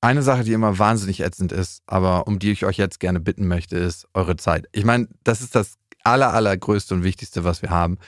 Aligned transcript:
Eine 0.00 0.22
Sache, 0.22 0.44
die 0.44 0.52
immer 0.52 0.78
wahnsinnig 0.78 1.20
ätzend 1.20 1.50
ist, 1.50 1.82
aber 1.86 2.28
um 2.28 2.38
die 2.38 2.52
ich 2.52 2.64
euch 2.64 2.76
jetzt 2.76 3.00
gerne 3.00 3.18
bitten 3.18 3.48
möchte, 3.48 3.76
ist 3.76 4.06
eure 4.14 4.36
Zeit. 4.36 4.66
Ich 4.72 4.84
meine, 4.84 5.08
das 5.24 5.40
ist 5.40 5.56
das 5.56 5.74
aller, 6.04 6.32
allergrößte 6.32 6.94
und 6.94 7.02
wichtigste, 7.02 7.42
was 7.42 7.62
wir 7.62 7.70
haben. 7.70 7.98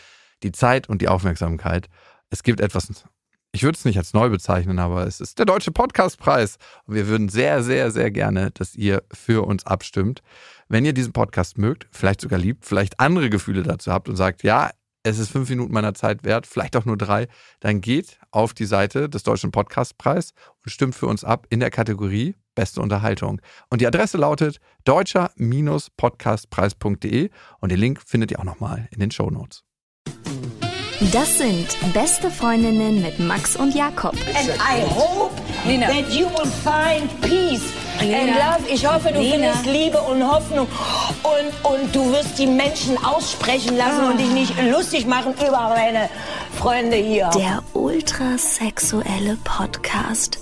Die 0.45 0.53
Zeit 0.53 0.89
und 0.89 1.03
die 1.03 1.09
Aufmerksamkeit. 1.09 1.89
Es 2.31 2.45
gibt 2.45 2.61
etwas, 2.61 3.05
ich 3.51 3.65
würde 3.65 3.77
es 3.77 3.85
nicht 3.85 3.99
als 3.99 4.13
neu 4.13 4.29
bezeichnen, 4.29 4.79
aber 4.79 5.05
es 5.05 5.21
ist 5.21 5.41
der 5.41 5.47
Deutsche 5.47 5.73
Podcastpreis. 5.73 6.59
Und 6.87 6.95
wir 6.95 7.09
würden 7.09 7.29
sehr, 7.29 7.65
sehr, 7.65 7.91
sehr 7.91 8.13
gerne, 8.13 8.53
dass 8.53 8.77
ihr 8.77 9.03
für 9.13 9.45
uns 9.45 9.67
abstimmt. 9.67 10.23
Wenn 10.69 10.85
ihr 10.85 10.93
diesen 10.93 11.13
Podcast 11.13 11.59
mögt, 11.59 11.89
vielleicht 11.91 12.21
sogar 12.21 12.39
liebt, 12.39 12.65
vielleicht 12.65 13.01
andere 13.01 13.31
Gefühle 13.31 13.65
dazu 13.65 13.91
habt 13.91 14.09
und 14.09 14.15
sagt, 14.15 14.45
ja, 14.45 14.71
es 15.03 15.19
ist 15.19 15.31
fünf 15.31 15.49
Minuten 15.49 15.73
meiner 15.73 15.95
Zeit 15.95 16.25
wert, 16.25 16.47
vielleicht 16.47 16.77
auch 16.77 16.85
nur 16.85 16.99
drei, 16.99 17.27
dann 17.61 17.81
geht 17.81 18.19
auf 18.31 18.53
die 18.55 18.67
Seite 18.67 19.09
des 19.09 19.23
Deutschen 19.23 19.51
Podcastpreis 19.51 20.35
und 20.65 20.71
stimmt 20.71 20.95
für 20.95 21.07
uns 21.07 21.25
ab 21.25 21.47
in 21.51 21.61
der 21.61 21.71
Kategorie 21.71 22.35
Beste 22.55 22.83
Unterhaltung. 22.83 23.41
Und 23.71 23.81
die 23.81 23.87
Adresse 23.87 24.19
lautet 24.19 24.61
deutscher-podcastpreis.de 24.85 27.31
und 27.61 27.73
den 27.73 27.79
Link 27.79 28.03
findet 28.05 28.33
ihr 28.33 28.41
auch 28.41 28.45
nochmal 28.45 28.89
in 28.91 29.01
den 29.01 29.11
Show 29.11 29.31
Notes. 29.31 29.65
Das 31.13 31.39
sind 31.39 31.75
beste 31.95 32.31
Freundinnen 32.31 33.01
mit 33.01 33.19
Max 33.19 33.57
und 33.57 33.75
Jakob. 33.75 34.13
And 34.35 34.51
I 34.59 34.83
hope 34.85 35.35
that 35.65 36.11
you 36.11 36.27
will 36.27 36.45
find 36.45 37.09
peace 37.23 37.73
and 37.99 38.31
love. 38.37 38.69
Ich 38.73 38.87
hoffe, 38.87 39.13
du 39.13 39.21
Lena. 39.21 39.53
findest 39.53 39.67
Liebe 39.67 39.99
und 40.01 40.23
Hoffnung. 40.27 40.67
Und, 41.23 41.71
und 41.71 41.95
du 41.95 42.13
wirst 42.13 42.39
die 42.39 42.47
Menschen 42.47 42.97
aussprechen 43.05 43.77
lassen 43.77 44.05
und 44.05 44.19
dich 44.19 44.31
nicht 44.31 44.55
lustig 44.71 45.07
machen 45.07 45.35
über 45.35 45.71
meine 45.75 46.09
Freunde 46.57 46.97
hier. 46.97 47.31
Der 47.37 47.63
ultrasexuelle 47.75 49.37
Podcast. 49.45 50.39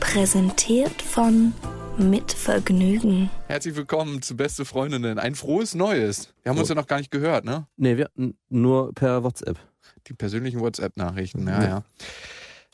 Präsentiert 0.00 1.02
von 1.02 1.52
Mit 1.98 2.32
Vergnügen. 2.32 3.30
Herzlich 3.48 3.74
willkommen 3.76 4.22
zu 4.22 4.36
Beste 4.36 4.64
Freundinnen. 4.64 5.18
Ein 5.18 5.34
frohes 5.34 5.74
Neues. 5.74 6.32
Wir 6.42 6.50
haben 6.50 6.58
uns 6.58 6.68
So. 6.68 6.74
ja 6.74 6.80
noch 6.80 6.86
gar 6.86 6.98
nicht 6.98 7.10
gehört, 7.10 7.44
ne? 7.44 7.66
Nee, 7.76 7.96
wir 7.96 8.08
nur 8.48 8.92
per 8.94 9.24
WhatsApp. 9.24 9.58
Die 10.06 10.14
persönlichen 10.14 10.60
WhatsApp-Nachrichten, 10.60 11.46
ja, 11.48 11.62
Ja. 11.62 11.68
ja. 11.68 11.82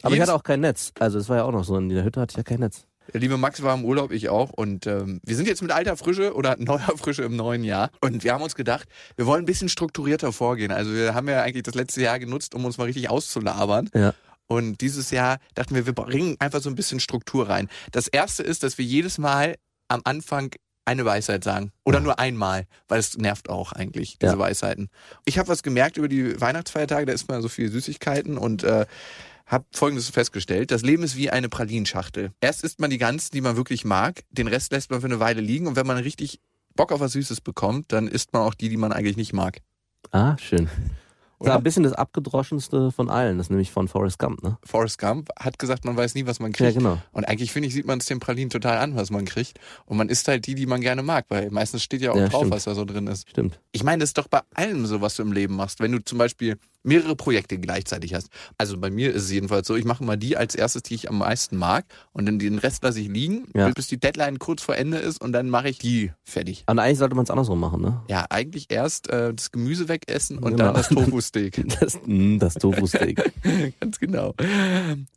Aber 0.03 0.12
ich 0.12 0.19
Jens- 0.19 0.29
hatte 0.29 0.39
auch 0.39 0.42
kein 0.42 0.61
Netz. 0.61 0.92
Also 0.98 1.19
es 1.19 1.29
war 1.31 1.39
ja 1.39 1.45
auch 1.45 1.53
noch 1.53 1.65
so, 1.65 1.77
in 1.79 1.89
der 1.89 2.05
Hütte 2.05 2.20
hatte 2.20 2.33
ich 2.33 2.37
ja 2.37 2.42
kein 2.42 2.61
Netz. 2.61 2.85
Der 3.13 3.21
liebe 3.21 3.37
Max 3.37 3.63
war 3.63 3.75
im 3.75 3.85
Urlaub, 3.85 4.11
ich 4.13 4.29
auch. 4.29 4.51
Und 4.51 4.87
ähm, 4.87 5.21
wir 5.25 5.37
sind 5.37 5.47
jetzt 5.47 5.63
mit 5.63 5.71
alter 5.71 5.97
Frische 5.97 6.35
oder 6.35 6.57
neuer 6.59 6.97
Frische 6.97 7.23
im 7.23 7.37
neuen 7.37 7.65
Jahr. 7.65 7.91
Und 8.01 8.25
wir 8.25 8.33
haben 8.33 8.43
uns 8.43 8.55
gedacht, 8.55 8.89
wir 9.17 9.27
wollen 9.27 9.43
ein 9.43 9.47
bisschen 9.47 9.69
strukturierter 9.69 10.33
vorgehen. 10.33 10.73
Also 10.73 10.93
wir 10.93 11.15
haben 11.15 11.29
ja 11.29 11.43
eigentlich 11.43 11.65
das 11.65 11.75
letzte 11.75 12.03
Jahr 12.03 12.19
genutzt, 12.19 12.55
um 12.55 12.65
uns 12.65 12.79
mal 12.79 12.85
richtig 12.85 13.11
auszulabern. 13.11 13.91
Ja. 13.95 14.15
Und 14.47 14.81
dieses 14.81 15.11
Jahr 15.11 15.39
dachten 15.55 15.75
wir, 15.75 15.87
wir 15.87 15.93
bringen 15.95 16.37
einfach 16.39 16.61
so 16.61 16.69
ein 16.69 16.75
bisschen 16.75 17.01
Struktur 17.01 17.49
rein. 17.49 17.69
Das 17.93 18.09
erste 18.09 18.43
ist, 18.43 18.63
dass 18.63 18.79
wir 18.79 18.85
jedes 18.85 19.19
Mal 19.19 19.57
am 19.89 20.01
Anfang 20.05 20.51
eine 20.87 21.05
Weisheit 21.07 21.43
sagen. 21.45 21.73
Oder 21.85 22.01
nur 22.01 22.19
einmal, 22.19 22.67
weil 22.89 23.01
es 23.01 23.17
nervt 23.17 23.49
auch 23.49 23.73
eigentlich, 23.73 24.19
diese 24.19 24.33
Ja. 24.33 24.39
Weisheiten. 24.39 24.91
Ich 25.25 25.39
habe 25.39 25.49
was 25.49 25.63
gemerkt 25.63 25.97
über 25.97 26.09
die 26.09 26.39
Weihnachtsfeiertage, 26.39 27.07
da 27.07 27.13
isst 27.15 27.27
man 27.29 27.41
so 27.41 27.49
viel 27.49 27.71
Süßigkeiten 27.71 28.37
und 28.37 28.65
äh, 28.65 28.85
habe 29.47 29.64
Folgendes 29.73 30.09
festgestellt. 30.09 30.70
Das 30.70 30.83
Leben 30.83 31.03
ist 31.03 31.17
wie 31.17 31.31
eine 31.31 31.48
Pralinschachtel. 31.48 32.33
Erst 32.41 32.64
isst 32.64 32.81
man 32.81 32.91
die 32.91 32.98
ganzen, 32.98 33.33
die 33.33 33.41
man 33.41 33.56
wirklich 33.56 33.84
mag, 33.84 34.23
den 34.31 34.48
Rest 34.48 34.73
lässt 34.73 34.91
man 34.91 35.01
für 35.01 35.06
eine 35.06 35.20
Weile 35.20 35.41
liegen 35.41 35.67
und 35.67 35.77
wenn 35.77 35.86
man 35.86 35.98
richtig 35.98 36.41
Bock 36.77 36.92
auf 36.92 37.01
was 37.01 37.12
Süßes 37.12 37.41
bekommt, 37.41 37.92
dann 37.92 38.09
isst 38.09 38.33
man 38.33 38.42
auch 38.42 38.55
die, 38.55 38.69
die 38.69 38.77
man 38.77 38.92
eigentlich 38.92 39.17
nicht 39.17 39.33
mag. 39.33 39.61
Ah, 40.11 40.36
schön. 40.39 40.64
Das 40.67 41.47
Oder? 41.47 41.51
war 41.51 41.56
ein 41.59 41.62
bisschen 41.64 41.83
das 41.83 41.92
abgedroschenste 41.92 42.91
von 42.91 43.11
allen. 43.11 43.36
Das 43.39 43.47
ist 43.47 43.51
nämlich 43.51 43.70
von 43.70 43.86
Forrest 43.89 44.19
Gump, 44.19 44.42
ne? 44.42 44.56
Forrest 44.64 44.98
Gump 44.98 45.28
hat 45.39 45.58
gesagt, 45.58 45.84
man 45.84 45.97
weiß 45.97 46.14
nie, 46.14 46.27
was 46.27 46.41
man 46.41 46.53
Ja, 46.53 46.56
kriegt. 46.56 46.75
genau. 46.79 46.98
Und 47.12 47.25
eigentlich, 47.25 47.53
finde 47.53 47.69
ich, 47.69 47.75
sieht 47.75 47.86
man 47.86 47.98
es 47.98 48.06
den 48.06 48.19
Pralinen 48.20 48.51
total 48.51 48.79
an, 48.79 48.97
was 48.97 49.11
man 49.11 49.25
kriegt. 49.25 49.58
Und 49.84 49.97
man 49.98 50.08
isst 50.08 50.27
halt 50.29 50.47
die, 50.47 50.55
die 50.55 50.67
man 50.67 50.81
gerne 50.81 51.03
mag, 51.03 51.27
weil 51.29 51.51
meistens 51.51 51.83
steht 51.83 52.01
ja 52.01 52.12
auch 52.12 52.17
Ja, 52.17 52.29
drauf, 52.29 52.41
stimmt. 52.42 52.55
was 52.55 52.64
da 52.64 52.75
so 52.75 52.84
drin 52.84 53.08
ist. 53.08 53.29
Stimmt. 53.29 53.61
Ich 53.73 53.83
meine, 53.84 53.98
das 54.01 54.11
ist 54.11 54.19
doch 54.19 54.29
bei 54.29 54.41
allem 54.55 54.86
so, 54.86 55.01
was 55.01 55.17
du 55.17 55.23
im 55.23 55.33
Leben 55.33 55.55
machst. 55.56 55.81
Wenn 55.81 55.92
du 55.92 56.03
zum 56.03 56.19
Beispiel 56.19 56.57
mehrere 56.84 57.17
Projekte 57.17 57.58
gleichzeitig 57.58 58.14
hast. 58.14 58.28
Also 58.58 58.78
bei 58.78 58.90
mir 58.90 59.12
ist 59.12 59.24
es 59.24 59.30
jedenfalls 59.30 59.67
so, 59.67 59.74
ich 59.77 59.84
mache 59.84 60.05
mal 60.05 60.17
die 60.17 60.36
als 60.36 60.55
erstes, 60.55 60.83
die 60.83 60.95
ich 60.95 61.08
am 61.08 61.18
meisten 61.18 61.56
mag. 61.56 61.84
Und 62.12 62.27
dann 62.27 62.39
den 62.39 62.58
Rest 62.58 62.83
lasse 62.84 63.00
ich 63.00 63.08
liegen, 63.08 63.46
Ja. 63.55 63.70
bis 63.70 63.89
die 63.89 63.98
Deadline 63.98 64.39
kurz 64.39 64.62
vor 64.62 64.77
Ende 64.77 64.98
ist 64.98 65.20
und 65.20 65.33
dann 65.33 65.48
mache 65.50 65.68
ich 65.68 65.78
die 65.78 66.12
fertig. 66.24 66.64
Und 66.68 66.78
eigentlich 66.78 66.98
sollte 66.98 67.14
man 67.17 67.24
es 67.24 67.30
andersrum 67.30 67.58
machen, 67.58 67.80
ne? 67.80 68.02
Ja, 68.08 68.27
eigentlich 68.30 68.67
erst 68.70 69.08
äh, 69.11 69.33
das 69.34 69.50
Gemüse 69.50 69.89
wegessen 69.89 70.39
und 70.39 70.52
Genau. 70.52 70.67
dann 70.67 70.74
das 70.74 70.89
Tofu-Steak. 70.89 71.64
Das, 71.80 71.98
mm, 72.06 72.39
das 72.39 72.55
Tofu-Steak. 72.55 73.33
Ganz 73.80 73.98
genau. 73.98 74.34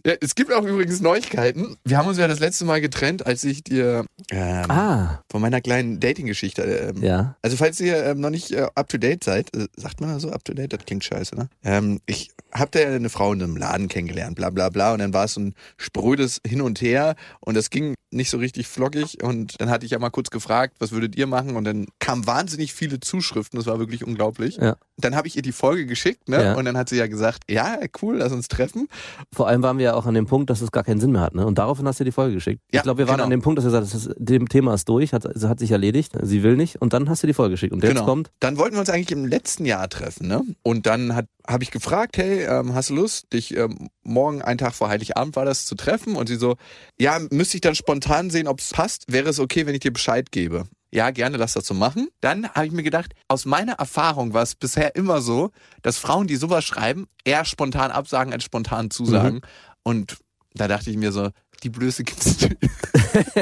Ja, 0.05 0.13
es 0.21 0.35
gibt 0.35 0.51
auch 0.53 0.63
übrigens 0.63 1.01
Neuigkeiten. 1.01 1.77
Wir 1.83 1.97
haben 1.97 2.07
uns 2.07 2.17
ja 2.17 2.27
das 2.27 2.39
letzte 2.39 2.65
Mal 2.65 2.81
getrennt, 2.81 3.25
als 3.25 3.43
ich 3.43 3.63
dir 3.63 4.05
ähm, 4.31 4.71
ah, 4.71 5.21
von 5.29 5.41
meiner 5.41 5.61
kleinen 5.61 5.99
Dating-Geschichte. 5.99 6.61
Ähm, 6.95 7.03
ja. 7.03 7.35
Also 7.41 7.57
falls 7.57 7.79
ihr 7.79 8.03
ähm, 8.05 8.21
noch 8.21 8.29
nicht 8.29 8.51
äh, 8.51 8.67
up 8.75 8.87
to 8.89 8.97
date 8.97 9.23
seid, 9.23 9.55
äh, 9.55 9.67
sagt 9.75 10.01
man 10.01 10.09
da 10.09 10.19
so 10.19 10.29
up 10.31 10.43
to 10.45 10.53
date? 10.53 10.73
Das 10.73 10.85
klingt 10.85 11.03
scheiße, 11.03 11.35
ne? 11.35 11.49
Ähm, 11.63 11.99
ich 12.05 12.29
hab 12.51 12.71
da 12.71 12.79
eine 12.79 13.09
Frau 13.09 13.33
in 13.33 13.43
einem 13.43 13.57
Laden 13.57 13.87
kennengelernt, 13.87 14.35
bla 14.35 14.49
bla 14.49 14.69
bla, 14.69 14.93
und 14.93 14.99
dann 14.99 15.13
war 15.13 15.25
es 15.25 15.33
so 15.33 15.41
ein 15.41 15.55
sprödes 15.77 16.41
Hin 16.45 16.61
und 16.61 16.81
Her. 16.81 17.15
Und 17.39 17.55
das 17.55 17.69
ging 17.69 17.95
nicht 18.11 18.29
so 18.29 18.37
richtig 18.37 18.67
flockig. 18.67 19.23
Und 19.23 19.59
dann 19.59 19.69
hatte 19.69 19.85
ich 19.85 19.91
ja 19.91 19.99
mal 19.99 20.09
kurz 20.09 20.29
gefragt, 20.29 20.75
was 20.79 20.91
würdet 20.91 21.15
ihr 21.15 21.27
machen? 21.27 21.55
Und 21.55 21.65
dann 21.65 21.87
kamen 21.99 22.25
wahnsinnig 22.25 22.73
viele 22.73 22.99
Zuschriften, 22.99 23.57
das 23.57 23.67
war 23.67 23.79
wirklich 23.79 24.05
unglaublich. 24.05 24.57
Ja. 24.57 24.77
Dann 24.99 25.15
habe 25.15 25.27
ich 25.27 25.35
ihr 25.35 25.41
die 25.41 25.51
Folge 25.51 25.85
geschickt, 25.85 26.27
ne? 26.27 26.43
Ja. 26.43 26.53
Und 26.55 26.65
dann 26.65 26.75
hat 26.75 26.89
sie 26.89 26.97
ja 26.97 27.07
gesagt, 27.07 27.43
ja, 27.49 27.77
cool, 28.01 28.17
lass 28.17 28.31
uns 28.31 28.47
treffen. 28.47 28.87
Vor 29.33 29.47
allem 29.47 29.61
waren 29.61 29.77
wir 29.77 29.85
ja 29.85 29.93
auch 29.93 30.05
an 30.05 30.15
dem 30.15 30.25
Punkt, 30.25 30.49
dass 30.49 30.61
es 30.61 30.71
gar 30.71 30.83
keinen 30.83 30.99
Sinn 30.99 31.11
mehr 31.11 31.21
hat, 31.21 31.35
ne? 31.35 31.45
Und 31.45 31.57
daraufhin 31.59 31.87
hast 31.87 31.99
du 31.99 32.03
die 32.03 32.11
Folge 32.11 32.35
geschickt. 32.35 32.61
Ja, 32.71 32.79
ich 32.79 32.83
glaube, 32.83 32.99
wir 32.99 33.07
waren 33.07 33.15
genau. 33.17 33.25
an 33.25 33.29
dem 33.29 33.41
Punkt, 33.41 33.59
dass 33.59 33.65
wir 33.65 33.79
gesagt 33.79 33.93
haben, 33.93 34.25
dem 34.25 34.49
Thema 34.49 34.73
ist 34.73 34.89
durch, 34.89 35.13
hat, 35.13 35.23
hat 35.25 35.59
sich 35.59 35.71
erledigt, 35.71 36.13
sie 36.21 36.43
will 36.43 36.55
nicht. 36.57 36.81
Und 36.81 36.93
dann 36.93 37.09
hast 37.09 37.23
du 37.23 37.27
die 37.27 37.33
Folge 37.33 37.51
geschickt. 37.51 37.73
Und 37.73 37.83
jetzt 37.83 37.93
Genau. 37.93 38.05
kommt, 38.05 38.31
Dann 38.39 38.57
wollten 38.57 38.75
wir 38.75 38.79
uns 38.79 38.89
eigentlich 38.89 39.11
im 39.11 39.25
letzten 39.25 39.65
Jahr 39.65 39.87
treffen, 39.89 40.27
ne? 40.27 40.41
Und 40.63 40.85
dann 40.85 41.15
hat 41.15 41.27
habe 41.47 41.63
ich 41.63 41.71
gefragt, 41.71 42.17
hey, 42.17 42.43
ähm, 42.43 42.75
hast 42.75 42.89
du 42.89 42.95
Lust, 42.95 43.31
dich 43.33 43.55
ähm, 43.55 43.89
morgen, 44.03 44.41
einen 44.41 44.57
Tag 44.57 44.73
vor 44.73 44.89
Heiligabend 44.89 45.35
war 45.35 45.45
das, 45.45 45.65
zu 45.65 45.75
treffen? 45.75 46.15
Und 46.15 46.27
sie 46.27 46.35
so, 46.35 46.57
ja, 46.99 47.19
müsste 47.31 47.55
ich 47.57 47.61
dann 47.61 47.75
spontan 47.75 48.29
sehen, 48.29 48.47
ob 48.47 48.59
es 48.59 48.71
passt. 48.71 49.05
Wäre 49.07 49.29
es 49.29 49.39
okay, 49.39 49.65
wenn 49.65 49.73
ich 49.73 49.79
dir 49.79 49.93
Bescheid 49.93 50.31
gebe? 50.31 50.65
Ja, 50.97 51.11
gerne, 51.11 51.37
lass 51.37 51.53
das 51.53 51.67
so 51.67 51.75
machen. 51.75 52.07
Dann 52.21 52.49
habe 52.49 52.65
ich 52.65 52.71
mir 52.71 52.81
gedacht, 52.81 53.13
aus 53.27 53.45
meiner 53.45 53.73
Erfahrung 53.73 54.33
war 54.33 54.41
es 54.41 54.55
bisher 54.55 54.95
immer 54.95 55.21
so, 55.21 55.51
dass 55.83 55.99
Frauen, 55.99 56.25
die 56.25 56.37
sowas 56.37 56.65
schreiben, 56.65 57.05
eher 57.23 57.45
spontan 57.45 57.91
absagen 57.91 58.33
als 58.33 58.43
spontan 58.43 58.89
zusagen. 58.89 59.41
Und 59.83 60.17
da 60.55 60.67
dachte 60.67 60.89
ich 60.89 60.97
mir 60.97 61.11
so, 61.11 61.29
die 61.61 61.69
Blöße 61.69 62.03
gibt's 62.03 62.41
nicht. 62.41 62.57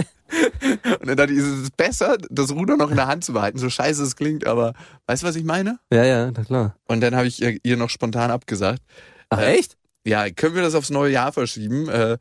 Und 1.00 1.08
dann 1.08 1.16
dachte 1.16 1.32
ich, 1.32 1.40
es 1.40 1.46
ist 1.46 1.78
besser, 1.78 2.18
das 2.30 2.52
Ruder 2.52 2.76
noch 2.76 2.90
in 2.90 2.98
der 2.98 3.08
Hand 3.08 3.24
zu 3.24 3.32
behalten, 3.32 3.58
so 3.58 3.70
scheiße 3.70 4.04
es 4.04 4.18
klingt, 4.18 4.46
aber 4.46 4.74
weißt 5.08 5.24
du, 5.24 5.28
was 5.28 5.38
ich 5.38 5.46
meine? 5.46 5.80
ja, 5.94 6.04
ja, 6.04 6.30
na 6.32 6.44
klar. 6.44 6.76
Und 6.90 7.00
dann 7.00 7.16
habe 7.16 7.28
ich 7.28 7.42
ihr, 7.42 7.58
ihr 7.64 7.78
noch 7.78 7.90
spontan 7.90 8.32
abgesagt. 8.32 8.82
Ach, 9.30 9.40
Äh, 9.40 9.56
echt? 9.58 9.78
Ja, 10.06 10.30
können 10.30 10.56
wir 10.56 10.62
das 10.62 10.76
aufs 10.76 10.90
neue 10.90 11.12
Jahr 11.14 11.32
verschieben? 11.32 11.88
Äh, 11.88 12.18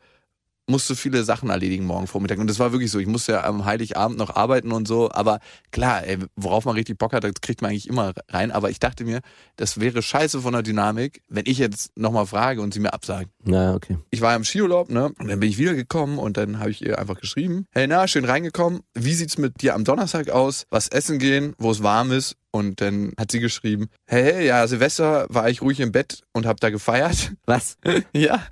musste 0.67 0.97
viele 0.97 1.25
Sachen 1.25 1.51
erledigen 1.51 1.85
morgen 1.85 2.07
Vormittag. 2.07 2.39
Und 2.39 2.49
das 2.49 2.59
war 2.59 2.73
wirklich 2.73 2.91
so. 2.91 2.99
Ich 2.99 3.07
musste 3.07 3.33
ja 3.33 3.45
am 3.45 3.65
Heiligabend 3.65 4.19
noch 4.19 4.35
arbeiten 4.35 4.73
und 4.73 4.89
so. 4.89 5.11
Aber 5.11 5.41
klar, 5.73 6.07
ey, 6.07 6.19
worauf 6.37 6.65
man 6.65 6.75
richtig 6.75 6.99
Bock 6.99 7.13
hat, 7.13 7.25
das 7.25 7.35
kriegt 7.41 7.63
man 7.63 7.71
eigentlich 7.71 7.89
immer 7.89 8.13
rein. 8.29 8.51
Aber 8.51 8.71
ich 8.71 8.79
dachte 8.79 9.05
mir, 9.05 9.21
das 9.57 9.81
wäre 9.81 10.03
scheiße 10.03 10.41
von 10.41 10.53
der 10.53 10.63
Dynamik, 10.63 11.23
wenn 11.29 11.45
ich 11.47 11.59
jetzt 11.59 11.97
nochmal 11.97 12.27
frage 12.27 12.61
und 12.61 12.73
sie 12.73 12.81
mir 12.81 12.95
absagt. 12.95 13.31
Ja, 13.47 13.75
okay. 13.75 13.99
Ich 14.11 14.21
war 14.21 14.35
im 14.35 14.45
Skiurlaub, 14.45 14.91
ne? 14.91 15.13
Und 15.19 15.29
dann 15.29 15.41
bin 15.41 15.51
ich 15.51 15.59
wiedergekommen 15.59 16.19
und 16.19 16.37
dann 16.37 16.61
habe 16.61 16.71
ich 16.71 16.85
ihr 16.85 16.99
einfach 16.99 17.21
geschrieben: 17.21 17.67
Hey, 17.71 17.87
na, 17.87 18.09
schön 18.09 18.25
reingekommen. 18.25 18.81
Wie 18.95 19.15
sieht's 19.15 19.39
mit 19.39 19.61
dir 19.61 19.75
am 19.75 19.85
Donnerstag 19.85 20.31
aus? 20.31 20.67
Was 20.71 20.89
essen 20.89 21.19
gehen, 21.19 21.55
wo 21.59 21.71
es 21.71 21.83
warm 21.83 22.11
ist? 22.11 22.37
Und 22.55 22.81
dann 22.81 23.11
hat 23.19 23.33
sie 23.33 23.41
geschrieben: 23.41 23.89
Hey, 24.07 24.23
hey, 24.33 24.47
ja, 24.47 24.65
Silvester 24.69 25.27
war 25.29 25.51
ich 25.51 25.61
ruhig 25.61 25.81
im 25.81 25.91
Bett 25.91 26.23
und 26.33 26.47
hab 26.47 26.61
da 26.61 26.71
gefeiert. 26.71 27.33
Was? 27.47 27.79
ja. 28.15 28.47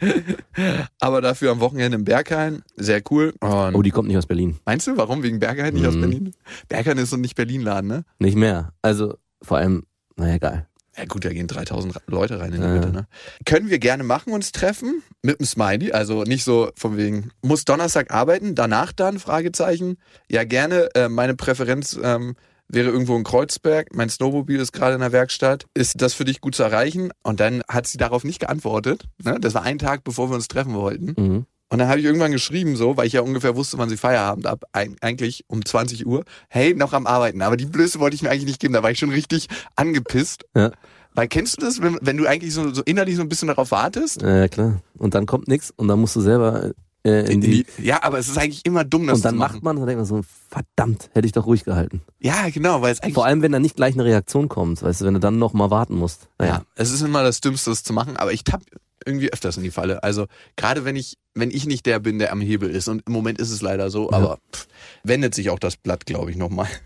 Aber 0.99 1.21
dafür 1.21 1.53
am 1.53 1.61
Wochenende 1.61 1.95
im 1.99 2.05
Berghain. 2.05 2.63
Sehr 2.77 3.01
cool. 3.13 3.33
Und 3.41 3.75
Oh, 3.77 3.83
die 3.83 3.91
kommt 3.93 4.09
nicht 4.09 4.17
aus 4.19 4.27
Berlin. 4.27 4.59
meinst 4.65 4.89
du, 4.89 4.97
warum? 4.97 5.23
Wegen 5.23 5.39
Berghain, 5.39 5.75
nicht 5.75 5.87
aus 5.87 5.95
Mhm. 5.95 6.01
Berlin? 6.01 6.35
Berghain 6.69 6.99
ist 6.99 7.11
so 7.11 7.17
nicht 7.17 7.37
Berlin-Laden, 7.37 7.87
ne? 7.89 8.05
Nicht 8.19 8.37
mehr. 8.37 8.73
Also, 8.83 9.19
vor 9.41 9.59
allem, 9.59 9.85
naja, 10.17 10.35
egal. 10.35 10.67
Ja 10.97 11.05
gut, 11.05 11.25
da 11.25 11.29
gehen 11.31 11.47
3000 11.47 11.95
Leute 12.09 12.41
rein 12.41 12.53
in 12.53 12.61
die 12.61 12.67
Ja. 12.67 12.75
Mitte, 12.75 12.91
ne? 12.91 13.07
Können 13.47 13.71
wir 13.71 13.79
gerne 13.79 14.03
machen, 14.03 14.33
uns 14.33 14.51
treffen 14.51 15.03
mit 15.23 15.39
einem 15.39 15.47
Smiley, 15.47 15.93
also 15.93 16.25
nicht 16.25 16.43
so 16.43 16.71
von 16.77 16.97
wegen, 16.97 17.31
muss 17.41 17.65
Donnerstag 17.65 18.11
arbeiten, 18.13 18.57
danach 18.57 18.91
dann, 18.93 19.21
Fragezeichen. 19.21 19.97
Ja 20.29 20.43
gerne, 20.43 20.89
äh, 20.97 21.09
meine 21.09 21.35
Präferenz 21.37 21.99
ähm, 22.03 22.35
wäre 22.73 22.91
irgendwo 22.91 23.17
in 23.17 23.25
Kreuzberg, 23.25 23.95
mein 23.95 24.09
Snowmobil 24.09 24.59
ist 24.59 24.73
gerade 24.73 24.95
in 24.95 25.01
der 25.01 25.13
Werkstatt. 25.13 25.67
Ist 25.75 26.01
das 26.01 26.15
für 26.15 26.25
dich 26.25 26.41
gut 26.41 26.55
zu 26.55 26.63
erreichen? 26.63 27.13
Und 27.23 27.41
dann 27.41 27.63
hat 27.69 27.87
sie 27.87 27.99
darauf 27.99 28.25
nicht 28.25 28.41
geantwortet. 28.41 29.05
Ne? 29.23 29.39
Das 29.41 29.55
war 29.55 29.63
ein 29.63 29.79
Tag, 29.79 30.05
bevor 30.05 30.31
wir 30.31 30.35
uns 30.35 30.49
treffen 30.49 30.75
wollten. 30.75 31.15
Mhm. 31.17 31.47
Und 31.69 31.79
dann 31.79 31.89
habe 31.89 32.01
ich 32.01 32.05
irgendwann 32.05 32.33
geschrieben, 32.33 32.77
so, 32.77 32.99
weil 32.99 33.07
ich 33.07 33.15
ja 33.15 33.23
ungefähr 33.23 33.57
wusste, 33.57 33.79
wann 33.79 33.89
sie 33.89 33.97
Feierabend 33.97 34.47
ab, 34.47 34.65
eigentlich 34.73 35.45
um 35.49 35.65
20 35.65 36.07
Uhr. 36.07 36.25
Hey, 36.51 36.75
noch 36.75 36.93
am 36.93 37.07
Arbeiten. 37.07 37.41
Aber 37.41 37.57
die 37.57 37.65
Blöße 37.65 37.99
wollte 37.99 38.15
ich 38.15 38.23
mir 38.23 38.31
eigentlich 38.31 38.45
nicht 38.45 38.61
geben. 38.61 38.75
Da 38.75 38.83
war 38.83 38.91
ich 38.91 38.99
schon 38.99 39.11
richtig 39.11 39.49
angepisst. 39.75 40.45
Ja. 40.55 40.73
Weil 41.15 41.29
kennst 41.29 41.57
du 41.57 41.65
das, 41.65 41.81
wenn, 41.81 41.99
wenn 42.03 42.19
du 42.19 42.27
eigentlich 42.27 42.53
so, 42.53 42.75
so 42.75 42.83
innerlich 42.83 43.17
so 43.17 43.23
ein 43.23 43.29
bisschen 43.29 43.49
darauf 43.49 43.71
wartest? 43.71 44.21
Ja, 44.21 44.49
klar. 44.49 44.83
Und 44.99 45.15
dann 45.15 45.25
kommt 45.25 45.49
nix 45.49 45.73
und 45.75 45.89
dann 45.89 45.99
musst 45.99 46.15
du 46.15 46.21
selber 46.21 46.73
äh, 47.05 47.33
in 47.33 47.41
die, 47.41 47.67
ja, 47.79 48.03
aber 48.03 48.19
es 48.19 48.29
ist 48.29 48.39
eigentlich 48.39 48.65
immer 48.65 48.85
dumm, 48.85 49.07
das 49.07 49.19
und 49.19 49.25
dann 49.25 49.37
macht 49.37 49.63
man 49.63 49.77
und 49.77 49.81
dann 49.83 49.89
denkt 49.89 49.99
man 49.99 50.07
so, 50.07 50.23
verdammt, 50.49 51.11
hätte 51.15 51.27
ich 51.27 51.33
doch 51.33 51.47
ruhig 51.47 51.65
gehalten. 51.65 52.01
Ja, 52.21 52.49
genau, 52.51 52.83
weil 52.83 52.93
es 52.93 53.01
eigentlich 53.01 53.15
Vor 53.15 53.27
allem, 53.27 53.43
wenn 53.43 53.53
dann 53.53 53.63
nicht 53.63 53.77
gleich 53.77 53.95
eine 53.95 54.05
Reaktion 54.05 54.49
kommt, 54.49 54.83
weißt 54.83 55.01
du, 55.01 55.05
wenn 55.07 55.15
du 55.15 55.21
dann 55.21 55.39
noch 55.39 55.53
mal 55.53 55.71
warten 55.71 55.97
musst. 55.97 56.29
Naja. 56.39 56.55
Ja, 56.59 56.63
es 56.77 56.93
ist 56.93 57.03
immer 57.03 57.23
das 57.23 57.41
Dümmste, 57.41 57.71
das 57.71 57.83
zu 57.83 57.93
machen, 57.93 58.17
aber 58.17 58.33
ich 58.33 58.45
tapp 58.45 58.63
irgendwie 59.05 59.33
öfters 59.33 59.57
in 59.57 59.65
die 59.65 59.73
Falle. 59.73 60.03
Also 60.05 60.27
gerade 60.57 60.85
wenn 60.85 60.95
ich, 60.95 61.17
wenn 61.35 61.51
ich 61.51 61.67
nicht 61.67 61.87
der 61.87 61.99
bin, 61.99 62.21
der 62.21 62.31
am 62.31 62.41
Hebel 62.41 62.71
ist, 62.71 62.87
und 62.87 63.03
im 63.07 63.13
Moment 63.13 63.41
ist 63.41 63.51
es 63.51 63.63
leider 63.63 63.91
so, 63.91 64.11
Ja. 64.11 64.17
aber 64.17 64.39
pff, 64.55 64.69
wendet 65.03 65.35
sich 65.35 65.51
auch 65.51 65.59
das 65.59 65.77
Blatt, 65.77 66.07
glaube 66.07 66.31
ich, 66.31 66.37
nochmal. 66.37 66.69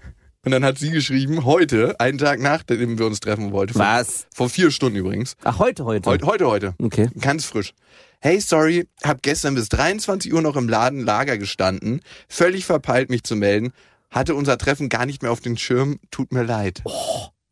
Und 0.44 0.52
dann 0.52 0.64
hat 0.64 0.78
sie 0.78 0.92
geschrieben, 0.92 1.44
heute, 1.44 1.98
einen 1.98 2.18
Tag 2.18 2.38
nachdem 2.38 3.00
wir 3.00 3.06
uns 3.06 3.18
treffen 3.18 3.50
wollten. 3.50 3.72
Vor, 3.72 3.82
Was? 3.82 4.28
Vor 4.32 4.48
vier 4.48 4.70
Stunden 4.70 4.96
übrigens. 4.96 5.34
Ach, 5.42 5.58
heute, 5.58 5.84
heute. 5.84 6.08
Heute, 6.08 6.24
heute, 6.26 6.46
heute. 6.46 6.74
Okay. 6.80 7.10
Ganz 7.20 7.46
frisch. 7.46 7.74
Hey, 8.20 8.40
sorry, 8.40 8.88
hab 9.04 9.22
gestern 9.22 9.54
bis 9.54 9.68
23 9.68 10.32
Uhr 10.32 10.42
noch 10.42 10.56
im 10.56 10.68
Laden 10.68 11.00
Lager 11.00 11.38
gestanden, 11.38 12.00
völlig 12.28 12.64
verpeilt 12.64 13.10
mich 13.10 13.22
zu 13.24 13.36
melden, 13.36 13.72
hatte 14.10 14.34
unser 14.34 14.58
Treffen 14.58 14.88
gar 14.88 15.06
nicht 15.06 15.22
mehr 15.22 15.30
auf 15.32 15.40
den 15.40 15.56
Schirm, 15.56 15.98
tut 16.10 16.32
mir 16.32 16.42
leid. 16.42 16.82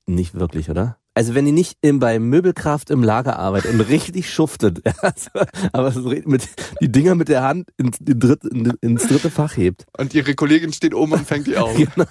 Nicht 0.07 0.35
wirklich, 0.35 0.71
oder? 0.71 0.99
Also 1.17 1.35
wenn 1.35 1.45
die 1.45 1.53
nicht 1.53 1.79
im, 1.81 2.01
bei 2.01 2.19
Möbelkraft 2.19 2.91
im 2.91 3.03
Lager 3.05 3.39
arbeitet 3.39 3.73
und 3.73 3.81
richtig 3.83 4.33
schuftet, 4.33 4.83
also, 5.01 5.31
aber 5.73 5.93
so 5.93 6.09
mit, 6.09 6.49
die 6.81 6.91
Dinger 6.91 7.15
mit 7.15 7.29
der 7.29 7.43
Hand 7.43 7.69
ins, 7.77 7.99
in 7.99 8.19
dritt, 8.19 8.45
in, 8.45 8.73
ins 8.81 9.07
dritte 9.07 9.31
Fach 9.31 9.57
hebt, 9.57 9.85
Und 9.97 10.13
ihre 10.13 10.35
Kollegin 10.35 10.73
steht 10.73 10.95
oben 10.95 11.13
und 11.13 11.27
fängt 11.27 11.47
die 11.47 11.57
auf. 11.59 11.77
genau. 11.77 12.07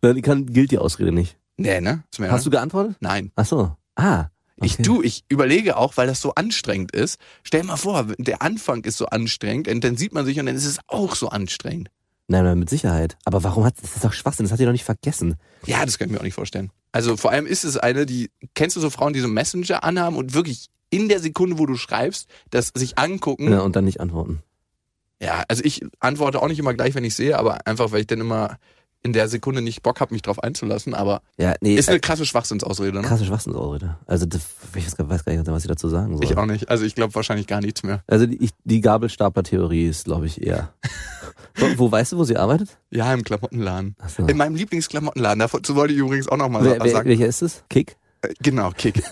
dann 0.00 0.22
kann, 0.22 0.46
gilt 0.46 0.70
die 0.70 0.78
Ausrede 0.78 1.10
nicht. 1.10 1.36
nee, 1.56 1.80
ne? 1.80 2.04
Hast 2.20 2.46
du 2.46 2.50
geantwortet? 2.50 2.96
Nein. 3.00 3.32
Ach 3.34 3.46
so. 3.46 3.76
Ah. 3.96 4.26
Ich 4.62 4.74
okay. 4.74 4.82
du, 4.82 5.02
ich 5.02 5.24
überlege 5.28 5.76
auch, 5.76 5.96
weil 5.96 6.06
das 6.06 6.20
so 6.20 6.34
anstrengend 6.34 6.94
ist. 6.94 7.18
Stell 7.42 7.64
mal 7.64 7.76
vor, 7.76 8.06
der 8.18 8.42
Anfang 8.42 8.84
ist 8.84 8.98
so 8.98 9.06
anstrengend 9.06 9.68
und 9.68 9.82
dann 9.82 9.96
sieht 9.96 10.14
man 10.14 10.24
sich 10.24 10.38
und 10.38 10.46
dann 10.46 10.54
ist 10.54 10.64
es 10.64 10.78
auch 10.86 11.16
so 11.16 11.28
anstrengend. 11.28 11.90
Nein, 12.28 12.44
nein, 12.44 12.58
mit 12.58 12.70
Sicherheit. 12.70 13.16
Aber 13.24 13.42
warum 13.42 13.64
hat, 13.64 13.74
das 13.82 13.96
ist 13.96 14.04
doch 14.04 14.12
Schwachsinn, 14.12 14.44
das 14.44 14.52
hat 14.52 14.60
die 14.60 14.64
doch 14.64 14.72
nicht 14.72 14.84
vergessen. 14.84 15.36
Ja, 15.66 15.84
das 15.84 15.98
kann 15.98 16.08
ich 16.08 16.12
mir 16.12 16.20
auch 16.20 16.24
nicht 16.24 16.34
vorstellen. 16.34 16.70
Also 16.92 17.16
vor 17.16 17.32
allem 17.32 17.46
ist 17.46 17.64
es 17.64 17.76
eine, 17.76 18.06
die, 18.06 18.30
kennst 18.54 18.76
du 18.76 18.80
so 18.80 18.88
Frauen, 18.88 19.12
die 19.12 19.20
so 19.20 19.28
Messenger 19.28 19.82
anhaben 19.82 20.16
und 20.16 20.32
wirklich 20.32 20.68
in 20.90 21.08
der 21.08 21.20
Sekunde, 21.20 21.58
wo 21.58 21.66
du 21.66 21.76
schreibst, 21.76 22.28
das 22.50 22.70
sich 22.74 22.98
angucken? 22.98 23.50
Ja, 23.50 23.60
und 23.60 23.74
dann 23.76 23.84
nicht 23.84 24.00
antworten. 24.00 24.42
Ja, 25.20 25.42
also 25.48 25.62
ich 25.64 25.84
antworte 26.00 26.40
auch 26.40 26.48
nicht 26.48 26.58
immer 26.58 26.74
gleich, 26.74 26.94
wenn 26.94 27.04
ich 27.04 27.14
sehe, 27.14 27.38
aber 27.38 27.66
einfach, 27.66 27.92
weil 27.92 28.00
ich 28.00 28.06
dann 28.06 28.20
immer 28.20 28.58
in 29.04 29.12
der 29.12 29.28
Sekunde 29.28 29.60
nicht 29.60 29.82
Bock 29.82 30.00
habe, 30.00 30.14
mich 30.14 30.22
drauf 30.22 30.42
einzulassen. 30.42 30.94
Aber 30.94 31.20
Ja, 31.36 31.54
nee, 31.60 31.76
ist 31.76 31.88
äh, 31.88 31.92
eine 31.92 32.00
krasse 32.00 32.24
Schwachsinnsausrede, 32.24 33.00
ne? 33.00 33.06
krasse 33.06 33.26
Schwachsinnsausrede. 33.26 33.98
Also 34.06 34.26
ich 34.26 34.96
weiß 34.98 35.24
gar 35.24 35.34
nicht, 35.34 35.46
was 35.46 35.64
ich 35.64 35.68
dazu 35.68 35.88
sagen 35.88 36.16
soll. 36.16 36.24
Ich 36.24 36.36
auch 36.36 36.46
nicht. 36.46 36.70
Also 36.70 36.84
ich 36.84 36.94
glaube 36.94 37.14
wahrscheinlich 37.14 37.46
gar 37.46 37.60
nichts 37.60 37.82
mehr. 37.82 38.02
Also 38.06 38.26
die, 38.26 38.50
die 38.64 38.80
Gabelstapler-Theorie 38.80 39.86
ist, 39.88 40.06
glaube 40.06 40.26
ich, 40.26 40.42
eher. 40.42 40.72
wo, 41.56 41.66
wo 41.76 41.92
weißt 41.92 42.12
du, 42.12 42.16
wo 42.16 42.24
sie 42.24 42.38
arbeitet? 42.38 42.78
Ja, 42.90 43.12
im 43.12 43.22
Klamottenladen. 43.22 43.94
Ach 44.00 44.08
so. 44.08 44.26
In 44.26 44.38
meinem 44.38 44.56
Lieblingsklamottenladen. 44.56 45.38
Dazu 45.40 45.74
wollte 45.76 45.92
ich 45.92 46.00
übrigens 46.00 46.26
auch 46.28 46.38
nochmal 46.38 46.64
Wer, 46.64 46.82
wer, 46.82 46.90
sagen. 46.90 47.08
welcher 47.08 47.26
ist 47.26 47.42
es? 47.42 47.62
Kick? 47.68 47.96
Äh, 48.22 48.32
Genau, 48.40 48.70
Kick. 48.70 49.02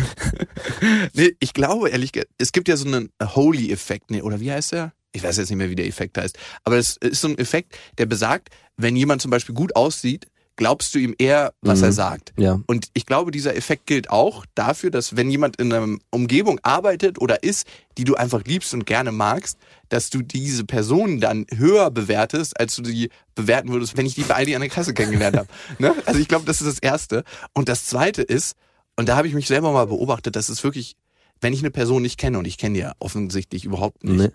nee, 1.14 1.32
ich 1.40 1.54
glaube 1.54 1.90
ehrlich 1.90 2.12
es 2.38 2.52
gibt 2.52 2.68
ja 2.68 2.76
so 2.76 2.86
einen 2.86 3.10
Holy-Effekt, 3.20 4.12
nee, 4.12 4.22
oder 4.22 4.38
wie 4.38 4.52
heißt 4.52 4.72
der? 4.72 4.92
Ich 5.12 5.22
weiß 5.22 5.36
jetzt 5.38 5.50
nicht 5.50 5.58
mehr, 5.58 5.70
wie 5.70 5.74
der 5.76 5.86
Effekt 5.86 6.18
heißt. 6.18 6.38
Aber 6.64 6.76
es 6.76 6.96
ist 6.98 7.20
so 7.20 7.28
ein 7.28 7.38
Effekt, 7.38 7.76
der 7.98 8.06
besagt, 8.06 8.48
wenn 8.76 8.96
jemand 8.96 9.22
zum 9.22 9.30
Beispiel 9.30 9.54
gut 9.54 9.74
aussieht, 9.76 10.26
glaubst 10.56 10.94
du 10.94 10.98
ihm 10.98 11.14
eher, 11.18 11.54
was 11.62 11.78
Mhm. 11.78 11.84
er 11.86 11.92
sagt. 11.92 12.32
Ja. 12.36 12.60
Und 12.66 12.88
ich 12.92 13.06
glaube, 13.06 13.30
dieser 13.30 13.56
Effekt 13.56 13.86
gilt 13.86 14.10
auch 14.10 14.44
dafür, 14.54 14.90
dass 14.90 15.16
wenn 15.16 15.30
jemand 15.30 15.56
in 15.56 15.72
einer 15.72 15.96
Umgebung 16.10 16.60
arbeitet 16.62 17.18
oder 17.18 17.42
ist, 17.42 17.66
die 17.96 18.04
du 18.04 18.14
einfach 18.14 18.44
liebst 18.44 18.74
und 18.74 18.84
gerne 18.84 19.10
magst, 19.10 19.56
dass 19.88 20.10
du 20.10 20.20
diese 20.22 20.64
Person 20.64 21.18
dann 21.18 21.46
höher 21.56 21.90
bewertest, 21.90 22.60
als 22.60 22.76
du 22.76 22.82
die 22.82 23.08
bewerten 23.34 23.70
würdest, 23.72 23.96
wenn 23.96 24.04
ich 24.06 24.14
die 24.16 24.22
bei 24.22 24.34
Aldi 24.34 24.54
an 24.54 24.60
der 24.60 24.70
Kasse 24.70 24.92
kennengelernt 24.92 25.36
habe. 25.38 25.48
Ne? 25.78 25.94
Also 26.04 26.20
ich 26.20 26.28
glaube, 26.28 26.44
das 26.44 26.60
ist 26.60 26.66
das 26.68 26.78
Erste. 26.78 27.24
Und 27.54 27.68
das 27.70 27.86
Zweite 27.86 28.20
ist, 28.22 28.54
und 28.96 29.08
da 29.08 29.16
habe 29.16 29.28
ich 29.28 29.34
mich 29.34 29.46
selber 29.46 29.72
mal 29.72 29.86
beobachtet, 29.86 30.36
das 30.36 30.50
ist 30.50 30.62
wirklich, 30.62 30.94
wenn 31.40 31.54
ich 31.54 31.60
eine 31.60 31.70
Person 31.70 32.02
nicht 32.02 32.18
kenne, 32.18 32.38
und 32.38 32.44
ich 32.44 32.58
kenne 32.58 32.74
die 32.74 32.80
ja 32.80 32.92
offensichtlich 32.98 33.64
überhaupt 33.64 34.04
nicht, 34.04 34.16
Nee. 34.18 34.28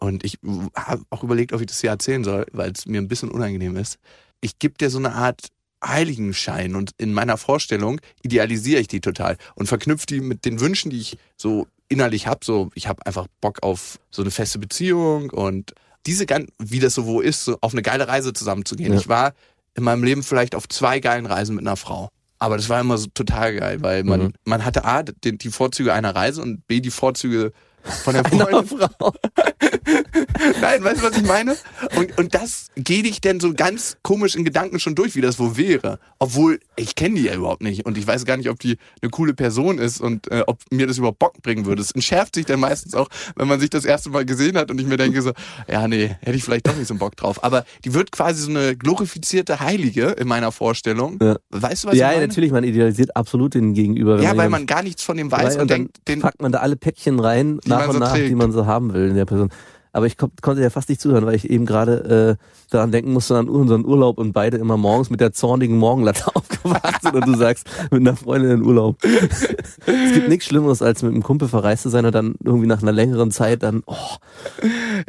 Und 0.00 0.24
ich 0.24 0.38
habe 0.74 1.02
auch 1.10 1.22
überlegt, 1.22 1.52
ob 1.52 1.60
ich 1.60 1.66
das 1.66 1.80
hier 1.80 1.90
erzählen 1.90 2.24
soll, 2.24 2.46
weil 2.52 2.72
es 2.72 2.86
mir 2.86 3.00
ein 3.00 3.08
bisschen 3.08 3.30
unangenehm 3.30 3.76
ist. 3.76 3.98
Ich 4.40 4.58
gebe 4.58 4.74
dir 4.78 4.90
so 4.90 4.98
eine 4.98 5.12
Art 5.12 5.48
Heiligenschein 5.84 6.74
und 6.76 6.90
in 6.98 7.12
meiner 7.12 7.36
Vorstellung 7.36 8.00
idealisiere 8.22 8.80
ich 8.80 8.88
die 8.88 9.00
total 9.00 9.36
und 9.54 9.66
verknüpfe 9.66 10.06
die 10.06 10.20
mit 10.20 10.44
den 10.44 10.60
Wünschen, 10.60 10.90
die 10.90 10.98
ich 11.00 11.16
so 11.36 11.66
innerlich 11.88 12.26
habe. 12.26 12.40
So, 12.44 12.70
ich 12.74 12.86
habe 12.86 13.04
einfach 13.06 13.26
Bock 13.40 13.62
auf 13.62 13.98
so 14.10 14.22
eine 14.22 14.30
feste 14.30 14.58
Beziehung 14.58 15.30
und 15.30 15.72
diese 16.06 16.26
ganz, 16.26 16.50
wie 16.58 16.80
das 16.80 16.94
so 16.94 17.06
wo 17.06 17.20
ist, 17.20 17.44
so 17.44 17.58
auf 17.60 17.72
eine 17.72 17.82
geile 17.82 18.08
Reise 18.08 18.32
zusammenzugehen. 18.32 18.92
Ja. 18.92 18.98
Ich 18.98 19.08
war 19.08 19.32
in 19.74 19.84
meinem 19.84 20.04
Leben 20.04 20.22
vielleicht 20.22 20.54
auf 20.54 20.68
zwei 20.68 21.00
geilen 21.00 21.26
Reisen 21.26 21.56
mit 21.56 21.66
einer 21.66 21.76
Frau. 21.76 22.08
Aber 22.38 22.56
das 22.56 22.68
war 22.70 22.80
immer 22.80 22.96
so 22.96 23.08
total 23.12 23.54
geil, 23.54 23.82
weil 23.82 24.02
man, 24.04 24.20
Mhm. 24.22 24.32
man 24.44 24.64
hatte 24.64 24.84
A, 24.84 25.02
die, 25.02 25.36
die 25.36 25.50
Vorzüge 25.50 25.92
einer 25.92 26.14
Reise 26.14 26.40
und 26.40 26.66
B, 26.66 26.80
die 26.80 26.90
Vorzüge 26.90 27.52
von 27.84 28.14
der 28.14 28.24
Freundin. 28.28 28.66
Frau. 28.66 29.12
Nein, 30.60 30.84
weißt 30.84 31.02
du, 31.02 31.06
was 31.06 31.16
ich 31.16 31.26
meine? 31.26 31.56
Und, 31.96 32.16
und 32.18 32.34
das 32.34 32.68
gehe 32.76 33.02
ich 33.02 33.20
denn 33.20 33.40
so 33.40 33.52
ganz 33.54 33.96
komisch 34.02 34.34
in 34.34 34.44
Gedanken 34.44 34.80
schon 34.80 34.94
durch, 34.94 35.14
wie 35.16 35.20
das 35.20 35.38
wohl 35.38 35.56
wäre. 35.56 35.98
Obwohl, 36.18 36.60
ich 36.76 36.94
kenne 36.94 37.16
die 37.16 37.22
ja 37.26 37.34
überhaupt 37.34 37.62
nicht 37.62 37.86
und 37.86 37.98
ich 37.98 38.06
weiß 38.06 38.24
gar 38.24 38.36
nicht, 38.36 38.48
ob 38.50 38.58
die 38.60 38.76
eine 39.02 39.10
coole 39.10 39.34
Person 39.34 39.78
ist 39.78 40.00
und 40.00 40.30
äh, 40.30 40.42
ob 40.46 40.58
mir 40.70 40.86
das 40.86 40.98
überhaupt 40.98 41.18
Bock 41.18 41.42
bringen 41.42 41.66
würde. 41.66 41.82
Es 41.82 41.90
entschärft 41.92 42.34
sich 42.34 42.46
dann 42.46 42.60
meistens 42.60 42.94
auch, 42.94 43.08
wenn 43.36 43.48
man 43.48 43.60
sich 43.60 43.70
das 43.70 43.84
erste 43.84 44.10
Mal 44.10 44.24
gesehen 44.24 44.56
hat 44.56 44.70
und 44.70 44.80
ich 44.80 44.86
mir 44.86 44.96
denke 44.96 45.20
so, 45.22 45.32
ja, 45.68 45.88
nee, 45.88 46.16
hätte 46.20 46.36
ich 46.36 46.44
vielleicht 46.44 46.66
doch 46.66 46.76
nicht 46.76 46.88
so 46.88 46.94
einen 46.94 46.98
Bock 46.98 47.16
drauf. 47.16 47.42
Aber 47.44 47.64
die 47.84 47.94
wird 47.94 48.12
quasi 48.12 48.42
so 48.42 48.50
eine 48.50 48.76
glorifizierte 48.76 49.60
Heilige 49.60 50.08
in 50.10 50.28
meiner 50.28 50.52
Vorstellung. 50.52 51.18
Ja. 51.22 51.36
Weißt 51.50 51.84
du, 51.84 51.88
was 51.88 51.94
Ja, 51.96 52.06
ich 52.08 52.12
ja, 52.12 52.16
meine? 52.18 52.28
natürlich, 52.28 52.52
man 52.52 52.64
idealisiert 52.64 53.16
absolut 53.16 53.54
den 53.54 53.74
Gegenüber. 53.74 54.20
Ja, 54.20 54.36
weil 54.36 54.48
man 54.50 54.66
gar 54.66 54.82
nichts 54.82 55.02
von 55.02 55.16
dem 55.16 55.30
weiß 55.32 55.56
und, 55.56 55.62
und 55.62 55.70
dann 55.70 55.78
denkt, 55.78 56.08
den, 56.08 56.20
packt 56.20 56.40
man 56.42 56.52
da 56.52 56.58
alle 56.58 56.76
Päckchen 56.76 57.18
rein, 57.20 57.60
nach 57.70 57.86
und 57.86 57.94
so 57.94 57.98
nach, 57.98 58.12
trägt. 58.12 58.28
die 58.28 58.34
man 58.34 58.52
so 58.52 58.66
haben 58.66 58.92
will 58.92 59.08
in 59.08 59.16
der 59.16 59.24
Person. 59.24 59.50
Aber 59.92 60.06
ich 60.06 60.16
kon 60.16 60.30
konnte 60.40 60.62
ja 60.62 60.70
fast 60.70 60.88
nicht 60.88 61.00
zuhören, 61.00 61.26
weil 61.26 61.34
ich 61.34 61.50
eben 61.50 61.66
gerade 61.66 62.38
äh, 62.38 62.44
daran 62.70 62.92
denken 62.92 63.12
musste 63.12 63.36
an 63.36 63.48
unseren 63.48 63.84
Urlaub 63.84 64.18
und 64.18 64.32
beide 64.32 64.56
immer 64.56 64.76
morgens 64.76 65.10
mit 65.10 65.20
der 65.20 65.32
zornigen 65.32 65.78
Morgenlatte 65.78 66.24
aufgewacht 66.34 67.02
sind 67.02 67.14
und 67.14 67.26
du 67.26 67.36
sagst, 67.36 67.68
mit 67.90 68.00
einer 68.00 68.16
Freundin 68.16 68.50
in 68.52 68.62
Urlaub. 68.62 68.98
es 69.02 70.12
gibt 70.12 70.28
nichts 70.28 70.46
Schlimmeres, 70.46 70.80
als 70.82 71.02
mit 71.02 71.12
einem 71.12 71.22
Kumpel 71.22 71.48
verreist 71.48 71.82
zu 71.82 71.88
sein 71.88 72.06
und 72.06 72.14
dann 72.14 72.34
irgendwie 72.44 72.68
nach 72.68 72.82
einer 72.82 72.92
längeren 72.92 73.30
Zeit 73.32 73.62
dann, 73.62 73.82
oh, 73.86 73.96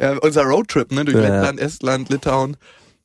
Ja, 0.00 0.16
unser 0.18 0.42
Roadtrip, 0.42 0.90
ne, 0.90 1.04
durch 1.04 1.16
ja. 1.16 1.22
Lettland, 1.22 1.60
Estland, 1.60 2.08
Litauen. 2.08 2.56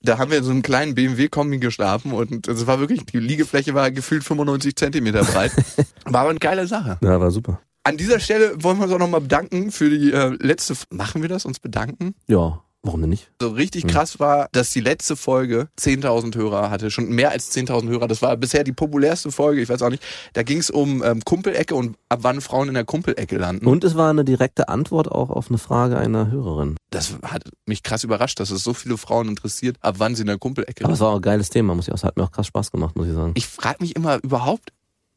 Da 0.02 0.20
haben 0.20 0.32
wir 0.32 0.38
in 0.38 0.44
so 0.44 0.52
einem 0.52 0.62
kleinen 0.62 0.96
BMW-Kombi 0.96 1.58
geschlafen 1.60 2.12
und 2.12 2.48
es 2.48 2.66
war 2.68 2.80
wirklich, 2.80 3.06
die 3.06 3.20
Liegefläche 3.20 3.74
war 3.74 3.92
gefühlt 3.92 4.24
95 4.24 4.76
Zentimeter 4.76 5.24
breit. 5.24 5.52
War 6.06 6.22
aber 6.22 6.30
eine 6.30 6.40
geile 6.40 6.68
Sache. 6.68 6.98
ja, 7.02 7.20
war 7.20 7.32
super. 7.32 7.60
An 7.88 7.96
dieser 7.98 8.20
Stelle 8.20 8.62
wollen 8.62 8.77
wir 8.79 8.84
uns 8.84 8.94
auch 8.94 9.00
nochmal 9.00 9.22
bedanken 9.22 9.72
für 9.72 9.89
die 9.89 10.12
äh, 10.12 10.36
letzte, 10.41 10.74
F- 10.74 10.88
machen 10.89 11.22
wir 11.22 11.29
das, 11.29 11.46
uns 11.46 11.60
bedanken? 11.60 12.15
Ja, 12.27 12.62
warum 12.84 13.00
denn 13.01 13.10
nicht? 13.10 13.32
So 13.41 13.50
richtig 13.50 13.84
Hm. 13.84 13.89
krass 13.89 14.20
war, 14.20 14.50
dass 14.51 14.72
die 14.72 14.82
letzte 14.82 15.15
Folge 15.15 15.70
10.000 15.79 16.36
Hörer 16.36 16.70
hatte, 16.70 16.91
schon 16.91 17.08
mehr 17.10 17.32
als 17.32 17.56
10.000 17.56 17.88
Hörer. 17.88 18.08
Das 18.10 18.22
war 18.22 18.36
bisher 18.36 18.65
die 18.65 18.74
populärste 18.74 19.32
Folge, 19.32 19.62
ich 19.62 19.70
weiß 19.70 19.82
auch 19.84 19.89
nicht. 19.89 20.03
Da 20.34 20.44
ging 20.44 20.58
es 20.58 20.70
um 20.70 21.01
ähm, 21.03 21.22
Kumpelecke 21.24 21.75
und 21.75 21.96
ab 22.10 22.20
wann 22.24 22.41
Frauen 22.41 22.67
in 22.67 22.74
der 22.74 22.84
Kumpelecke 22.86 23.38
landen. 23.38 23.65
Und 23.65 23.84
es 23.86 23.96
war 23.96 24.10
eine 24.10 24.25
direkte 24.25 24.67
Antwort 24.67 25.10
auch 25.10 25.29
auf 25.29 25.48
eine 25.50 25.58
Frage 25.58 25.98
einer 25.98 26.29
Hörerin. 26.29 26.75
das 26.89 27.15
hat 27.24 27.44
mich 27.65 27.84
krass 27.84 28.03
überrascht, 28.03 28.39
dass 28.41 28.51
es 28.51 28.63
so 28.63 28.74
viele 28.74 28.98
Frauen 28.98 29.29
interessiert, 29.29 29.77
ab 29.82 29.96
wann 30.00 30.13
sie 30.15 30.22
in 30.24 30.27
der 30.27 30.38
Kumpelecke 30.38 30.84
Aber 30.84 30.94
es 30.94 31.00
war 31.00 31.12
auch 31.12 31.15
ein 31.17 31.22
geiles 31.22 31.50
Thema, 31.50 31.74
muss 31.74 31.88
ich 31.88 31.94
auch 31.94 31.98
sagen. 31.98 32.10
Hat 32.10 32.17
mir 32.17 32.24
auch 32.24 32.32
krass 32.32 32.48
Spaß 32.48 32.72
gemacht, 32.72 32.96
muss 32.98 33.08
ich 33.08 33.13
sagen. 33.13 33.32
Ich 33.36 33.48
frage 33.48 33.77
mich 33.82 33.96
immer 33.96 34.22
überhaupt, 34.24 34.72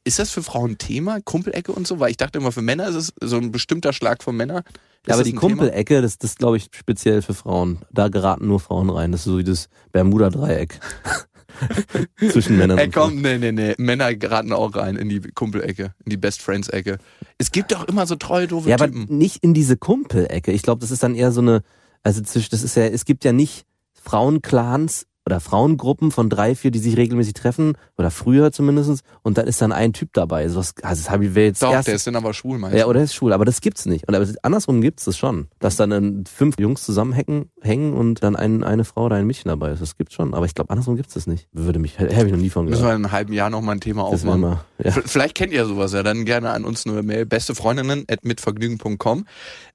ist 0.05 0.19
das 0.19 0.31
für 0.31 0.43
Frauen 0.43 0.73
ein 0.73 0.79
Thema, 0.79 1.21
Kumpelecke 1.21 1.73
und 1.73 1.87
so? 1.87 2.01
Weil 2.01 2.11
ich 2.11 2.17
dachte 2.17 2.39
immer, 2.39 2.53
für 2.53 2.63
Männer 2.63 2.89
ist 2.89 2.95
es 2.95 3.13
so 3.21 3.37
ein 3.37 3.53
bestimmter 3.53 3.93
Schlag 3.93 4.23
von 4.23 4.37
Männern. 4.37 4.63
Ja, 5.07 5.15
aber 5.15 5.25
die? 5.25 5.33
Kumpelecke, 5.33 6.03
das, 6.03 6.19
das 6.19 6.37
glaube 6.37 6.57
ich 6.57 6.69
speziell 6.75 7.23
für 7.23 7.35
Frauen. 7.35 7.81
Da 7.91 8.09
geraten 8.09 8.47
nur 8.47 8.61
Frauen 8.61 8.91
rein. 8.91 9.13
Das 9.13 9.21
ist 9.23 9.27
so 9.27 9.39
wie 9.39 9.45
das 9.45 9.69
Bermuda-Dreieck. 9.93 10.79
Zwischen 12.31 12.57
Männern 12.57 12.79
Ey, 12.79 12.91
komm, 12.91 13.21
nee, 13.21 13.39
nee, 13.39 13.53
nee. 13.53 13.75
Männer 13.77 14.15
geraten 14.15 14.53
auch 14.53 14.75
rein 14.75 14.97
in 14.97 15.09
die 15.09 15.21
Kumpelecke, 15.21 15.95
in 16.05 16.11
die 16.11 16.17
Best 16.17 16.43
Friends-Ecke. 16.43 16.99
Es 17.39 17.51
gibt 17.51 17.73
doch 17.73 17.87
immer 17.89 18.07
so 18.07 18.17
treue, 18.17 18.47
doofe 18.47 18.69
Ja, 18.71 18.77
aber 18.77 18.87
Typen. 18.87 19.17
nicht 19.17 19.43
in 19.43 19.53
diese 19.53 19.77
Kumpelecke. 19.77 20.53
Ich 20.53 20.63
glaube, 20.63 20.81
das 20.81 20.91
ist 20.91 21.03
dann 21.03 21.15
eher 21.15 21.33
so 21.33 21.41
eine, 21.41 21.63
also 22.03 22.23
zwischen, 22.23 22.51
das 22.51 22.63
ist 22.63 22.77
ja, 22.77 22.85
es 22.85 23.05
gibt 23.05 23.25
ja 23.25 23.33
nicht 23.33 23.67
Frauenclans 23.93 25.07
oder 25.31 25.41
Frauengruppen 25.41 26.11
von 26.11 26.29
drei, 26.29 26.55
vier, 26.55 26.71
die 26.71 26.79
sich 26.79 26.97
regelmäßig 26.97 27.35
treffen, 27.35 27.75
oder 27.97 28.11
früher 28.11 28.53
zumindest, 28.53 29.03
und 29.23 29.39
dann 29.39 29.47
ist 29.47 29.63
dann 29.63 29.73
ein 29.73 29.93
Typ 29.93 30.11
dabei. 30.13 30.49
So 30.49 30.59
was, 30.59 30.75
also 30.83 31.03
das 31.03 31.11
habe 31.11 31.27
ich 31.27 31.35
jetzt 31.35 31.63
Doch, 31.63 31.73
erst, 31.73 31.89
der 31.89 31.95
ist 31.95 32.07
dann 32.07 32.17
aber 32.17 32.35
schwul, 32.35 32.59
meinst 32.59 32.77
Ja, 32.77 32.85
du? 32.85 32.91
oder 32.91 33.03
ist 33.03 33.15
schwul, 33.15 33.33
aber 33.33 33.45
das 33.45 33.61
gibt's 33.61 33.87
nicht. 33.87 34.07
Und 34.09 34.15
aber 34.15 34.27
andersrum 34.43 34.81
gibt's 34.81 35.05
das 35.05 35.17
schon. 35.17 35.49
Dass 35.61 35.77
dann 35.77 35.93
äh, 35.93 36.29
fünf 36.29 36.59
Jungs 36.59 36.83
zusammenhängen 36.83 37.51
hängen 37.63 37.93
und 37.93 38.23
dann 38.23 38.37
ein, 38.37 38.65
eine 38.65 38.85
Frau 38.85 39.05
oder 39.07 39.17
ein 39.17 39.27
Mädchen 39.27 39.49
dabei 39.49 39.73
ist. 39.73 39.81
Das 39.81 39.97
gibt's 39.97 40.15
schon. 40.15 40.35
Aber 40.35 40.47
ich 40.47 40.55
glaube, 40.55 40.71
andersrum 40.71 40.97
gibt's 40.97 41.15
das 41.15 41.27
nicht. 41.27 41.49
Würde 41.53 41.79
mich, 41.79 41.99
habe 41.99 42.09
ich 42.09 42.33
noch 42.33 42.39
nie 42.39 42.51
von 42.51 42.65
Müssen 42.65 42.79
gehört. 42.79 42.93
wir 42.93 42.97
in 42.97 43.05
einem 43.05 43.13
halben 43.13 43.33
Jahr 43.33 43.51
noch 43.51 43.61
mal 43.61 43.73
ein 43.73 43.81
Thema 43.81 44.05
aufmachen. 44.05 44.41
mal, 44.41 44.65
ja. 44.83 44.91
Vielleicht 44.93 45.35
kennt 45.35 45.53
ihr 45.53 45.65
sowas 45.67 45.93
ja, 45.93 46.03
dann 46.03 46.25
gerne 46.25 46.51
an 46.51 46.65
uns 46.65 46.87
eine 46.87 47.03
Mail, 47.03 47.27
bestefreundinnen 47.27 48.05
at 48.11 48.25
mitvergnügen.com. 48.25 49.27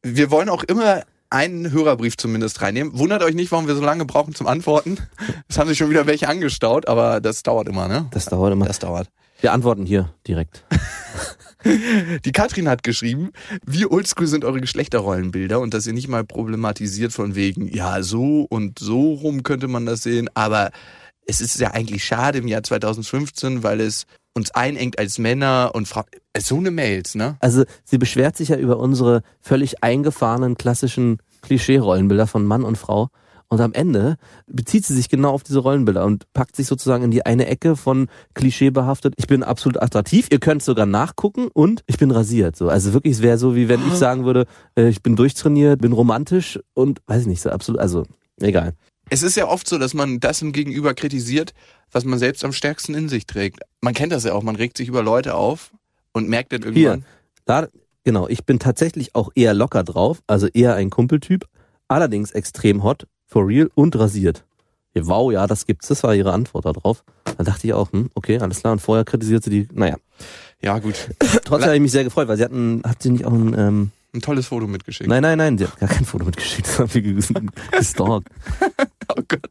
Wir 0.04 0.32
wollen 0.32 0.50
auch 0.50 0.64
immer 0.64 1.04
einen 1.30 1.72
Hörerbrief 1.72 2.18
zumindest 2.18 2.62
reinnehmen. 2.62 2.98
Wundert 2.98 3.24
euch 3.24 3.36
nicht, 3.36 3.52
warum 3.52 3.68
wir 3.68 3.76
so 3.76 3.84
lange 3.84 4.06
brauchen 4.06 4.36
zum 4.36 4.48
Antworten. 4.48 4.98
Es 5.48 5.58
haben 5.58 5.68
sich 5.68 5.78
schon 5.78 5.90
wieder 5.90 6.08
welche 6.08 6.28
angestaut, 6.28 6.88
aber 6.88 7.22
das 7.22 7.44
dauert 7.44 7.68
immer, 7.68 7.88
ne? 7.88 8.08
Das 8.12 8.26
dauert 8.26 8.52
immer. 8.52 8.66
Das 8.66 8.80
dauert. 8.80 9.08
Wir 9.42 9.54
antworten 9.54 9.86
hier 9.86 10.14
direkt. 10.28 10.64
Die 12.26 12.32
Katrin 12.32 12.70
hat 12.70 12.84
geschrieben, 12.84 13.32
wie 13.66 13.86
oldschool 13.86 14.28
sind 14.28 14.46
eure 14.46 14.62
Geschlechterrollenbilder 14.62 15.60
und 15.60 15.74
dass 15.74 15.88
ihr 15.88 15.94
nicht 15.94 16.08
mal 16.08 16.24
problematisiert 16.24 17.12
von 17.12 17.36
wegen, 17.36 17.68
ja, 17.68 18.04
so 18.04 18.46
und 18.50 18.80
so 18.80 19.14
rum 19.14 19.44
könnte 19.44 19.68
man 19.68 19.86
das 19.86 20.04
sehen, 20.04 20.30
aber 20.36 20.72
es 21.26 21.42
ist 21.42 21.60
ja 21.60 21.72
eigentlich 21.72 22.06
schade 22.06 22.38
im 22.38 22.48
Jahr 22.48 22.62
2015, 22.64 23.64
weil 23.64 23.82
es 23.82 24.06
uns 24.36 24.52
einengt 24.52 25.00
als 25.00 25.18
Männer 25.18 25.72
und 25.74 25.88
Frauen. 25.88 26.06
So 26.38 26.58
eine 26.58 26.70
Mails, 26.70 27.16
ne? 27.16 27.38
Also 27.40 27.64
sie 27.86 27.98
beschwert 27.98 28.36
sich 28.36 28.50
ja 28.50 28.58
über 28.58 28.78
unsere 28.78 29.22
völlig 29.42 29.84
eingefahrenen 29.84 30.56
klassischen 30.56 31.20
Klischee-Rollenbilder 31.42 32.28
von 32.28 32.46
Mann 32.46 32.64
und 32.64 32.78
Frau. 32.78 33.10
Und 33.48 33.62
am 33.62 33.74
Ende 33.74 34.18
bezieht 34.48 34.86
sie 34.86 34.96
sich 34.96 35.08
genau 35.08 35.32
auf 35.32 35.44
diese 35.44 35.60
Rollenbilder 35.60 36.04
und 36.04 36.26
packt 36.34 36.56
sich 36.56 36.68
sozusagen 36.68 37.04
in 37.04 37.12
die 37.12 37.26
eine 37.26 37.46
Ecke 37.46 37.76
von 37.76 38.08
klischeebehaftet. 38.34 39.14
Ich 39.18 39.28
bin 39.28 39.44
absolut 39.44 39.82
attraktiv, 39.82 40.28
ihr 40.32 40.40
könnt 40.40 40.64
sogar 40.64 40.88
nachgucken 40.88 41.50
und 41.54 41.84
ich 41.86 41.98
bin 41.98 42.12
rasiert. 42.12 42.56
So, 42.56 42.70
also 42.70 42.94
wirklich, 42.94 43.14
es 43.14 43.22
wäre 43.22 43.38
so, 43.38 43.56
wie 43.56 43.70
wenn 43.70 43.88
ich 43.88 43.94
sagen 43.94 44.26
würde, 44.26 44.46
äh, 44.76 44.90
ich 44.90 45.04
bin 45.04 45.16
durchtrainiert, 45.16 45.80
bin 45.80 45.94
romantisch 45.94 46.60
und 46.74 47.02
weiß 47.06 47.22
ich 47.22 47.28
nicht, 47.28 47.42
so 47.42 47.52
absolut, 47.52 47.80
also 47.80 48.04
egal. 48.42 48.74
Es 49.10 49.22
ist 49.22 49.36
ja 49.36 49.48
oft 49.48 49.68
so, 49.68 49.78
dass 49.78 49.94
man 49.94 50.20
das 50.20 50.42
im 50.42 50.52
Gegenüber 50.52 50.96
kritisiert, 50.96 51.54
was 51.92 52.06
man 52.06 52.20
selbst 52.20 52.44
am 52.44 52.54
stärksten 52.54 52.94
in 52.94 53.10
sich 53.10 53.26
trägt. 53.26 53.60
Man 53.82 53.94
kennt 53.94 54.12
das 54.12 54.24
ja 54.24 54.34
auch, 54.34 54.44
man 54.44 54.56
regt 54.56 54.78
sich 54.78 54.88
über 54.88 55.04
Leute 55.04 55.36
auf 55.36 55.72
und 56.14 56.28
merkt 56.30 56.54
dann 56.54 56.62
Hier, 56.62 56.92
irgendwann. 56.92 57.06
da, 57.46 57.68
genau, 58.04 58.28
ich 58.28 58.46
bin 58.46 58.60
tatsächlich 58.60 59.16
auch 59.16 59.32
eher 59.36 59.54
locker 59.54 59.84
drauf, 59.84 60.22
also 60.28 60.48
eher 60.48 60.76
ein 60.76 60.90
Kumpeltyp, 60.90 61.46
allerdings 61.88 62.32
extrem 62.32 62.84
hot, 62.84 63.08
for 63.28 63.48
real 63.48 63.70
und 63.76 63.98
rasiert. 63.98 64.44
Ja, 64.94 65.06
wow, 65.08 65.32
ja, 65.32 65.46
das 65.46 65.66
gibt's, 65.66 65.90
das 65.90 66.04
war 66.04 66.16
ihre 66.16 66.32
Antwort 66.32 66.66
darauf. 66.66 67.04
Da 67.38 67.44
dachte 67.44 67.68
ich 67.68 67.74
auch, 67.74 67.92
hm, 67.92 68.10
okay, 68.16 68.40
alles 68.40 68.62
klar. 68.62 68.72
Und 68.74 68.80
vorher 68.80 69.04
kritisiert 69.04 69.44
sie 69.44 69.50
die, 69.50 69.68
naja. 69.74 69.98
Ja, 70.62 70.80
gut. 70.80 70.96
Trotzdem 71.44 71.66
habe 71.66 71.76
ich 71.76 71.82
mich 71.82 71.92
sehr 71.92 72.06
gefreut, 72.06 72.30
weil 72.30 72.38
sie 72.38 72.46
hatten, 72.46 72.82
hat 72.86 73.04
sie 73.04 73.10
nicht 73.10 73.26
auch 73.26 73.34
ein, 73.34 73.54
ähm, 73.58 73.92
Ein 74.16 74.22
tolles 74.22 74.48
Foto 74.48 74.66
mitgeschickt. 74.66 75.10
nein, 75.10 75.22
nein, 75.22 75.38
nein, 75.38 75.58
sie 75.58 75.66
hat 75.68 75.78
gar 75.80 75.90
kein 75.90 76.06
Foto 76.06 76.26
mitgeschickt, 76.26 76.68
das 76.68 76.80
haben 76.80 76.94
wir 76.94 77.02
ges- 77.04 77.52
gestalkt. 77.72 78.30
Oh 79.18 79.22
Gott. 79.28 79.48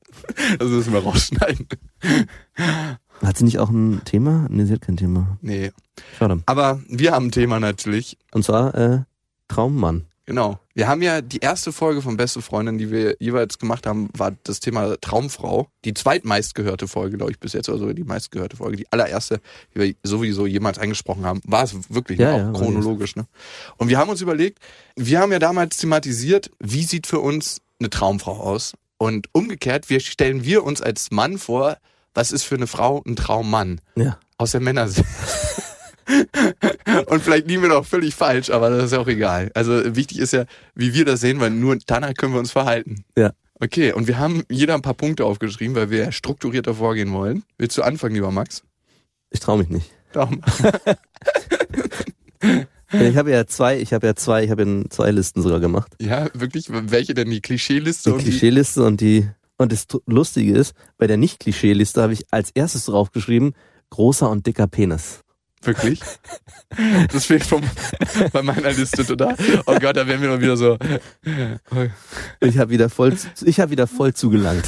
Das 0.58 0.68
müssen 0.68 0.92
wir 0.92 1.00
rausschneiden. 1.04 1.68
Hat 3.22 3.36
sie 3.38 3.44
nicht 3.44 3.60
auch 3.60 3.70
ein 3.70 4.02
Thema? 4.04 4.46
Nee, 4.50 4.64
sie 4.64 4.72
hat 4.74 4.80
kein 4.80 4.96
Thema. 4.96 5.38
Nee. 5.42 5.70
Schade. 6.18 6.40
Aber 6.46 6.82
wir 6.88 7.12
haben 7.12 7.26
ein 7.26 7.30
Thema 7.30 7.60
natürlich. 7.60 8.18
Und 8.32 8.44
zwar, 8.44 8.74
äh, 8.74 8.98
Traummann. 9.46 10.06
Genau. 10.26 10.58
Wir 10.72 10.88
haben 10.88 11.02
ja 11.02 11.20
die 11.20 11.38
erste 11.38 11.70
Folge 11.70 12.00
von 12.00 12.16
Beste 12.16 12.40
Freundin, 12.40 12.78
die 12.78 12.90
wir 12.90 13.16
jeweils 13.20 13.58
gemacht 13.58 13.86
haben, 13.86 14.08
war 14.16 14.32
das 14.44 14.60
Thema 14.60 14.98
Traumfrau. 15.00 15.68
Die 15.84 15.92
zweitmeistgehörte 15.92 16.88
Folge, 16.88 17.18
glaube 17.18 17.32
ich, 17.32 17.38
bis 17.38 17.52
jetzt, 17.52 17.68
oder 17.68 17.78
so 17.78 17.92
die 17.92 18.04
meistgehörte 18.04 18.56
Folge. 18.56 18.76
Die 18.76 18.90
allererste, 18.90 19.40
die 19.74 19.80
wir 19.80 19.94
sowieso 20.02 20.46
jemals 20.46 20.78
angesprochen 20.78 21.26
haben. 21.26 21.40
War 21.44 21.64
es 21.64 21.74
wirklich 21.90 22.18
Ja, 22.18 22.38
ja, 22.38 22.50
auch 22.50 22.54
chronologisch, 22.54 23.16
ne? 23.16 23.26
Und 23.76 23.88
wir 23.88 23.98
haben 23.98 24.08
uns 24.08 24.22
überlegt, 24.22 24.60
wir 24.96 25.20
haben 25.20 25.30
ja 25.30 25.38
damals 25.38 25.76
thematisiert, 25.76 26.50
wie 26.58 26.84
sieht 26.84 27.06
für 27.06 27.20
uns 27.20 27.60
eine 27.78 27.90
Traumfrau 27.90 28.40
aus? 28.40 28.72
Und 28.96 29.28
umgekehrt, 29.32 29.90
wir 29.90 30.00
stellen 30.00 30.44
wir 30.44 30.64
uns 30.64 30.80
als 30.80 31.10
Mann 31.10 31.36
vor, 31.36 31.76
was 32.14 32.32
ist 32.32 32.44
für 32.44 32.54
eine 32.54 32.66
Frau 32.66 33.02
ein 33.06 33.16
Traummann? 33.16 33.80
Ja. 33.96 34.18
Aus 34.38 34.52
der 34.52 34.60
Männersicht. 34.60 35.06
Und 37.06 37.22
vielleicht 37.22 37.48
liegen 37.48 37.62
wir 37.62 37.68
doch 37.70 37.84
völlig 37.84 38.14
falsch, 38.14 38.50
aber 38.50 38.70
das 38.70 38.86
ist 38.86 38.92
ja 38.92 38.98
auch 38.98 39.08
egal. 39.08 39.50
Also 39.54 39.96
wichtig 39.96 40.18
ist 40.18 40.32
ja, 40.32 40.44
wie 40.74 40.94
wir 40.94 41.04
das 41.04 41.20
sehen, 41.20 41.40
weil 41.40 41.50
nur 41.50 41.78
danach 41.86 42.14
können 42.14 42.32
wir 42.32 42.40
uns 42.40 42.52
verhalten. 42.52 43.04
Ja. 43.16 43.32
Okay, 43.60 43.92
und 43.92 44.08
wir 44.08 44.18
haben 44.18 44.42
jeder 44.50 44.74
ein 44.74 44.82
paar 44.82 44.94
Punkte 44.94 45.24
aufgeschrieben, 45.24 45.76
weil 45.76 45.90
wir 45.90 46.12
strukturierter 46.12 46.74
vorgehen 46.74 47.12
wollen. 47.12 47.44
Willst 47.56 47.78
du 47.78 47.82
anfangen, 47.82 48.14
lieber 48.14 48.30
Max? 48.30 48.62
Ich 49.30 49.40
traue 49.40 49.58
mich 49.58 49.68
nicht. 49.68 49.90
Daumen. 50.12 50.42
Ich 52.92 53.16
habe 53.16 53.32
ja 53.32 53.44
zwei, 53.46 53.80
ich 53.80 53.92
habe 53.92 54.06
ja 54.06 54.14
zwei, 54.14 54.44
ich 54.44 54.50
habe 54.50 54.64
ja 54.64 54.84
zwei 54.88 55.10
Listen 55.10 55.42
sogar 55.42 55.58
gemacht. 55.58 55.96
Ja, 56.00 56.28
wirklich? 56.32 56.66
Welche 56.68 57.12
denn 57.14 57.28
die 57.28 57.40
Klischeeliste? 57.40 58.12
Die 58.12 58.22
Klischeeliste 58.22 58.84
und 58.84 59.00
die 59.00 59.28
und 59.56 59.72
das 59.72 59.86
Lustige 60.06 60.56
ist, 60.56 60.74
bei 60.98 61.06
der 61.06 61.16
Nicht-Klischeeliste 61.16 62.02
habe 62.02 62.12
ich 62.12 62.24
als 62.30 62.50
erstes 62.50 62.86
draufgeschrieben, 62.86 63.54
großer 63.90 64.28
und 64.28 64.46
dicker 64.46 64.66
Penis. 64.66 65.23
Wirklich? 65.64 66.00
Das 67.12 67.26
fehlt 67.26 67.44
vom, 67.44 67.62
bei 68.32 68.42
meiner 68.42 68.72
Liste 68.72 69.04
total. 69.04 69.36
Oh 69.66 69.76
Gott, 69.78 69.96
da 69.96 70.06
werden 70.06 70.22
wir 70.22 70.30
noch 70.30 70.40
wieder 70.40 70.56
so. 70.56 70.78
Ich 72.40 72.58
habe 72.58 72.70
wieder 72.70 72.90
voll, 72.90 73.16
ich 73.44 73.60
habe 73.60 73.70
wieder 73.70 73.86
voll 73.86 74.14
zugelangt. 74.14 74.66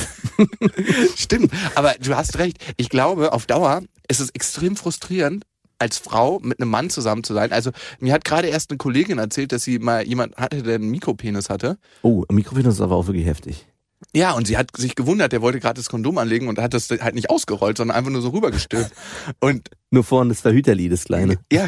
Stimmt, 1.16 1.52
aber 1.74 1.94
du 2.00 2.16
hast 2.16 2.38
recht. 2.38 2.58
Ich 2.76 2.88
glaube, 2.88 3.32
auf 3.32 3.46
Dauer 3.46 3.82
ist 4.08 4.20
es 4.20 4.30
extrem 4.30 4.76
frustrierend, 4.76 5.44
als 5.78 5.98
Frau 5.98 6.38
mit 6.42 6.60
einem 6.60 6.70
Mann 6.70 6.90
zusammen 6.90 7.24
zu 7.24 7.34
sein. 7.34 7.52
Also 7.52 7.70
mir 8.00 8.12
hat 8.12 8.24
gerade 8.24 8.48
erst 8.48 8.70
eine 8.70 8.78
Kollegin 8.78 9.18
erzählt, 9.18 9.52
dass 9.52 9.64
sie 9.64 9.78
mal 9.78 10.06
jemand 10.06 10.36
hatte, 10.36 10.62
der 10.62 10.76
einen 10.76 10.90
Mikropenis 10.90 11.50
hatte. 11.50 11.78
Oh, 12.02 12.24
Mikropenis 12.30 12.74
ist 12.74 12.80
aber 12.80 12.96
auch 12.96 13.06
wirklich 13.06 13.26
heftig. 13.26 13.66
Ja, 14.14 14.32
und 14.32 14.46
sie 14.46 14.56
hat 14.56 14.74
sich 14.76 14.94
gewundert, 14.94 15.32
der 15.32 15.42
wollte 15.42 15.60
gerade 15.60 15.78
das 15.78 15.88
Kondom 15.88 16.16
anlegen 16.18 16.48
und 16.48 16.58
hat 16.58 16.72
das 16.74 16.88
halt 16.90 17.14
nicht 17.14 17.28
ausgerollt, 17.28 17.76
sondern 17.76 17.96
einfach 17.96 18.10
nur 18.10 18.22
so 18.22 18.30
rübergestülpt. 18.30 18.90
Und 19.40 19.70
Nur 19.90 20.04
vorne 20.04 20.30
das 20.30 20.40
Verhüterli, 20.40 20.88
das 20.88 21.04
kleine. 21.04 21.38
ja, 21.52 21.66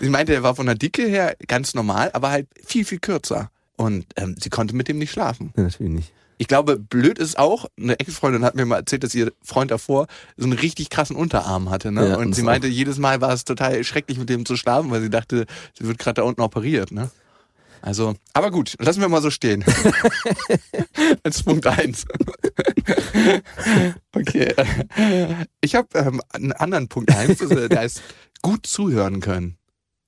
sie 0.00 0.08
meinte, 0.08 0.34
er 0.34 0.42
war 0.42 0.54
von 0.54 0.66
der 0.66 0.74
Dicke 0.74 1.06
her 1.06 1.36
ganz 1.48 1.74
normal, 1.74 2.10
aber 2.12 2.30
halt 2.30 2.48
viel, 2.66 2.84
viel 2.84 2.98
kürzer. 2.98 3.50
Und 3.76 4.06
ähm, 4.16 4.36
sie 4.38 4.50
konnte 4.50 4.76
mit 4.76 4.88
dem 4.88 4.98
nicht 4.98 5.10
schlafen. 5.10 5.52
Ja, 5.56 5.64
natürlich 5.64 5.92
nicht. 5.92 6.12
Ich 6.38 6.48
glaube, 6.48 6.76
blöd 6.76 7.18
ist 7.18 7.38
auch, 7.38 7.66
eine 7.78 8.00
Ex-Freundin 8.00 8.44
hat 8.44 8.56
mir 8.56 8.66
mal 8.66 8.78
erzählt, 8.78 9.04
dass 9.04 9.14
ihr 9.14 9.32
Freund 9.42 9.70
davor 9.70 10.08
so 10.36 10.44
einen 10.44 10.54
richtig 10.54 10.90
krassen 10.90 11.14
Unterarm 11.14 11.70
hatte. 11.70 11.92
Ne? 11.92 12.08
Ja, 12.08 12.16
und 12.16 12.26
und 12.26 12.32
sie 12.34 12.42
meinte, 12.42 12.66
jedes 12.66 12.98
Mal 12.98 13.20
war 13.20 13.32
es 13.32 13.44
total 13.44 13.84
schrecklich, 13.84 14.18
mit 14.18 14.28
dem 14.28 14.44
zu 14.44 14.56
schlafen, 14.56 14.90
weil 14.90 15.00
sie 15.02 15.10
dachte, 15.10 15.46
sie 15.78 15.86
wird 15.86 15.98
gerade 15.98 16.14
da 16.14 16.22
unten 16.22 16.40
operiert. 16.40 16.90
Ne? 16.90 17.10
Also, 17.82 18.14
aber 18.32 18.52
gut, 18.52 18.76
lassen 18.78 19.00
wir 19.00 19.08
mal 19.08 19.20
so 19.20 19.30
stehen. 19.30 19.64
Als 21.24 21.42
Punkt 21.42 21.66
eins. 21.66 22.06
okay. 24.14 24.54
Ich 25.60 25.74
habe 25.74 25.88
ähm, 25.98 26.20
einen 26.30 26.52
anderen 26.52 26.88
Punkt 26.88 27.14
eins, 27.14 27.40
also 27.40 27.68
der 27.68 27.80
heißt 27.80 28.00
gut 28.40 28.66
zuhören 28.66 29.20
können. 29.20 29.56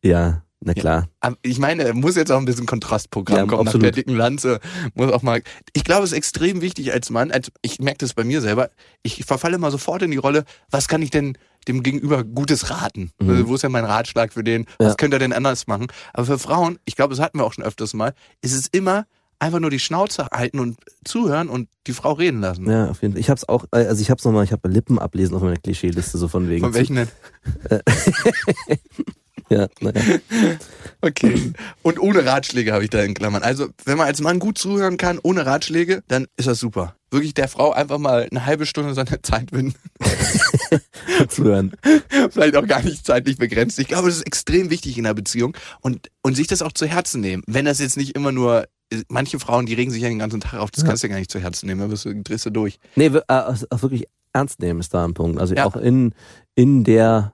Ja, 0.05 0.43
na 0.61 0.73
klar. 0.73 1.09
Aber 1.21 1.37
Ich 1.43 1.59
meine, 1.59 1.93
muss 1.95 2.17
jetzt 2.17 2.31
auch 2.31 2.39
ein 2.39 2.45
bisschen 2.45 2.67
Kontrastprogramm 2.67 3.37
Ja, 3.37 3.45
kommen. 3.47 3.65
Nach 3.65 3.67
absolut. 3.67 3.85
der 3.85 3.93
dicken 3.93 4.15
Lanze 4.15 4.61
muss 4.95 5.13
auch 5.13 5.23
mal. 5.23 5.43
Ich 5.73 5.85
glaube, 5.85 6.05
es 6.05 6.13
ist 6.13 6.17
extrem 6.17 6.61
wichtig 6.61 6.93
als 6.93 7.11
Mann. 7.11 7.31
Als, 7.33 7.51
ich 7.61 7.81
merke 7.81 7.99
das 7.99 8.15
bei 8.15 8.25
mir 8.25 8.41
selber. 8.41 8.71
Ich 9.03 9.25
verfalle 9.25 9.59
mal 9.59 9.71
sofort 9.71 10.03
in 10.03 10.11
die 10.11 10.17
Rolle. 10.17 10.45
Was 10.71 10.89
kann 10.89 11.03
ich 11.03 11.11
denn 11.11 11.37
dem 11.65 11.83
Gegenüber 11.83 12.25
Gutes 12.25 12.71
raten? 12.71 13.11
Mhm. 13.21 13.31
Also, 13.31 13.49
wo 13.49 13.55
ist 13.55 13.65
denn 13.65 13.73
mein 13.73 13.85
Ratschlag 13.85 14.33
für 14.33 14.45
den? 14.45 14.67
Was 14.79 14.89
Ja. 14.89 14.95
könnte 14.95 15.17
er 15.17 15.21
denn 15.21 15.33
anders 15.33 15.67
machen? 15.67 15.87
Aber 16.13 16.27
für 16.27 16.39
Frauen, 16.39 16.79
ich 16.85 16.97
glaube, 16.97 17.15
das 17.15 17.23
hatten 17.25 17.39
wir 17.39 17.45
auch 17.45 17.53
schon 17.53 17.65
öfters 17.65 17.95
mal, 17.95 18.15
ist 18.43 18.53
es 18.55 18.67
immer 18.69 19.07
einfach 19.41 19.59
nur 19.61 19.71
die 19.71 19.79
Schnauze 19.81 20.27
halten 20.33 20.59
und 20.59 20.79
zuhören 21.05 21.49
und 21.49 21.69
die 21.87 21.93
Frau 21.93 22.13
reden 22.13 22.41
lassen. 22.41 22.71
Ja, 22.71 22.89
auf 22.89 23.03
jeden 23.03 23.13
Fall. 23.15 23.21
Ich 23.21 23.29
hab's 23.29 23.47
auch, 23.49 23.67
äh, 23.73 23.85
also 23.87 24.01
ich 24.01 24.11
hab's 24.11 24.25
nochmal, 24.25 24.45
ich 24.45 24.53
habe 24.53 24.69
Lippen 24.69 24.99
ablesen 24.99 25.35
auf 25.37 25.43
meiner 25.43 25.57
Klischeeliste, 25.57 26.17
so 26.17 26.29
von 26.29 26.49
wegen. 26.49 26.65
Von 26.65 26.73
welchen 26.75 26.97
denn? 26.97 27.09
Ja, 29.51 29.69
naja. 29.81 30.01
Okay. 31.01 31.53
Und 31.83 32.01
ohne 32.01 32.25
Ratschläge 32.25 32.73
habe 32.73 32.85
ich 32.85 32.89
da 32.91 33.03
in 33.03 33.13
Klammern. 33.13 33.43
Also, 33.43 33.69
wenn 33.85 33.99
man 33.99 34.07
als 34.07 34.23
Mann 34.23 34.39
gut 34.39 34.57
zuhören 34.57 34.97
kann, 34.97 35.19
ohne 35.23 35.45
Ratschläge, 35.45 36.03
dann 36.09 36.27
ist 36.39 36.49
das 36.49 36.59
super. 36.61 36.97
Wirklich 37.11 37.35
der 37.35 37.47
Frau 37.49 37.73
einfach 37.73 37.99
mal 37.99 38.27
eine 38.31 38.47
halbe 38.47 38.65
Stunde 38.65 38.95
seine 38.95 39.21
Zeit 39.21 39.53
widmen. 39.53 39.75
Zuhören. 41.29 41.73
Vielleicht 42.31 42.57
auch 42.57 42.67
gar 42.67 42.83
nicht 42.83 43.05
zeitlich 43.07 43.37
begrenzt. 43.37 43.79
Ich 43.79 43.87
glaube, 43.89 44.09
das 44.09 44.17
ist 44.17 44.27
extrem 44.27 44.71
wichtig 44.71 44.97
in 44.97 45.05
einer 45.05 45.15
Beziehung 45.15 45.55
und, 45.83 46.09
und 46.23 46.35
sich 46.37 46.47
das 46.47 46.63
auch 46.63 46.73
zu 46.73 46.87
Herzen 46.87 47.21
nehmen. 47.21 47.43
Wenn 47.47 47.67
das 47.67 47.81
jetzt 47.81 47.99
nicht 47.99 48.17
immer 48.17 48.33
nur, 48.33 48.67
manche 49.09 49.39
Frauen, 49.39 49.67
die 49.67 49.75
regen 49.75 49.91
sich 49.91 50.03
ja 50.03 50.09
den 50.09 50.19
ganzen 50.19 50.41
Tag 50.41 50.59
auf, 50.61 50.71
das 50.71 50.83
Ja. 50.83 50.89
kannst 50.89 51.03
du 51.03 51.09
ja 51.09 51.13
gar 51.13 51.19
nicht 51.19 51.31
zu 51.31 51.39
Herzen 51.39 51.67
nehmen, 51.67 51.81
da 51.83 51.91
wirst 51.91 52.07
du, 52.07 52.15
drehst 52.15 52.47
du 52.47 52.51
durch. 52.51 52.79
Nee, 52.97 53.13
wir- 53.13 53.25
äh, 53.29 53.35
also 53.35 53.67
auch 53.69 53.83
wirklich 53.83 54.05
ernst 54.33 54.61
nehmen 54.61 54.81
ist 54.81 54.95
da 54.95 55.05
ein 55.05 55.13
Punkt. 55.15 55.39
Also 55.39 55.55
Ja. 55.55 55.67
auch 55.67 55.77
in, 55.77 56.15
in 56.55 56.83
der 56.85 57.34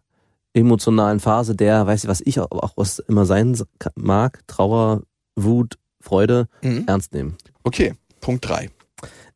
emotionalen 0.54 1.21
Phase 1.21 1.54
der, 1.54 1.87
weiß 1.87 2.04
ich 2.04 2.11
was 2.11 2.21
ich 2.21 2.40
auch, 2.40 2.50
auch 2.50 2.73
was 2.76 2.99
immer 3.00 3.25
sein 3.26 3.57
mag, 3.95 4.40
Trauer, 4.47 5.02
Wut, 5.37 5.78
Freude, 6.00 6.49
Mhm. 6.62 6.85
ernst 6.87 7.12
nehmen. 7.14 7.37
Okay, 7.62 7.95
Punkt 8.21 8.49
drei. 8.49 8.71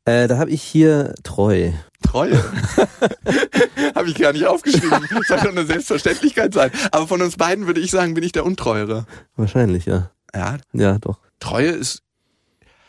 Äh, 0.06 0.28
da 0.28 0.36
habe 0.38 0.50
ich 0.50 0.62
hier 0.62 1.14
treu. 1.22 1.70
Treue. 2.02 2.38
Habe 3.94 4.08
ich 4.10 4.14
gar 4.16 4.32
nicht 4.34 4.46
aufgeschrieben. 4.46 4.90
Soll 5.26 5.38
doch 5.38 5.46
eine 5.50 5.64
Selbstverständlichkeit 5.64 6.52
sein. 6.52 6.70
Aber 6.92 7.06
von 7.08 7.22
uns 7.22 7.36
beiden 7.36 7.66
würde 7.66 7.80
ich 7.80 7.90
sagen, 7.90 8.12
bin 8.12 8.22
ich 8.24 8.32
der 8.32 8.44
Untreuere. 8.44 9.06
Wahrscheinlich, 9.36 9.86
ja. 9.86 10.10
Ja, 10.34 10.58
Ja, 10.74 10.98
doch. 10.98 11.18
Treue 11.40 11.68
ist 11.70 12.02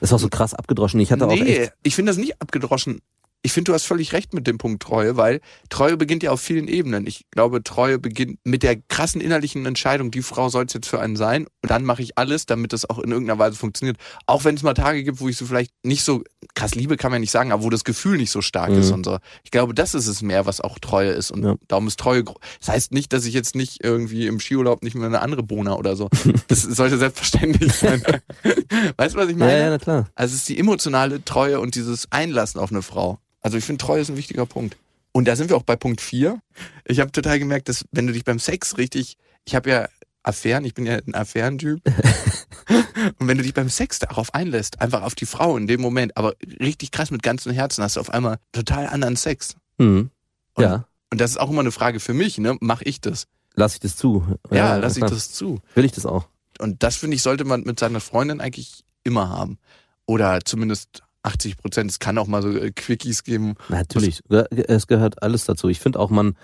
Das 0.02 0.10
ist 0.10 0.14
auch 0.14 0.20
so 0.20 0.28
krass 0.30 0.54
abgedroschen. 0.54 1.00
Ich 1.00 1.12
hatte 1.14 1.28
auch 1.28 1.32
nee, 1.32 1.60
echt. 1.60 1.74
ich 1.84 1.96
finde 1.96 2.10
das 2.10 2.18
nicht 2.18 2.42
abgedroschen. 2.42 3.00
Ich 3.46 3.54
finde, 3.54 3.70
du 3.72 3.74
hast 3.76 3.86
völlig 3.86 4.12
recht 4.14 4.34
mit 4.34 4.48
dem 4.48 4.58
Punkt 4.58 4.82
Treue, 4.82 5.18
weil 5.18 5.40
Treue 5.70 5.98
beginnt 5.98 6.24
ja 6.24 6.32
auf 6.32 6.42
vielen 6.42 6.68
Ebenen. 6.68 7.06
Ich 7.06 7.26
glaube, 7.32 7.62
Treue 7.64 8.00
beginnt 8.00 8.40
mit 8.44 8.64
der 8.64 8.76
krassen 8.90 9.22
innerlichen 9.22 9.66
Entscheidung, 9.68 10.10
die 10.10 10.24
Frau 10.24 10.50
soll 10.50 10.66
es 10.66 10.74
jetzt 10.74 10.88
für 10.90 11.00
einen 11.00 11.16
sein. 11.16 11.46
Und 11.62 11.70
dann 11.70 11.86
mache 11.86 12.02
ich 12.02 12.18
alles, 12.18 12.48
damit 12.48 12.74
das 12.74 12.90
auch 12.90 12.98
in 13.00 13.12
irgendeiner 13.12 13.38
Weise 13.40 13.56
funktioniert. 13.56 13.98
Auch 14.26 14.44
wenn 14.46 14.56
es 14.56 14.64
mal 14.64 14.74
Tage 14.74 15.04
gibt, 15.04 15.20
wo 15.20 15.30
ich 15.30 15.38
so 15.38 15.46
vielleicht 15.46 15.72
nicht 15.84 16.04
so, 16.04 16.24
krass 16.56 16.74
Liebe 16.74 16.98
kann 16.98 17.12
man 17.12 17.18
ja 17.18 17.22
nicht 17.22 17.32
sagen, 17.32 17.52
aber 17.52 17.64
wo 17.64 17.70
das 17.70 17.84
Gefühl 17.84 18.18
nicht 18.18 18.32
so 18.32 18.42
stark 18.42 18.72
Mhm. 18.72 18.80
ist 18.80 18.92
und 18.92 19.06
so. 19.06 19.20
Ich 19.44 19.52
glaube, 19.52 19.74
das 19.76 19.94
ist 19.94 20.08
es 20.08 20.24
mehr, 20.24 20.46
was 20.48 20.60
auch 20.60 20.80
Treue 20.80 21.12
ist. 21.12 21.30
Und 21.30 21.44
Ja. 21.44 21.56
darum 21.68 21.86
ist 21.88 22.00
Treue, 22.00 22.24
das 22.60 22.70
heißt 22.70 22.92
nicht, 22.94 23.14
dass 23.14 23.26
ich 23.26 23.34
jetzt 23.36 23.56
nicht 23.56 23.84
irgendwie 23.84 24.26
im 24.26 24.40
Skiurlaub 24.40 24.82
nicht 24.84 24.96
mehr 24.96 25.06
eine 25.06 25.22
andere 25.22 25.44
Bona 25.44 25.76
oder 25.76 25.96
so. 25.96 26.10
Das 26.48 26.62
sollte 26.64 26.98
selbstverständlich 26.98 27.74
sein. 27.74 28.02
weißt 28.98 29.16
du, 29.16 29.20
was 29.20 29.30
ich 29.30 29.36
meine? 29.36 29.52
Ja, 29.52 29.58
ja, 29.66 29.70
na 29.70 29.78
klar. 29.78 30.08
Also 30.16 30.34
es 30.34 30.42
ist 30.42 30.50
die 30.50 30.58
emotionale 30.60 31.24
Treue 31.24 31.60
und 31.60 31.76
dieses 31.76 32.12
Einlassen 32.12 32.60
auf 32.60 32.72
eine 32.72 32.82
Frau. 32.82 33.20
Also 33.46 33.58
ich 33.60 33.64
finde, 33.64 33.84
Treue 33.86 34.02
ist 34.02 34.10
ein 34.10 34.18
wichtiger 34.18 34.48
Punkt. 34.48 34.76
Und 35.12 35.28
da 35.28 35.36
sind 35.36 35.50
wir 35.50 35.56
auch 35.56 35.62
bei 35.64 35.76
Punkt 35.76 36.02
4. 36.02 36.40
Ich 36.86 37.00
habe 37.00 37.12
total 37.12 37.38
gemerkt, 37.38 37.70
dass 37.70 37.86
wenn 37.92 38.08
du 38.08 38.14
dich 38.14 38.26
beim 38.26 38.40
Sex 38.40 38.78
richtig, 38.80 39.18
ich 39.46 39.54
habe 39.54 39.70
ja 39.70 39.88
Affären, 40.24 40.66
ich 40.66 40.74
bin 40.74 40.88
ja 40.88 40.96
ein 40.96 41.14
Affärentyp. 41.14 41.80
und 43.20 43.28
wenn 43.28 43.38
du 43.38 43.44
dich 43.44 43.54
beim 43.54 43.70
Sex 43.70 44.00
darauf 44.00 44.34
einlässt, 44.34 44.82
einfach 44.82 45.04
auf 45.04 45.14
die 45.14 45.28
Frau 45.28 45.58
in 45.58 45.68
dem 45.68 45.80
Moment, 45.80 46.18
aber 46.18 46.34
richtig 46.60 46.90
krass 46.90 47.12
mit 47.12 47.22
ganzem 47.22 47.54
Herzen, 47.54 47.84
hast 47.84 47.98
du 47.98 48.00
auf 48.00 48.10
einmal 48.10 48.38
total 48.52 48.88
anderen 48.88 49.16
Sex. 49.16 49.56
Mhm. 49.78 50.10
Und- 50.56 50.64
Ja, 50.64 50.88
Und 51.12 51.22
das 51.22 51.32
ist 51.32 51.38
auch 51.38 51.52
immer 51.52 51.62
eine 51.62 51.72
Frage 51.72 52.00
für 52.00 52.14
mich, 52.16 52.40
ne? 52.40 52.58
Mach 52.62 52.82
ich 52.82 53.00
das? 53.00 53.28
lass 53.54 53.76
ich 53.76 53.80
das 53.80 53.96
zu. 53.96 54.26
Ja, 54.52 54.76
lass 54.78 54.98
ich 54.98 55.04
das 55.04 55.32
zu. 55.32 55.62
Will 55.76 55.86
ich 55.86 55.92
das 55.94 56.06
auch. 56.08 56.28
Und 56.60 56.82
das 56.84 56.96
finde 56.98 57.16
ich, 57.16 57.22
sollte 57.22 57.46
man 57.46 57.62
mit 57.62 57.80
seiner 57.80 58.02
Freundin 58.02 58.42
eigentlich 58.42 58.84
immer 59.04 59.30
haben. 59.30 59.60
Oder 60.08 60.42
zumindest 60.44 61.04
80 61.26 61.58
Prozent. 61.58 61.92
Es 61.92 62.00
kann 62.00 62.18
auch 62.18 62.28
mal 62.28 62.42
so 62.42 62.50
äh, 62.50 62.72
Quickies 62.72 63.24
geben. 63.24 63.56
Natürlich, 63.70 64.22
es 64.30 64.88
gehört 64.88 65.22
alles 65.24 65.46
dazu. 65.46 65.68
Ich 65.70 65.80
finde 65.80 66.00
auch, 66.00 66.10
man 66.10 66.36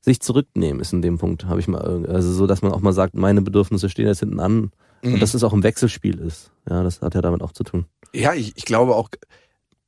sich 0.00 0.20
zurücknehmen 0.20 0.80
ist 0.80 0.92
in 0.92 1.00
dem 1.02 1.18
Punkt, 1.18 1.44
habe 1.44 1.60
ich 1.60 1.68
mal, 1.68 1.80
irg- 1.80 2.08
also 2.08 2.32
so, 2.32 2.46
dass 2.48 2.60
man 2.62 2.72
auch 2.72 2.80
mal 2.80 2.92
sagt, 2.92 3.14
meine 3.14 3.40
Bedürfnisse 3.42 3.88
stehen 3.88 4.06
jetzt 4.08 4.20
hinten 4.20 4.40
an 4.40 4.72
Mhm. 5.04 5.14
und 5.14 5.20
dass 5.20 5.34
es 5.34 5.42
auch 5.44 5.52
im 5.52 5.62
Wechselspiel 5.64 6.18
ist. 6.20 6.50
Ja, 6.68 6.82
das 6.84 7.00
hat 7.02 7.14
ja 7.16 7.20
damit 7.22 7.42
auch 7.42 7.52
zu 7.52 7.64
tun. 7.64 7.86
Ja, 8.12 8.34
ich, 8.34 8.56
ich 8.56 8.64
glaube 8.64 8.94
auch, 8.94 9.08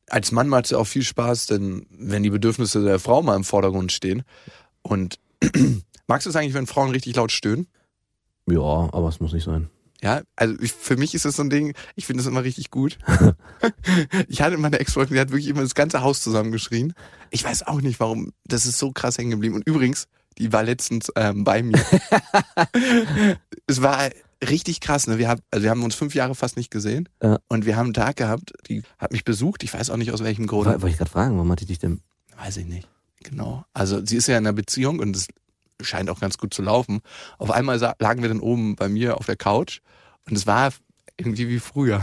als 0.08 0.32
Mann 0.32 0.48
macht 0.48 0.64
es 0.66 0.70
ja 0.72 0.78
auch 0.78 0.86
viel 0.86 1.02
Spaß, 1.04 1.46
denn 1.46 1.86
wenn 1.90 2.22
die 2.24 2.30
Bedürfnisse 2.30 2.82
der 2.84 2.98
Frau 2.98 3.22
mal 3.22 3.36
im 3.36 3.44
Vordergrund 3.44 3.92
stehen. 3.92 4.22
Und 4.82 5.18
magst 6.08 6.26
du 6.26 6.30
es 6.30 6.36
eigentlich, 6.36 6.54
wenn 6.54 6.66
Frauen 6.66 6.90
richtig 6.90 7.14
laut 7.16 7.30
stöhnen? 7.32 7.68
Ja, 8.50 8.58
aber 8.60 9.08
es 9.08 9.20
muss 9.20 9.32
nicht 9.32 9.44
sein. 9.44 9.68
Ja, 10.04 10.20
also 10.36 10.54
ich, 10.60 10.74
für 10.74 10.98
mich 10.98 11.14
ist 11.14 11.24
das 11.24 11.36
so 11.36 11.42
ein 11.42 11.48
Ding, 11.48 11.72
ich 11.96 12.04
finde 12.04 12.22
das 12.22 12.30
immer 12.30 12.44
richtig 12.44 12.70
gut. 12.70 12.98
ich 14.28 14.42
hatte 14.42 14.58
meine 14.58 14.78
Ex-Freundin, 14.78 15.14
die 15.14 15.20
hat 15.20 15.30
wirklich 15.30 15.48
immer 15.48 15.62
das 15.62 15.74
ganze 15.74 16.02
Haus 16.02 16.22
zusammengeschrien. 16.22 16.92
Ich 17.30 17.42
weiß 17.42 17.66
auch 17.66 17.80
nicht, 17.80 18.00
warum, 18.00 18.34
das 18.44 18.66
ist 18.66 18.78
so 18.78 18.92
krass 18.92 19.16
hängen 19.16 19.30
geblieben. 19.30 19.54
Und 19.54 19.66
übrigens, 19.66 20.06
die 20.36 20.52
war 20.52 20.62
letztens 20.62 21.10
ähm, 21.16 21.44
bei 21.44 21.62
mir. 21.62 21.82
es 23.66 23.80
war 23.80 24.10
richtig 24.46 24.80
krass, 24.80 25.06
ne? 25.06 25.16
Wir 25.16 25.28
haben, 25.30 25.40
also 25.50 25.62
wir 25.62 25.70
haben 25.70 25.82
uns 25.82 25.94
fünf 25.94 26.14
Jahre 26.14 26.34
fast 26.34 26.58
nicht 26.58 26.70
gesehen. 26.70 27.08
Ja. 27.22 27.38
Und 27.48 27.64
wir 27.64 27.76
haben 27.76 27.86
einen 27.86 27.94
Tag 27.94 28.16
gehabt, 28.16 28.52
die 28.68 28.82
hat 28.98 29.10
mich 29.10 29.24
besucht, 29.24 29.62
ich 29.62 29.72
weiß 29.72 29.88
auch 29.88 29.96
nicht 29.96 30.12
aus 30.12 30.22
welchem 30.22 30.46
Grund. 30.46 30.66
Wollte 30.66 30.88
ich 30.88 30.98
gerade 30.98 31.10
fragen, 31.10 31.36
warum 31.36 31.50
hat 31.50 31.60
die 31.60 31.66
dich 31.66 31.78
denn? 31.78 32.02
Weiß 32.36 32.58
ich 32.58 32.66
nicht. 32.66 32.86
Genau. 33.22 33.64
Also 33.72 34.04
sie 34.04 34.16
ist 34.16 34.26
ja 34.26 34.36
in 34.36 34.46
einer 34.46 34.52
Beziehung 34.52 34.98
und 34.98 35.16
es 35.16 35.28
scheint 35.82 36.10
auch 36.10 36.20
ganz 36.20 36.38
gut 36.38 36.54
zu 36.54 36.62
laufen. 36.62 37.00
Auf 37.38 37.50
einmal 37.50 37.78
lagen 37.98 38.22
wir 38.22 38.28
dann 38.28 38.40
oben 38.40 38.76
bei 38.76 38.88
mir 38.88 39.16
auf 39.18 39.26
der 39.26 39.36
Couch 39.36 39.80
und 40.28 40.36
es 40.36 40.46
war 40.46 40.72
irgendwie 41.16 41.48
wie 41.48 41.60
früher. 41.60 42.02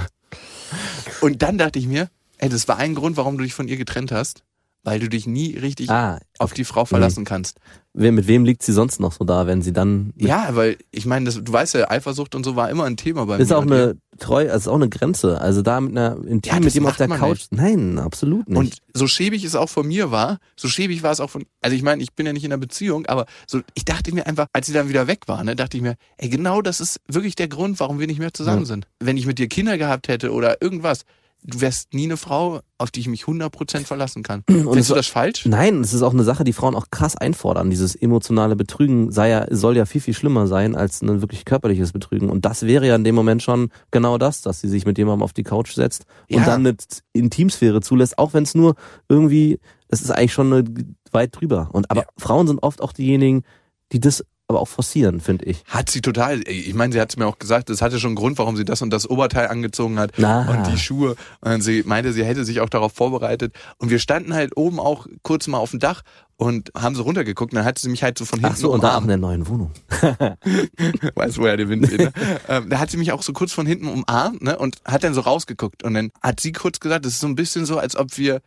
Und 1.21 1.41
dann 1.41 1.57
dachte 1.57 1.79
ich 1.79 1.87
mir, 1.87 2.09
ey, 2.37 2.49
das 2.49 2.67
war 2.67 2.77
ein 2.77 2.95
Grund, 2.95 3.17
warum 3.17 3.37
du 3.37 3.43
dich 3.43 3.53
von 3.53 3.67
ihr 3.67 3.77
getrennt 3.77 4.11
hast, 4.11 4.43
weil 4.83 4.99
du 4.99 5.09
dich 5.09 5.27
nie 5.27 5.57
richtig 5.57 5.89
Ah, 5.89 6.19
auf 6.39 6.53
die 6.53 6.63
Frau 6.65 6.85
verlassen 6.85 7.25
kannst. 7.25 7.59
Wer, 7.93 8.11
mit 8.11 8.27
wem 8.27 8.45
liegt 8.45 8.63
sie 8.63 8.71
sonst 8.73 8.99
noch 8.99 9.11
so 9.11 9.25
da, 9.25 9.47
wenn 9.47 9.61
sie 9.61 9.73
dann 9.73 10.13
Ja, 10.17 10.49
weil 10.53 10.77
ich 10.91 11.05
meine, 11.05 11.25
das- 11.25 11.43
du 11.43 11.51
weißt 11.51 11.73
ja, 11.75 11.89
Eifersucht 11.91 12.35
und 12.35 12.43
so 12.45 12.55
war 12.55 12.69
immer 12.69 12.85
ein 12.85 12.97
Thema 12.97 13.25
bei 13.25 13.37
ist 13.37 13.49
mir. 13.49 13.57
auch 13.57 13.61
und 13.63 13.69
ihr. 13.71 13.75
eine 13.83 13.97
treu, 14.17 14.43
also 14.49 14.55
ist 14.57 14.67
auch 14.67 14.75
eine 14.75 14.89
Grenze. 14.89 15.41
Also 15.41 15.61
da 15.61 15.81
mit 15.81 15.91
einer 15.97 16.15
intim 16.25 16.53
Ja, 16.53 16.59
mit 16.59 16.73
jemandem 16.73 16.85
auf 16.91 16.97
der 16.97 17.17
Couch. 17.17 17.45
Nein, 17.51 17.97
absolut 17.99 18.47
nicht. 18.49 18.57
Und 18.57 18.77
so 18.93 19.07
schäbig 19.07 19.43
es 19.43 19.55
auch 19.55 19.69
von 19.69 19.87
mir 19.87 20.11
war, 20.11 20.37
so 20.55 20.67
schäbig 20.67 21.03
war 21.03 21.11
es 21.11 21.19
auch 21.19 21.29
von, 21.29 21.43
also 21.61 21.75
ich 21.75 21.81
meine, 21.83 22.01
ich 22.03 22.13
bin 22.13 22.25
ja 22.25 22.33
nicht 22.33 22.43
in 22.45 22.51
einer 22.51 22.59
Beziehung, 22.59 23.05
aber 23.07 23.25
so, 23.47 23.61
ich 23.73 23.83
dachte 23.85 24.13
mir 24.13 24.25
einfach, 24.27 24.47
als 24.53 24.67
sie 24.67 24.73
dann 24.73 24.89
wieder 24.89 25.07
weg 25.07 25.21
war, 25.27 25.43
ne, 25.43 25.55
dachte 25.55 25.77
ich 25.77 25.83
mir, 25.83 25.95
ey, 26.17 26.29
genau 26.29 26.61
das 26.61 26.79
ist 26.81 26.99
wirklich 27.07 27.35
der 27.35 27.47
Grund, 27.47 27.79
warum 27.79 27.99
wir 27.99 28.07
nicht 28.07 28.19
mehr 28.19 28.33
zusammen 28.33 28.59
Ja. 28.61 28.65
sind. 28.65 28.87
Wenn 28.99 29.17
ich 29.17 29.25
mit 29.25 29.37
dir 29.39 29.47
Kinder 29.47 29.77
gehabt 29.77 30.07
hätte 30.07 30.31
oder 30.31 30.61
irgendwas, 30.61 31.03
du 31.43 31.61
wärst 31.61 31.93
nie 31.93 32.03
eine 32.05 32.17
Frau, 32.17 32.61
auf 32.77 32.91
die 32.91 32.99
ich 32.99 33.07
mich 33.07 33.23
100% 33.23 33.85
verlassen 33.85 34.23
kann. 34.23 34.43
es 34.47 34.55
Findest 34.63 34.89
du 34.89 34.95
das 34.95 35.07
falsch? 35.07 35.45
Nein, 35.45 35.81
es 35.81 35.93
ist 35.93 36.01
auch 36.01 36.13
eine 36.13 36.23
Sache, 36.23 36.43
die 36.43 36.53
Frauen 36.53 36.75
auch 36.75 36.87
krass 36.91 37.15
einfordern. 37.15 37.69
Dieses 37.69 37.95
emotionale 37.95 38.55
Betrügen 38.55 39.11
sei 39.11 39.29
ja, 39.29 39.45
soll 39.49 39.77
ja 39.77 39.85
viel, 39.85 40.01
viel 40.01 40.13
schlimmer 40.13 40.47
sein 40.47 40.75
als 40.75 41.01
ein 41.01 41.21
wirklich 41.21 41.45
körperliches 41.45 41.91
Betrügen. 41.91 42.29
Und 42.29 42.45
das 42.45 42.63
wäre 42.63 42.87
ja 42.87 42.95
in 42.95 43.03
dem 43.03 43.15
Moment 43.15 43.41
schon 43.43 43.69
genau 43.91 44.17
das, 44.17 44.41
dass 44.41 44.61
sie 44.61 44.69
sich 44.69 44.85
mit 44.85 44.97
jemandem 44.97 45.23
auf 45.23 45.33
die 45.33 45.43
Couch 45.43 45.73
setzt 45.73 46.05
und 46.29 46.39
Ja. 46.39 46.45
dann 46.45 46.65
eine 46.65 46.75
Intimsphäre 47.13 47.81
zulässt, 47.81 48.17
auch 48.17 48.33
wenn 48.33 48.43
es 48.43 48.55
nur 48.55 48.75
irgendwie, 49.09 49.59
es 49.87 50.01
ist 50.01 50.11
eigentlich 50.11 50.33
schon 50.33 50.95
weit 51.11 51.39
drüber. 51.39 51.69
Und 51.73 51.89
aber 51.91 52.01
Ja. 52.01 52.07
Frauen 52.17 52.47
sind 52.47 52.61
oft 52.63 52.81
auch 52.81 52.93
diejenigen, 52.93 53.43
die 53.91 53.99
das 53.99 54.23
aber 54.51 54.61
auch 54.61 54.67
forcieren, 54.67 55.19
finde 55.21 55.45
ich. 55.45 55.63
Hat 55.65 55.89
sie 55.89 56.01
total. 56.01 56.41
Ich 56.47 56.73
meine, 56.73 56.93
sie 56.93 57.01
hat 57.01 57.09
es 57.09 57.17
mir 57.17 57.25
auch 57.25 57.39
gesagt, 57.39 57.69
es 57.69 57.81
hatte 57.81 57.99
schon 57.99 58.09
einen 58.09 58.15
Grund, 58.15 58.37
warum 58.37 58.55
sie 58.57 58.65
das 58.65 58.81
und 58.81 58.91
das 58.91 59.09
Oberteil 59.09 59.47
angezogen 59.47 59.97
hat 59.97 60.11
Na. 60.17 60.49
und 60.49 60.71
die 60.71 60.77
Schuhe. 60.77 61.15
Und 61.39 61.61
sie 61.61 61.83
meinte, 61.85 62.13
sie 62.13 62.25
hätte 62.25 62.45
sich 62.45 62.59
auch 62.59 62.69
darauf 62.69 62.93
vorbereitet. 62.93 63.53
Und 63.77 63.89
wir 63.89 63.99
standen 63.99 64.33
halt 64.33 64.55
oben 64.57 64.79
auch 64.79 65.07
kurz 65.23 65.47
mal 65.47 65.57
auf 65.57 65.71
dem 65.71 65.79
Dach 65.79 66.01
und 66.37 66.71
haben 66.77 66.95
so 66.95 67.03
runtergeguckt. 67.03 67.53
Und 67.53 67.57
dann 67.57 67.65
hat 67.65 67.79
sie 67.79 67.89
mich 67.89 68.03
halt 68.03 68.17
so 68.17 68.25
von 68.25 68.39
hinten 68.39 68.53
Ach 68.53 68.57
so, 68.57 68.71
und 68.73 68.83
da 68.83 68.97
auch 68.97 69.01
in 69.01 69.07
der 69.07 69.17
neuen 69.17 69.47
Wohnung. 69.47 69.71
Weiß, 71.15 71.37
woher 71.37 71.57
der 71.57 71.69
Wind 71.69 71.89
weht. 71.91 71.99
Ne? 71.99 72.13
ähm, 72.49 72.69
da 72.69 72.79
hat 72.79 72.91
sie 72.91 72.97
mich 72.97 73.11
auch 73.11 73.23
so 73.23 73.31
kurz 73.31 73.53
von 73.53 73.65
hinten 73.65 73.87
umarmt 73.87 74.41
ne? 74.41 74.57
und 74.57 74.77
hat 74.85 75.03
dann 75.03 75.13
so 75.13 75.21
rausgeguckt. 75.21 75.83
Und 75.83 75.93
dann 75.93 76.11
hat 76.21 76.39
sie 76.39 76.51
kurz 76.51 76.79
gesagt, 76.79 77.05
es 77.05 77.13
ist 77.13 77.21
so 77.21 77.27
ein 77.27 77.35
bisschen 77.35 77.65
so, 77.65 77.77
als 77.77 77.95
ob 77.95 78.17
wir 78.17 78.41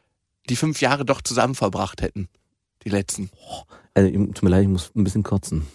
die 0.51 0.57
fünf 0.57 0.81
Jahre 0.81 1.05
doch 1.05 1.23
zusammen 1.23 1.55
verbracht 1.55 2.03
hätten. 2.03 2.29
Die 2.85 2.91
letzten. 2.91 3.31
Äh, 3.95 4.13
tut 4.13 4.43
mir 4.43 4.51
leid, 4.51 4.63
ich 4.63 4.69
muss 4.69 4.91
ein 4.95 5.05
bisschen 5.05 5.23
kotzen. 5.23 5.67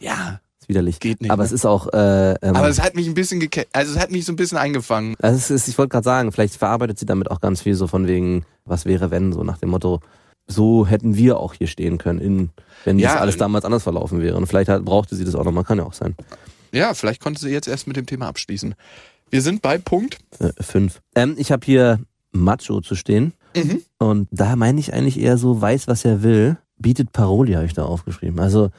Ja. 0.00 0.40
Ist 0.60 0.68
widerlich. 0.68 1.00
Geht 1.00 1.20
nicht, 1.20 1.30
Aber 1.30 1.42
ne? 1.42 1.46
es 1.46 1.52
ist 1.52 1.64
auch, 1.64 1.92
äh, 1.92 2.32
ähm, 2.42 2.56
Aber 2.56 2.68
es 2.68 2.80
hat 2.80 2.94
mich 2.94 3.06
ein 3.06 3.14
bisschen 3.14 3.40
geke 3.40 3.66
also 3.72 3.92
es 3.94 3.98
hat 3.98 4.10
mich 4.10 4.24
so 4.24 4.32
ein 4.32 4.36
bisschen 4.36 4.58
eingefangen. 4.58 5.16
Also 5.20 5.36
es 5.36 5.50
ist, 5.50 5.68
ich 5.68 5.78
wollte 5.78 5.90
gerade 5.90 6.04
sagen, 6.04 6.32
vielleicht 6.32 6.56
verarbeitet 6.56 6.98
sie 6.98 7.06
damit 7.06 7.30
auch 7.30 7.40
ganz 7.40 7.62
viel 7.62 7.74
so 7.74 7.86
von 7.86 8.06
wegen, 8.06 8.44
was 8.64 8.84
wäre 8.84 9.10
wenn, 9.10 9.32
so 9.32 9.42
nach 9.44 9.58
dem 9.58 9.70
Motto, 9.70 10.00
so 10.46 10.86
hätten 10.86 11.16
wir 11.16 11.38
auch 11.38 11.54
hier 11.54 11.66
stehen 11.66 11.98
können, 11.98 12.20
in, 12.20 12.50
wenn 12.84 12.98
Ja, 12.98 13.12
das 13.12 13.20
alles 13.20 13.34
äh, 13.36 13.38
damals 13.38 13.64
anders 13.64 13.82
verlaufen 13.82 14.20
wäre. 14.20 14.36
Und 14.36 14.46
vielleicht 14.46 14.68
hat, 14.68 14.84
brauchte 14.84 15.14
sie 15.14 15.24
das 15.24 15.34
auch 15.34 15.44
nochmal, 15.44 15.64
kann 15.64 15.78
ja 15.78 15.84
auch 15.84 15.92
sein. 15.92 16.14
Ja, 16.72 16.94
vielleicht 16.94 17.22
konnte 17.22 17.40
sie 17.40 17.50
jetzt 17.50 17.68
erst 17.68 17.86
mit 17.86 17.96
dem 17.96 18.06
Thema 18.06 18.28
abschließen. 18.28 18.74
Wir 19.30 19.42
sind 19.42 19.62
bei 19.62 19.78
Punkt. 19.78 20.18
Äh, 20.38 20.52
fünf. 20.60 21.00
Ähm, 21.14 21.34
ich 21.38 21.52
habe 21.52 21.64
hier 21.64 22.00
Macho 22.32 22.80
zu 22.80 22.94
stehen. 22.94 23.34
Mhm. 23.54 23.82
Und 23.98 24.28
da 24.30 24.56
meine 24.56 24.80
ich 24.80 24.92
eigentlich 24.92 25.20
eher 25.20 25.38
so, 25.38 25.60
weiß, 25.60 25.88
was 25.88 26.04
er 26.04 26.22
will, 26.22 26.56
bietet 26.78 27.12
Paroli, 27.12 27.54
habe 27.54 27.66
ich 27.66 27.74
da 27.74 27.84
aufgeschrieben. 27.84 28.40
Also 28.40 28.70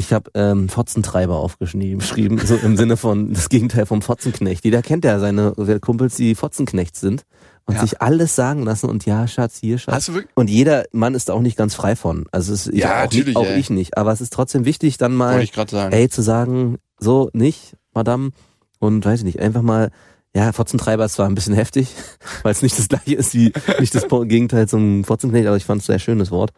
ich 0.00 0.12
habe 0.12 0.30
ähm, 0.34 0.68
Fotzentreiber 0.68 1.36
aufgeschrieben, 1.36 1.98
geschrieben, 2.00 2.38
so 2.44 2.56
im 2.56 2.76
Sinne 2.76 2.96
von 2.96 3.32
das 3.32 3.48
Gegenteil 3.48 3.86
vom 3.86 4.02
Fotzenknecht. 4.02 4.64
Jeder 4.64 4.82
kennt 4.82 5.04
ja 5.04 5.18
seine 5.18 5.52
Kumpels, 5.80 6.16
die 6.16 6.34
Fotzenknechts 6.34 7.00
sind 7.00 7.24
und 7.66 7.74
Ja. 7.74 7.82
sich 7.82 8.00
alles 8.02 8.34
sagen 8.34 8.62
lassen 8.64 8.88
und 8.88 9.06
ja, 9.06 9.28
Schatz, 9.28 9.58
hier, 9.60 9.78
Schatz. 9.78 9.94
Hast 9.94 10.08
du 10.08 10.14
wirklich? 10.14 10.32
Und 10.34 10.50
jeder 10.50 10.84
Mann 10.92 11.14
ist 11.14 11.28
da 11.28 11.34
auch 11.34 11.42
nicht 11.42 11.56
ganz 11.56 11.74
frei 11.74 11.94
von. 11.96 12.26
Also 12.32 12.52
es 12.52 12.66
ist 12.66 12.74
ich 12.74 12.80
Ja, 12.80 12.96
auch, 12.98 13.02
natürlich, 13.04 13.26
nicht, 13.28 13.36
auch 13.36 13.46
ich 13.56 13.70
nicht. 13.70 13.96
Aber 13.98 14.10
es 14.12 14.20
ist 14.20 14.32
trotzdem 14.32 14.64
wichtig, 14.64 14.96
dann 14.98 15.14
mal 15.14 15.46
ey, 15.90 16.08
zu 16.08 16.22
sagen, 16.22 16.78
so 16.98 17.30
nicht, 17.32 17.76
Madame, 17.94 18.30
und 18.78 19.04
weiß 19.04 19.20
ich 19.20 19.24
nicht, 19.24 19.40
einfach 19.40 19.62
mal, 19.62 19.90
ja, 20.34 20.52
Fotzentreiber 20.52 21.04
ist 21.04 21.14
zwar 21.14 21.26
ein 21.26 21.34
bisschen 21.34 21.54
heftig, 21.54 21.88
weil 22.42 22.52
es 22.52 22.62
nicht 22.62 22.78
das 22.78 22.88
gleiche 22.88 23.14
ist 23.14 23.34
wie, 23.34 23.52
nicht 23.78 23.94
das 23.94 24.06
Gegenteil 24.08 24.68
zum 24.68 25.04
Fotzenknecht, 25.04 25.46
aber 25.46 25.56
ich 25.56 25.64
fand 25.64 25.82
es 25.82 25.86
ein 25.88 25.92
sehr 25.94 25.98
schönes 25.98 26.30
Wort. 26.30 26.52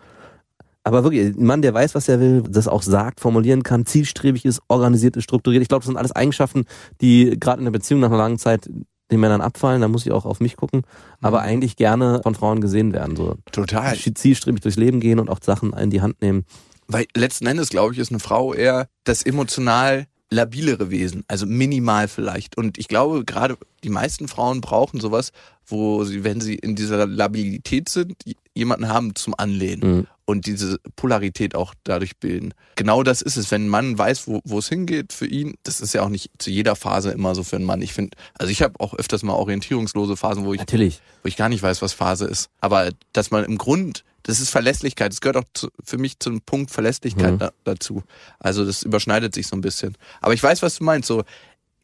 Aber 0.85 1.05
wirklich, 1.05 1.37
ein 1.37 1.45
Mann, 1.45 1.63
der 1.63 1.73
weiß, 1.75 1.95
was 1.95 2.09
er 2.09 2.19
will, 2.21 2.43
das 2.49 2.67
auch 2.67 2.83
sagt, 2.83 3.21
formulieren 3.21 3.63
kann, 3.63 3.87
zielstrebig 3.87 4.45
ist, 4.45 4.61
organisiert 4.69 5.17
ist, 5.17 5.25
strukturiert. 5.25 5.63
Ich 5.63 5.69
glaube, 5.69 5.83
das 5.83 5.87
sind 5.87 5.97
alles 5.97 6.13
Eigenschaften, 6.13 6.65
die 7.01 7.37
gerade 7.39 7.59
in 7.61 7.65
der 7.65 7.71
Beziehung 7.73 8.01
nach 8.01 8.09
einer 8.09 8.19
langen 8.19 8.39
Zeit 8.39 8.69
den 9.13 9.21
Männern 9.21 9.41
abfallen. 9.43 9.81
Da 9.83 9.89
muss 9.89 10.07
ich 10.07 10.13
auch 10.13 10.25
auf 10.25 10.41
mich 10.41 10.57
gucken. 10.57 10.83
Aber 11.21 11.41
Mhm. 11.41 11.45
eigentlich 11.47 11.77
gerne 11.77 12.21
von 12.23 12.35
Frauen 12.35 12.61
gesehen 12.61 12.93
werden. 12.93 13.15
So 13.15 13.37
Total. 13.53 13.97
zielstrebig 13.97 14.61
durchs 14.63 14.77
Leben 14.79 15.01
gehen 15.01 15.21
und 15.21 15.31
auch 15.31 15.39
Sachen 15.43 15.73
in 15.75 15.91
die 15.91 16.01
Hand 16.01 16.21
nehmen. 16.23 16.45
Weil 16.89 17.07
letzten 17.15 17.47
Endes, 17.47 17.69
glaube 17.69 17.93
ich, 17.93 17.99
ist 18.01 18.11
eine 18.11 18.19
Frau 18.19 18.53
eher 18.53 18.89
das 19.05 19.23
emotional 19.23 20.07
labilere 20.31 20.91
Wesen, 20.91 21.25
also 21.29 21.45
minimal 21.45 22.09
vielleicht. 22.09 22.57
Und 22.57 22.79
ich 22.79 22.89
glaube, 22.89 23.25
gerade 23.25 23.57
die 23.85 23.91
meisten 23.91 24.29
Frauen 24.29 24.63
brauchen 24.63 24.99
sowas, 24.99 25.31
wo 25.67 26.05
sie, 26.05 26.25
wenn 26.25 26.41
sie 26.41 26.55
in 26.55 26.75
dieser 26.75 27.07
Labilität 27.07 27.91
sind, 27.91 28.15
jemanden 28.55 28.89
haben 28.89 29.15
zum 29.15 29.35
Anlehnen. 29.37 29.97
Mhm. 29.99 30.07
Und 30.25 30.47
diese 30.47 30.79
Polarität 30.97 31.55
auch 31.55 31.75
dadurch 31.85 32.17
bilden. 32.19 32.55
Genau 32.77 33.03
das 33.03 33.23
ist 33.23 33.37
es, 33.37 33.51
wenn 33.51 33.67
ein 33.67 33.69
Mann 33.69 33.99
weiß, 33.99 34.29
wo, 34.29 34.41
wo 34.45 34.59
es 34.59 34.69
hingeht 34.69 35.13
für 35.13 35.27
ihn. 35.27 35.55
Das 35.65 35.81
ist 35.81 35.95
ja 35.95 36.03
auch 36.03 36.09
nicht 36.09 36.31
zu 36.39 36.51
jeder 36.51 36.77
Phase 36.77 37.11
immer 37.11 37.35
so 37.35 37.43
für 37.43 37.57
einen 37.57 37.65
Mann. 37.65 37.83
Ich 37.83 37.93
finde, 37.93 38.17
also 38.39 38.51
ich 38.51 38.63
habe 38.63 38.79
auch 38.81 38.95
öfters 38.95 39.23
mal 39.23 39.35
orientierungslose 39.35 40.17
Phasen, 40.17 40.45
wo 40.45 40.53
ich, 40.55 40.61
Natürlich. 40.61 41.01
wo 41.23 41.29
ich 41.29 41.37
gar 41.37 41.49
nicht 41.49 41.63
weiß, 41.63 41.83
was 41.83 41.93
Phase 41.93 42.27
ist. 42.27 42.51
Aber 42.61 42.91
dass 43.13 43.31
man 43.31 43.45
im 43.45 43.59
Grund, 43.59 44.05
das 44.23 44.39
ist 44.39 44.51
Verlässlichkeit. 44.51 45.11
Das 45.13 45.21
gehört 45.21 45.37
auch 45.37 45.49
zu, 45.55 45.69
für 45.85 45.99
mich 45.99 46.19
zum 46.21 46.41
Punkt 46.43 46.71
Verlässlichkeit 46.71 47.33
Mhm. 47.33 47.39
da, 47.39 47.53
dazu. 47.65 48.05
Also 48.39 48.65
das 48.65 48.85
überschneidet 48.85 49.35
sich 49.35 49.49
so 49.49 49.57
ein 49.57 49.61
bisschen. 49.61 49.97
Aber 50.21 50.33
ich 50.35 50.43
weiß, 50.43 50.63
was 50.63 50.77
du 50.77 50.85
meinst. 50.85 51.09
So 51.09 51.25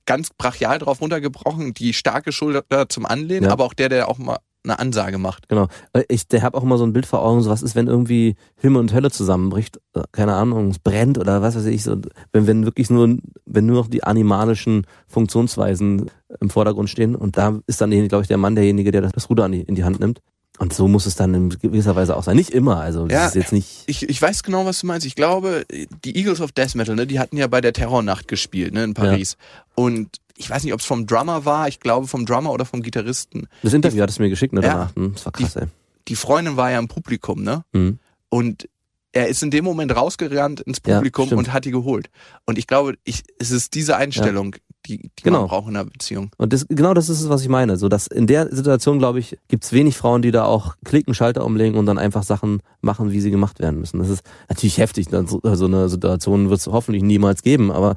ganz 0.07 0.31
brachial 0.31 0.79
drauf 0.79 1.01
runtergebrochen, 1.03 1.75
die 1.75 1.93
starke 1.93 2.33
Schulter 2.33 2.89
zum 2.89 3.05
Anlehnen, 3.05 3.45
Ja. 3.45 3.51
aber 3.51 3.65
auch 3.65 3.75
der, 3.75 3.89
der 3.91 4.09
auch 4.09 4.17
mal 4.19 4.39
eine 4.69 4.79
Ansage 4.79 5.19
macht. 5.19 5.49
Genau. 5.49 5.69
Äh, 5.93 6.05
Ich 6.09 6.29
der 6.29 6.43
habe 6.43 6.57
auch 6.57 6.63
immer 6.63 6.79
so 6.79 6.85
ein 6.85 6.93
Bild 6.93 7.07
vor 7.07 7.23
Augen, 7.25 7.43
so 7.43 7.51
was 7.51 7.63
ist, 7.63 7.75
wenn 7.75 7.87
irgendwie 7.87 8.37
Himmel 8.57 8.81
und 8.81 8.93
Hölle 8.93 9.11
zusammenbricht, 9.11 9.81
äh, 9.95 10.03
keine 10.13 10.35
Ahnung, 10.35 10.71
es 10.71 10.79
brennt 10.79 11.19
oder 11.19 11.43
was 11.43 11.57
weiß 11.57 11.67
ich, 11.67 11.83
so, 11.83 11.97
wenn, 12.33 12.47
wenn 12.47 12.65
wirklich 12.65 12.91
nur, 12.91 13.17
wenn 13.47 13.67
nur 13.67 13.77
noch 13.77 13.89
die 13.89 14.05
animalischen 14.05 14.87
Funktionsweisen 15.07 16.11
im 16.41 16.51
Vordergrund 16.51 16.91
stehen 16.91 17.15
und 17.15 17.37
da 17.37 17.59
ist 17.67 17.81
dann, 17.81 17.91
glaube 18.09 18.23
ich, 18.23 18.29
der 18.29 18.39
Mann 18.39 18.55
derjenige, 18.55 18.91
der 18.91 19.03
das 19.03 19.31
Ruder 19.31 19.47
in 19.47 19.75
die 19.75 19.85
Hand 19.85 20.01
nimmt. 20.01 20.21
Und 20.59 20.73
so 20.73 20.89
muss 20.89 21.07
es 21.07 21.15
dann 21.15 21.35
in 21.35 21.49
gewisser 21.51 21.95
Weise 21.95 22.17
auch 22.17 22.25
sein. 22.25 22.35
Nicht 22.35 22.51
immer, 22.51 22.81
also 22.81 23.07
das 23.07 23.13
Ja, 23.17 23.27
ist 23.29 23.35
jetzt 23.37 23.53
nicht. 23.53 23.85
Ich, 23.87 24.09
ich 24.09 24.21
weiß 24.21 24.43
genau, 24.43 24.67
was 24.67 24.81
du 24.81 24.89
meinst. 24.89 25.07
Ich 25.07 25.15
glaube, 25.15 25.65
die 26.05 26.17
Eagles 26.17 26.41
of 26.41 26.51
Death 26.51 26.75
Metal, 26.75 26.97
ne, 26.97 27.07
die 27.07 27.21
hatten 27.21 27.37
ja 27.37 27.47
bei 27.47 27.61
der 27.61 27.73
Terrornacht 27.73 28.27
gespielt, 28.27 28.75
ne, 28.75 28.83
in 28.83 28.95
Paris. 28.95 29.37
Und 29.77 30.09
ich 30.39 30.49
weiß 30.49 30.65
nicht, 30.65 30.73
ob 30.73 30.81
es 30.81 30.87
vom 30.87 31.07
Drummer 31.07 31.45
war, 31.45 31.69
ich 31.69 31.81
glaube 31.81 32.07
vom 32.07 32.25
Drummer 32.25 32.53
oder 32.53 32.65
vom 32.65 32.83
Gitarristen. 32.83 33.49
Das 33.63 33.73
Interview 33.75 34.03
hattest 34.03 34.19
du 34.19 34.23
mir 34.23 34.31
geschickt, 34.31 34.53
ne, 34.55 34.63
Ja. 34.63 34.69
danach. 34.73 34.97
Hm, 34.97 35.13
Das 35.15 35.25
war 35.27 35.33
krass, 35.33 35.57
ey. 35.57 35.67
Die 36.09 36.17
Freundin 36.17 36.57
war 36.57 36.71
ja 36.71 36.79
im 36.79 36.89
Publikum, 36.89 37.43
ne? 37.43 37.65
Hm. 37.75 37.99
Und 38.31 38.69
er 39.13 39.29
ist 39.29 39.43
in 39.43 39.51
dem 39.51 39.65
Moment 39.65 39.95
rausgerannt 39.97 40.61
ins 40.61 40.81
Ja, 40.87 40.97
Publikum 40.97 41.27
stimmt. 41.27 41.39
und 41.41 41.53
hat 41.53 41.65
die 41.65 41.71
geholt. 41.71 42.09
Und 42.47 42.57
ich 42.59 42.67
glaube, 42.67 42.95
ich, 43.05 43.23
es 43.39 43.51
ist 43.51 43.75
diese 43.75 43.97
Einstellung, 43.97 44.55
die, 44.87 45.11
die 45.19 45.23
Genau. 45.23 45.41
man 45.41 45.49
braucht 45.49 45.69
in 45.69 45.77
einer 45.77 45.87
Beziehung. 45.87 46.31
Und 46.37 46.53
das, 46.53 46.67
genau 46.69 46.95
das 46.95 47.09
ist 47.09 47.21
es, 47.23 47.29
was 47.29 47.43
ich 47.43 47.49
meine. 47.49 47.77
So, 47.79 47.89
dass 47.89 48.07
in 48.07 48.27
der 48.27 48.55
Situation, 48.55 48.99
glaube 48.99 49.19
ich, 49.19 49.37
gibt's 49.49 49.73
wenig 49.73 49.97
Frauen, 49.97 50.23
die 50.23 50.31
da 50.31 50.45
auch 50.45 50.77
klicken, 50.85 51.15
Schalter 51.15 51.45
umlegen 51.45 51.77
und 51.79 51.87
dann 51.87 51.99
einfach 51.99 52.23
Sachen 52.23 52.63
machen, 52.81 53.11
wie 53.11 53.21
sie 53.21 53.31
gemacht 53.31 53.59
werden 53.61 53.81
müssen. 53.81 53.99
Das 53.99 54.09
ist 54.11 54.23
natürlich 54.49 54.79
heftig. 54.79 55.09
So, 55.11 55.41
so 55.43 55.65
eine 55.65 55.89
Situation 55.89 56.49
wird 56.51 56.61
es 56.61 56.67
hoffentlich 56.69 57.03
niemals 57.03 57.43
geben, 57.43 57.71
aber 57.73 57.97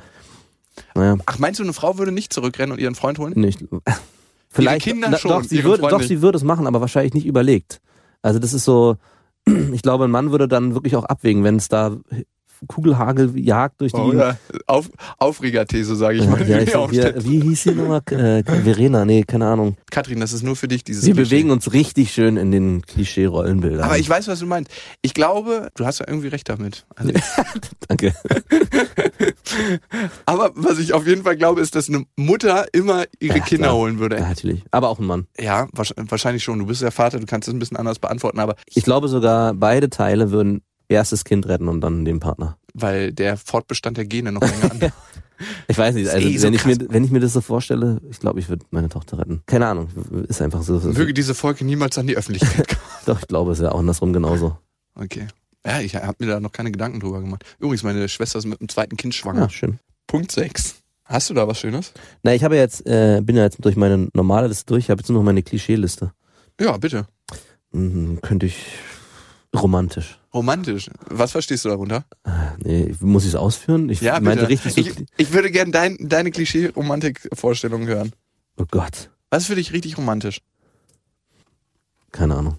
naja, 0.95 1.17
Ach, 1.25 1.39
meinst 1.39 1.59
du, 1.59 1.63
eine 1.63 1.73
Frau 1.73 1.97
würde 1.97 2.11
nicht 2.11 2.33
zurückrennen 2.33 2.73
und 2.73 2.79
ihren 2.79 2.95
Freund 2.95 3.19
holen? 3.19 3.33
nicht. 3.35 3.63
Vielleicht, 4.53 4.83
Kinder 4.83 5.07
na, 5.09 5.17
schon, 5.17 5.31
doch, 5.31 5.43
sie 5.43 5.57
ihre 5.57 5.69
würde, 5.69 5.87
doch, 5.87 6.01
sie 6.01 6.21
würde 6.21 6.37
es 6.37 6.43
machen, 6.43 6.67
aber 6.67 6.81
wahrscheinlich 6.81 7.13
nicht 7.13 7.25
überlegt. 7.25 7.79
Also 8.21 8.37
das 8.37 8.53
ist 8.53 8.65
so, 8.65 8.97
ich 9.71 9.81
glaube, 9.81 10.03
ein 10.03 10.11
Mann 10.11 10.31
würde 10.31 10.49
dann 10.49 10.73
wirklich 10.73 10.97
auch 10.97 11.05
abwägen, 11.05 11.45
wenn 11.45 11.55
es 11.55 11.69
da 11.69 11.95
Kugelhagel 12.67 13.37
jagt 13.39 13.81
durch 13.81 13.91
die 13.91 13.99
Oh, 13.99 14.13
ja. 14.13 14.37
Auf, 14.67 14.89
Aufregerthese, 15.17 15.95
sage 15.95 16.17
ich 16.17 16.25
Ja, 16.25 16.29
mal. 16.31 16.47
ja, 16.49 16.59
ich, 16.59 16.75
aufstellt. 16.75 17.23
wir, 17.23 17.31
wie 17.31 17.41
hieß 17.41 17.63
sie 17.63 17.71
nochmal? 17.71 18.01
Äh, 18.11 18.43
Verena, 18.43 19.05
nee, 19.05 19.23
keine 19.23 19.47
Ahnung. 19.47 19.75
Katrin, 19.89 20.19
das 20.19 20.33
ist 20.33 20.43
nur 20.43 20.55
für 20.55 20.67
dich 20.67 20.83
dieses 20.83 21.05
Wir 21.05 21.13
Klischee. 21.13 21.29
bewegen 21.35 21.51
uns 21.51 21.73
richtig 21.73 22.11
schön 22.13 22.37
in 22.37 22.51
den 22.51 22.81
Klischee-Rollenbildern. 22.83 23.83
Aber 23.83 23.97
ich 23.97 24.09
weiß, 24.09 24.27
was 24.27 24.39
du 24.39 24.45
meinst. 24.45 24.71
Ich 25.01 25.13
glaube, 25.13 25.69
du 25.75 25.85
hast 25.85 25.99
ja 25.99 26.05
irgendwie 26.07 26.27
recht 26.29 26.47
damit. 26.49 26.85
Also, 26.95 27.11
Danke. 27.87 28.13
aber 30.25 30.51
was 30.55 30.79
ich 30.79 30.93
auf 30.93 31.07
jeden 31.07 31.23
Fall 31.23 31.37
glaube, 31.37 31.61
ist, 31.61 31.75
dass 31.75 31.89
eine 31.89 32.05
Mutter 32.15 32.65
immer 32.73 33.05
ihre 33.19 33.37
Ja, 33.39 33.43
Kinder 33.43 33.67
klar. 33.67 33.77
holen 33.77 33.99
würde. 33.99 34.17
Ja, 34.17 34.27
natürlich. 34.29 34.63
Aber 34.71 34.89
auch 34.89 34.99
ein 34.99 35.05
Mann. 35.05 35.27
Ja, 35.39 35.65
wahrsch- 35.75 35.93
wahrscheinlich 36.09 36.43
schon. 36.43 36.59
Du 36.59 36.65
bist 36.67 36.81
der 36.81 36.91
Vater, 36.91 37.19
du 37.19 37.25
kannst 37.25 37.47
es 37.47 37.53
ein 37.53 37.59
bisschen 37.59 37.77
anders 37.77 37.99
beantworten, 37.99 38.39
aber 38.39 38.55
Ich 38.67 38.83
glaube 38.83 39.07
sogar, 39.07 39.53
beide 39.53 39.89
Teile 39.89 40.31
würden 40.31 40.61
erstes 40.91 41.23
Kind 41.23 41.47
retten 41.47 41.67
und 41.67 41.81
dann 41.81 42.05
den 42.05 42.19
Partner. 42.19 42.57
weil 42.73 43.11
der 43.13 43.37
Fortbestand 43.37 43.97
der 43.97 44.05
Gene 44.05 44.31
noch 44.31 44.41
länger 44.41 44.71
an. 44.71 44.91
Ich 45.67 45.77
weiß 45.77 45.95
nicht, 45.95 46.07
also 46.09 46.27
eh 46.27 46.37
so 46.37 46.45
wenn, 46.47 46.53
ich 46.53 46.65
mir, 46.65 46.77
wenn 46.89 47.03
ich 47.03 47.09
mir 47.09 47.19
das 47.19 47.33
so 47.33 47.41
vorstelle, 47.41 47.99
ich 48.11 48.19
glaube, 48.19 48.39
ich 48.39 48.47
würde 48.49 48.63
meine 48.69 48.89
Tochter 48.89 49.17
retten. 49.17 49.41
Keine 49.47 49.65
Ahnung, 49.65 49.89
ist 50.27 50.39
einfach 50.41 50.61
so. 50.61 50.73
Möge 50.79 51.13
diese 51.15 51.33
Folge 51.33 51.65
niemals 51.65 51.97
an 51.97 52.05
die 52.05 52.15
Öffentlichkeit 52.15 52.67
kommen. 52.67 52.81
Doch, 53.07 53.19
ich 53.19 53.27
glaube, 53.27 53.51
es 53.51 53.57
ist 53.59 53.63
ja 53.63 53.71
auch 53.71 53.79
andersrum 53.79 54.13
genauso. 54.13 54.55
Okay. 54.93 55.27
Ja, 55.65 55.79
ich 55.79 55.95
habe 55.95 56.15
mir 56.19 56.27
da 56.31 56.39
noch 56.39 56.51
keine 56.51 56.71
Gedanken 56.71 56.99
drüber 56.99 57.21
gemacht. 57.21 57.43
Übrigens, 57.59 57.81
meine 57.83 58.07
Schwester 58.07 58.37
ist 58.39 58.45
mit 58.45 58.59
dem 58.61 58.69
zweiten 58.69 58.97
Kind 58.97 59.15
schwanger. 59.15 59.41
Ja, 59.41 59.49
schön. 59.49 59.79
Punkt 60.07 60.31
6. 60.31 60.75
Hast 61.05 61.29
du 61.29 61.33
da 61.33 61.47
was 61.47 61.59
Schönes? 61.59 61.91
Na, 62.23 62.33
ich 62.35 62.43
habe 62.43 62.55
jetzt, 62.55 62.85
äh, 62.85 63.21
bin 63.23 63.35
ja 63.35 63.43
jetzt 63.43 63.57
durch 63.65 63.75
meine 63.75 64.09
normale 64.13 64.47
Liste 64.47 64.65
durch, 64.67 64.85
ich 64.85 64.89
habe 64.91 65.01
jetzt 65.01 65.09
nur 65.09 65.19
noch 65.19 65.25
meine 65.25 65.41
Klischeeliste. 65.43 66.13
Ja, 66.59 66.77
bitte. 66.77 67.05
Mhm, 67.71 68.19
könnte 68.21 68.45
ich 68.45 68.57
romantisch. 69.55 70.19
Romantisch. 70.33 70.89
Was 71.09 71.31
verstehst 71.33 71.65
du 71.65 71.69
darunter? 71.69 72.05
Nee, 72.63 72.95
muss 73.01 73.23
ich 73.23 73.29
es 73.29 73.35
ausführen? 73.35 73.89
Ich 73.89 74.01
Ja, 74.01 74.13
bitte. 74.13 74.25
meinte 74.25 74.47
richtig 74.49 74.73
so, 74.73 74.81
ich, 74.81 74.93
ich 75.17 75.33
würde 75.33 75.51
gerne 75.51 75.71
dein, 75.71 75.97
deine 75.99 76.31
Klischee-Romantik-Vorstellung 76.31 77.85
hören. 77.87 78.11
oh 78.57 78.65
Gott, 78.69 79.09
Was 79.29 79.43
ist 79.43 79.47
für 79.47 79.55
dich 79.55 79.73
richtig 79.73 79.97
romantisch? 79.97 80.41
keine 82.11 82.35
Ahnung. 82.35 82.57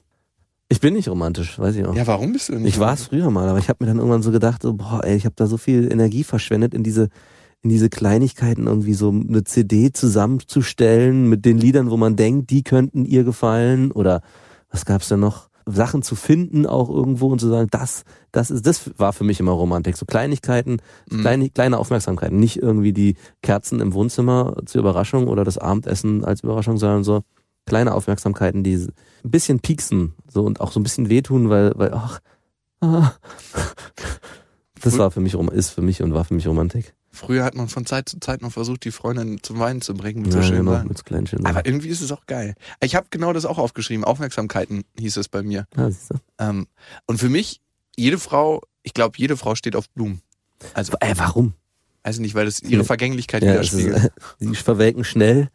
Ich 0.71 0.81
bin 0.81 0.95
nicht 0.95 1.09
romantisch, 1.09 1.59
weiß 1.59 1.77
ich 1.77 1.85
auch. 1.85 1.95
Ja, 1.95 2.07
warum 2.07 2.33
bist 2.33 2.49
du 2.49 2.55
nicht 2.55 2.67
Ich 2.75 2.81
war 2.81 2.95
es 2.95 3.03
früher 3.09 3.31
mal, 3.31 3.47
aber 3.49 3.59
ich 3.59 3.69
habe 3.69 3.85
mir 3.85 3.89
dann 3.89 3.99
irgendwann 3.99 4.23
so 4.23 4.31
gedacht, 4.31 4.63
so, 4.63 4.73
boah, 4.73 5.03
ey, 5.05 5.15
ich 5.15 5.27
habe 5.27 5.35
da 5.37 5.47
so 5.47 5.59
viel 5.59 5.93
Energie 5.93 6.25
verschwendet 6.25 6.73
in 6.73 6.83
diese 6.83 7.09
in 7.65 7.69
diese 7.71 7.89
Kleinigkeiten 7.91 8.67
irgendwie 8.67 8.95
so 8.95 9.11
eine 9.11 9.45
CD 9.45 9.93
zusammenzustellen 9.93 11.29
mit 11.29 11.45
den 11.45 11.59
Liedern, 11.59 11.91
wo 11.91 11.97
man 11.97 12.17
denkt, 12.17 12.51
die 12.51 12.63
könnten 12.65 13.05
ihr 13.05 13.23
gefallen 13.23 13.93
oder 13.93 14.23
was 14.71 14.85
gab's 14.85 15.09
denn 15.09 15.21
noch? 15.21 15.49
Sachen 15.67 16.03
zu 16.03 16.15
finden 16.15 16.67
auch 16.67 16.89
irgendwo 16.91 17.29
und 17.29 17.41
zu 17.41 17.49
sagen, 17.49 17.69
das, 17.71 18.05
das 18.33 18.51
ist, 18.51 18.67
das 18.67 18.91
war 18.99 19.13
für 19.13 19.25
mich 19.25 19.41
immer 19.41 19.53
Romantik. 19.53 19.97
So 19.97 20.07
Kleinigkeiten, 20.07 20.79
so 21.09 21.17
Mhm. 21.17 21.21
kleine, 21.21 21.51
kleine 21.51 21.79
Aufmerksamkeiten. 21.79 22.39
Nicht 22.39 22.57
irgendwie 22.63 22.93
die 22.93 23.17
Kerzen 23.43 23.81
im 23.81 23.93
Wohnzimmer 23.95 24.57
zur 24.67 24.81
Überraschung 24.81 25.29
oder 25.29 25.45
das 25.45 25.59
Abendessen 25.59 26.25
als 26.25 26.43
Überraschung, 26.43 26.77
sondern 26.79 27.05
so 27.05 27.23
kleine 27.67 27.95
Aufmerksamkeiten, 27.95 28.63
die 28.63 28.75
ein 28.75 29.31
bisschen 29.31 29.61
pieksen, 29.61 30.15
so 30.29 30.43
und 30.43 30.61
auch 30.61 30.73
so 30.73 30.81
ein 30.81 30.83
bisschen 30.83 31.09
wehtun, 31.09 31.49
weil, 31.49 31.73
weil, 31.77 31.93
ach, 31.95 32.21
ah. 32.81 33.13
Das 34.83 34.99
war 34.99 35.13
für 35.13 35.21
mich, 35.21 35.35
ist 35.35 35.71
für 35.71 35.83
mich 35.83 36.03
und 36.03 36.13
war 36.13 36.25
für 36.25 36.35
mich 36.35 36.49
Romantik. 36.49 36.95
Früher 37.15 37.45
hat 37.45 37.55
man 37.55 37.69
von 37.69 37.85
Zeit 37.85 38.09
zu 38.09 38.19
Zeit 38.21 38.41
noch 38.41 38.53
versucht, 38.53 38.85
die 38.85 38.91
Freundin 38.91 39.43
zum 39.43 39.59
Weinen 39.59 39.83
zu 39.83 39.93
bringen 39.95 40.23
mit 40.23 40.33
so 40.33 40.39
Ja, 40.39 40.45
schönen 40.45 40.65
genau, 40.65 40.73
Sachen. 40.73 40.97
so 40.97 41.27
schönen 41.27 41.47
Aber 41.47 41.67
irgendwie 41.67 41.89
ist 41.89 42.01
es 42.01 42.11
auch 42.11 42.25
geil. 42.27 42.55
Ich 42.83 42.95
habe 42.95 43.09
genau 43.11 43.33
das 43.35 43.45
auch 43.45 43.59
aufgeschrieben. 43.59 44.05
Aufmerksamkeiten 44.05 44.85
hieß 44.99 45.19
es 45.19 45.29
bei 45.29 45.43
mir. 45.43 45.67
Ja, 45.77 45.91
siehst 45.91 46.11
du. 46.11 46.15
Ähm, 46.39 46.67
und 47.07 47.19
für 47.19 47.29
mich, 47.29 47.61
jede 47.97 48.19
Frau, 48.19 48.63
ich 48.83 48.95
glaube, 48.95 49.19
jede 49.19 49.37
Frau 49.37 49.55
steht 49.55 49.77
auf 49.77 49.91
Blumen. 49.91 50.23
Also, 50.75 50.95
Ey, 51.01 51.13
warum? 51.17 51.53
weiß 52.05 52.19
nicht, 52.19 52.35
weil 52.35 52.47
das 52.47 52.61
ihre. 52.61 52.83
Vergänglichkeit 52.85 53.43
Ja, 53.43 53.53
widerspiegelt. 53.53 53.97
ist, 54.39 54.51
die 54.51 54.55
verwelken 54.57 55.05
schnell, 55.05 55.51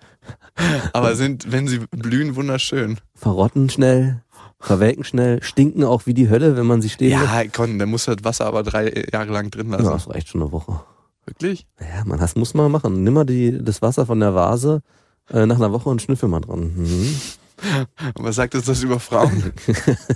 Aber 0.93 1.15
sind, 1.15 1.51
wenn 1.51 1.67
sie 1.67 1.79
blühen, 1.91 2.35
wunderschön. 2.35 2.99
verrotten 3.15 3.69
schnell, 3.69 4.23
verwelken 4.59 5.03
schnell, 5.03 5.41
stinken 5.43 5.83
auch 5.83 6.05
wie 6.05 6.13
die 6.13 6.29
Hölle, 6.29 6.55
wenn 6.55 6.65
man 6.65 6.81
sie 6.81 6.89
stehen 6.89 7.19
lässt. 7.19 7.23
Ja, 7.33 7.43
komm, 7.51 7.79
dann 7.79 7.89
muss 7.89 8.05
das 8.05 8.17
Wasser 8.23 8.45
aber 8.45 8.63
drei 8.63 9.07
Jahre 9.11 9.31
lang 9.33 9.49
drin 9.51 9.69
lassen. 9.69 9.85
Ja, 9.85 9.91
das 9.91 10.09
reicht 10.09 10.29
schon 10.29 10.41
eine 10.41 10.51
Woche. 10.51 10.81
Wirklich? 11.27 11.67
Ja, 11.79 12.03
man, 12.05 12.19
das 12.19 12.35
muss 12.35 12.53
man 12.53 12.71
machen. 12.71 13.03
Nimm 13.03 13.13
mal 13.13 13.25
die, 13.25 13.63
das 13.63 13.81
Wasser 13.81 14.05
von 14.05 14.19
der 14.19 14.33
Vase 14.33 14.81
äh, 15.29 15.45
nach 15.45 15.57
einer 15.57 15.71
Woche 15.71 15.89
und 15.89 16.01
schnüffel 16.01 16.29
mal 16.29 16.41
dran. 16.41 16.73
Mhm. 16.75 17.15
Und 18.13 18.23
was 18.23 18.35
sagt 18.35 18.53
uns 18.53 18.65
das 18.65 18.83
über 18.83 18.99
Frauen? 18.99 19.51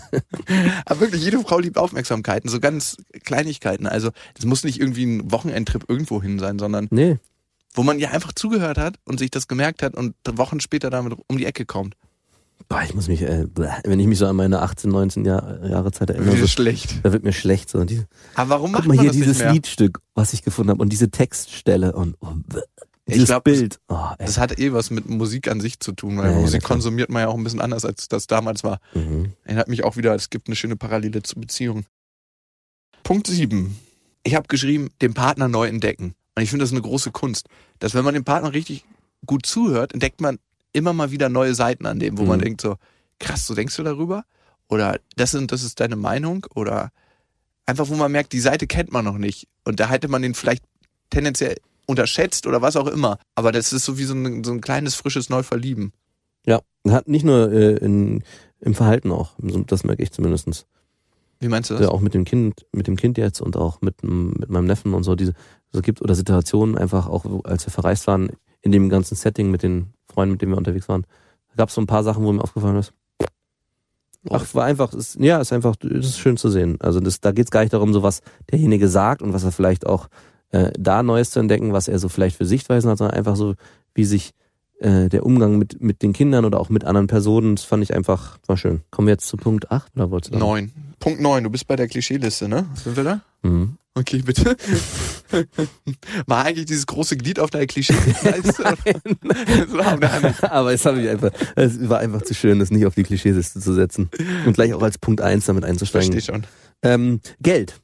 Aber 0.85 0.99
wirklich, 0.99 1.23
jede 1.23 1.39
Frau 1.39 1.57
liebt 1.57 1.79
Aufmerksamkeiten, 1.79 2.47
so 2.51 2.59
ganz 2.59 2.97
Kleinigkeiten. 3.23 3.87
Also, 3.87 4.11
das 4.35 4.45
muss 4.45 4.63
nicht 4.63 4.79
irgendwie 4.79 5.05
ein 5.05 5.31
Wochenendtrip 5.31 5.85
irgendwo 5.87 6.21
hin 6.21 6.37
sein, 6.37 6.59
sondern 6.59 6.87
Nee, 6.91 7.17
wo 7.73 7.83
man 7.83 7.99
ja 7.99 8.11
einfach 8.11 8.33
zugehört 8.33 8.77
hat 8.77 8.95
und 9.05 9.19
sich 9.19 9.31
das 9.31 9.47
gemerkt 9.47 9.83
hat 9.83 9.95
und 9.95 10.15
Wochen 10.33 10.59
später 10.59 10.89
damit 10.89 11.17
um 11.27 11.37
die 11.37 11.45
Ecke 11.45 11.65
kommt. 11.65 11.95
Boah, 12.69 12.81
ich 12.83 12.93
muss 12.93 13.07
mich, 13.07 13.21
äh, 13.21 13.47
wenn 13.83 13.99
ich 13.99 14.07
mich 14.07 14.17
so 14.19 14.25
an 14.27 14.35
meine 14.35 14.61
18, 14.61 14.89
19 14.89 15.25
Jahr, 15.25 15.65
Jahre 15.65 15.91
Zeit 15.91 16.09
erinnere, 16.09 16.31
Das 16.31 16.39
so, 16.41 16.47
schlecht. 16.47 16.99
da 17.03 17.11
wird 17.13 17.23
mir 17.23 17.33
schlecht. 17.33 17.69
So. 17.69 17.83
Die, 17.83 18.03
Aber 18.35 18.49
warum 18.51 18.71
guck 18.71 18.79
macht 18.79 18.87
mal 18.87 18.95
man 18.95 19.03
hier 19.03 19.11
dieses 19.11 19.37
nicht 19.37 19.45
mehr? 19.45 19.53
Liedstück, 19.53 19.99
was 20.15 20.33
ich 20.33 20.41
gefunden 20.43 20.71
habe 20.71 20.81
und 20.81 20.89
diese 20.93 21.09
Textstelle 21.09 21.93
und 21.93 22.15
oh, 22.21 22.27
bleh, 22.47 22.61
Ich 23.05 23.13
dieses 23.13 23.27
glaub, 23.29 23.43
Bild. 23.43 23.79
Oh. 23.89 23.97
Das 24.19 24.37
hat 24.37 24.57
eh 24.59 24.73
was 24.73 24.89
mit 24.91 25.09
Musik 25.09 25.49
an 25.49 25.59
sich 25.61 25.79
zu 25.79 25.91
tun, 25.91 26.17
weil 26.17 26.27
Ja, 26.31 26.31
ja, 26.37 26.39
Musik 26.41 26.61
klar. 26.61 26.71
konsumiert 26.75 27.09
man 27.09 27.23
ja 27.23 27.27
auch 27.29 27.35
ein 27.37 27.43
bisschen 27.43 27.61
anders, 27.61 27.83
als 27.85 28.07
das 28.07 28.27
damals 28.27 28.63
war. 28.63 28.79
Mhm. 28.93 29.33
Erinnert 29.43 29.67
mich 29.67 29.83
auch 29.83 29.97
wieder, 29.97 30.13
es 30.15 30.29
gibt 30.29 30.47
eine 30.47 30.55
schöne 30.55 30.75
Parallele 30.75 31.23
zu 31.23 31.39
Beziehungen. 31.39 31.85
Punkt 33.03 33.27
7. 33.27 33.77
Ich 34.23 34.35
habe 34.35 34.47
geschrieben, 34.47 34.89
den 35.01 35.13
Partner 35.13 35.47
neu 35.47 35.67
entdecken. 35.67 36.13
Und 36.35 36.43
ich 36.43 36.49
finde 36.49 36.63
das 36.63 36.71
eine 36.71 36.81
große 36.81 37.11
Kunst. 37.11 37.47
Dass 37.79 37.93
wenn 37.95 38.05
man 38.05 38.13
dem 38.13 38.23
Partner 38.23 38.53
richtig 38.53 38.85
gut 39.25 39.45
zuhört, 39.45 39.93
entdeckt 39.93 40.21
man 40.21 40.37
immer 40.73 40.93
mal 40.93 41.11
wieder 41.11 41.29
neue 41.29 41.53
Seiten 41.55 41.85
an 41.85 41.99
dem, 41.99 42.17
wo 42.17 42.23
man 42.23 42.39
Mhm. 42.39 42.43
denkt 42.43 42.61
so, 42.61 42.75
krass, 43.19 43.45
so 43.45 43.55
denkst 43.55 43.75
du 43.75 43.83
darüber? 43.83 44.23
Oder 44.69 44.99
das 45.17 45.35
und 45.35 45.51
das 45.51 45.63
ist 45.63 45.79
deine 45.79 45.95
Meinung? 45.95 46.45
Oder 46.55 46.91
einfach, 47.65 47.89
wo 47.89 47.95
man 47.95 48.11
merkt, 48.11 48.33
die 48.33 48.39
Seite 48.39 48.67
kennt 48.67 48.91
man 48.91 49.05
noch 49.05 49.17
nicht. 49.17 49.47
Und 49.65 49.79
da 49.79 49.89
hätte 49.89 50.07
man 50.07 50.21
den 50.21 50.33
vielleicht 50.33 50.63
tendenziell 51.09 51.57
unterschätzt 51.87 52.47
oder 52.47 52.61
was 52.61 52.75
auch 52.77 52.87
immer. 52.87 53.17
Aber 53.35 53.51
das 53.51 53.73
ist 53.73 53.85
so 53.85 53.97
wie 53.97 54.05
so 54.05 54.13
ein, 54.13 54.43
so 54.43 54.51
ein 54.51 54.61
kleines, 54.61 54.95
frisches 54.95 55.29
Neuverlieben. 55.29 55.91
Ja, 56.45 56.61
hat 56.87 57.07
nicht 57.07 57.25
nur 57.25 57.51
äh, 57.51 57.75
in, 57.77 58.23
im 58.61 58.73
Verhalten 58.73 59.11
auch, 59.11 59.33
das 59.67 59.83
merke 59.83 60.01
ich 60.03 60.11
zumindestens. 60.11 60.65
Wie 61.39 61.47
meinst 61.47 61.69
du 61.69 61.73
das? 61.73 61.83
Ja, 61.83 61.89
auch 61.89 62.01
mit 62.01 62.13
dem 62.13 62.23
Kind, 62.23 62.65
mit 62.71 62.87
dem 62.87 62.95
Kind 62.95 63.17
jetzt 63.17 63.41
und 63.41 63.57
auch 63.57 63.81
mit, 63.81 64.03
mit 64.03 64.49
meinem 64.49 64.65
Neffen 64.65 64.93
und 64.93 65.03
so 65.03 65.15
diese 65.15 65.33
so 65.71 65.81
gibt 65.81 66.01
oder 66.01 66.15
Situationen 66.15 66.77
einfach 66.77 67.07
auch, 67.07 67.43
als 67.45 67.65
wir 67.65 67.71
verreist 67.71 68.07
waren 68.07 68.29
in 68.61 68.71
dem 68.71 68.89
ganzen 68.89 69.15
Setting 69.15 69.49
mit 69.51 69.63
den 69.63 69.93
Freunden, 70.11 70.33
mit 70.33 70.41
denen 70.41 70.51
wir 70.51 70.57
unterwegs 70.57 70.89
waren, 70.89 71.05
gab 71.57 71.69
es 71.69 71.75
so 71.75 71.81
ein 71.81 71.87
paar 71.87 72.03
Sachen, 72.03 72.23
wo 72.23 72.31
mir 72.31 72.41
aufgefallen 72.43 72.77
ist. 72.77 72.93
Ach, 74.29 74.43
es 74.43 74.53
war 74.53 74.65
einfach, 74.65 74.93
es, 74.93 75.17
ja, 75.19 75.37
es 75.39 75.47
ist 75.47 75.53
einfach, 75.53 75.75
es 75.81 76.05
ist 76.05 76.19
schön 76.19 76.37
zu 76.37 76.49
sehen. 76.49 76.77
Also 76.79 76.99
das, 76.99 77.21
da 77.21 77.31
geht 77.31 77.45
es 77.45 77.51
gar 77.51 77.61
nicht 77.61 77.73
darum, 77.73 77.91
so 77.91 78.03
was 78.03 78.21
derjenige 78.51 78.87
sagt 78.87 79.21
und 79.21 79.33
was 79.33 79.43
er 79.43 79.51
vielleicht 79.51 79.87
auch 79.87 80.09
äh, 80.51 80.71
da 80.77 81.01
Neues 81.01 81.31
zu 81.31 81.39
entdecken, 81.39 81.73
was 81.73 81.87
er 81.87 81.97
so 81.97 82.07
vielleicht 82.07 82.37
für 82.37 82.45
Sichtweisen 82.45 82.89
hat, 82.89 82.99
sondern 82.99 83.17
einfach 83.17 83.35
so, 83.35 83.55
wie 83.95 84.05
sich 84.05 84.31
äh, 84.81 85.09
der 85.09 85.25
Umgang 85.25 85.57
mit, 85.57 85.81
mit 85.81 86.01
den 86.01 86.13
Kindern 86.13 86.45
oder 86.45 86.59
auch 86.59 86.69
mit 86.69 86.83
anderen 86.83 87.07
Personen, 87.07 87.55
das 87.55 87.65
fand 87.65 87.83
ich 87.83 87.93
einfach, 87.93 88.39
war 88.47 88.57
schön. 88.57 88.81
Kommen 88.89 89.07
wir 89.07 89.13
jetzt 89.13 89.27
zu 89.27 89.37
Punkt 89.37 89.71
8 89.71 89.95
oder 89.95 90.11
wolltest 90.11 90.33
du? 90.33 90.39
noch? 90.39 90.47
Neun. 90.47 90.71
Punkt 90.99 91.21
neun, 91.21 91.43
du 91.43 91.49
bist 91.49 91.67
bei 91.67 91.75
der 91.75 91.87
Klischeeliste, 91.87 92.47
ne? 92.47 92.65
Sind 92.75 92.95
wir 92.95 93.03
da? 93.03 93.21
Mhm. 93.43 93.77
Okay, 93.93 94.21
bitte. 94.23 94.55
War 96.25 96.45
eigentlich 96.45 96.65
dieses 96.65 96.85
große 96.85 97.17
Glied 97.17 97.39
auf 97.39 97.49
deiner 97.49 97.67
Klischeeliste? 97.67 98.65
Aber 100.49 100.73
es, 100.73 100.85
hab 100.85 100.95
ich 100.95 101.09
einfach, 101.09 101.31
es 101.55 101.89
war 101.89 101.99
einfach 101.99 102.21
zu 102.21 102.33
schön, 102.33 102.59
das 102.59 102.71
nicht 102.71 102.85
auf 102.85 102.95
die 102.95 103.03
Klischeeliste 103.03 103.59
zu 103.59 103.73
setzen 103.73 104.09
und 104.45 104.53
gleich 104.53 104.73
auch 104.73 104.81
als 104.81 104.97
Punkt 104.97 105.19
1 105.19 105.45
damit 105.45 105.65
einzusteigen. 105.65 106.13
Verstehe 106.13 106.35
schon. 106.35 106.47
Ähm, 106.83 107.19
Geld 107.41 107.81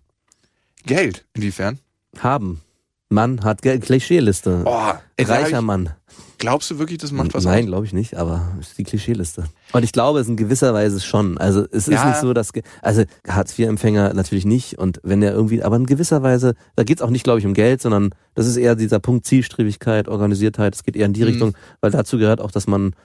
Geld, 0.85 1.25
inwiefern? 1.33 1.79
haben. 2.19 2.61
Mann 3.09 3.43
hat 3.43 3.61
Geld. 3.61 3.83
Klischeeliste. 3.83 4.63
Oh, 4.65 4.91
ey, 5.15 5.25
Reicher 5.25 5.59
ich, 5.59 5.63
Mann. 5.65 5.91
glaubst 6.39 6.69
du 6.69 6.77
wirklich, 6.77 6.97
das 6.97 7.11
macht 7.11 7.33
was 7.33 7.45
Nein, 7.45 7.65
glaube 7.67 7.85
ich 7.85 7.93
nicht, 7.93 8.15
aber 8.15 8.53
es 8.59 8.69
ist 8.69 8.77
die 8.77 8.83
Klischeeliste. 8.83 9.45
Und 9.71 9.83
ich 9.83 9.91
glaube, 9.93 10.19
es 10.19 10.27
in 10.27 10.35
gewisser 10.35 10.73
Weise 10.73 10.99
schon. 10.99 11.37
Also 11.37 11.61
es 11.71 11.87
ist 11.87 11.93
Ja. 11.93 12.09
nicht 12.09 12.19
so, 12.19 12.33
dass 12.33 12.51
also 12.81 13.03
Hartz-IV-Empfänger 13.27 14.13
natürlich 14.13 14.45
nicht 14.45 14.77
und 14.77 14.99
wenn 15.03 15.21
der 15.21 15.31
irgendwie, 15.33 15.63
aber 15.63 15.77
in 15.77 15.85
gewisser 15.85 16.21
Weise, 16.23 16.55
da 16.75 16.83
geht 16.83 16.97
es 16.99 17.01
auch 17.01 17.09
nicht, 17.09 17.23
glaube 17.23 17.39
ich, 17.39 17.45
um 17.45 17.53
Geld, 17.53 17.81
sondern 17.81 18.09
das 18.35 18.45
ist 18.47 18.57
eher 18.57 18.75
dieser 18.75 18.99
Punkt 18.99 19.25
Zielstrebigkeit, 19.25 20.07
Organisiertheit. 20.09 20.75
Es 20.75 20.83
geht 20.83 20.95
eher 20.97 21.05
in 21.05 21.13
die 21.13 21.21
Mhm. 21.21 21.27
Richtung, 21.27 21.53
weil 21.81 21.91
dazu 21.91 22.17
gehört 22.17 22.41
auch, 22.41 22.51
dass 22.51 22.67
man 22.67 22.81
einen 22.81 22.95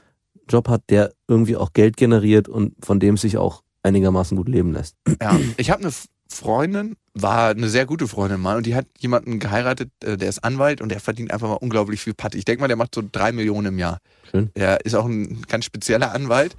Job 0.48 0.68
hat, 0.68 0.82
der 0.90 1.12
irgendwie 1.28 1.56
auch 1.56 1.72
Geld 1.72 1.96
generiert 1.96 2.48
und 2.48 2.74
von 2.84 2.98
dem 2.98 3.16
sich 3.16 3.36
auch 3.38 3.62
einigermaßen 3.84 4.36
gut 4.36 4.48
leben 4.48 4.72
lässt. 4.72 4.96
Ja, 5.20 5.38
ich 5.56 5.70
habe 5.70 5.82
eine 5.82 5.92
Freundin, 6.32 6.96
war 7.14 7.50
eine 7.50 7.68
sehr 7.68 7.86
gute 7.86 8.08
Freundin 8.08 8.40
mal 8.40 8.56
und 8.56 8.66
die 8.66 8.74
hat 8.74 8.86
jemanden 8.98 9.38
geheiratet, 9.38 9.90
äh, 10.02 10.16
der 10.16 10.28
ist 10.28 10.42
Anwalt 10.42 10.80
und 10.80 10.88
der 10.88 11.00
verdient 11.00 11.30
einfach 11.30 11.48
mal 11.48 11.54
unglaublich 11.54 12.00
viel 12.00 12.14
Patte. 12.14 12.38
Ich 12.38 12.44
denke 12.44 12.62
mal, 12.62 12.68
der 12.68 12.76
macht 12.76 12.94
so 12.94 13.02
drei 13.10 13.32
Millionen 13.32 13.66
im 13.68 13.78
Jahr. 13.78 13.98
Schön. 14.30 14.50
Er 14.54 14.84
ist 14.84 14.94
auch 14.94 15.04
ein 15.06 15.42
ganz 15.42 15.64
spezieller 15.66 16.12
Anwalt. 16.12 16.56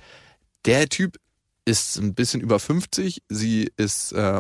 Der 0.66 0.88
Typ 0.88 1.18
ist 1.66 1.98
ein 1.98 2.14
bisschen 2.14 2.42
über 2.42 2.60
50, 2.60 3.24
sie 3.30 3.72
ist 3.78 4.12
äh, 4.14 4.40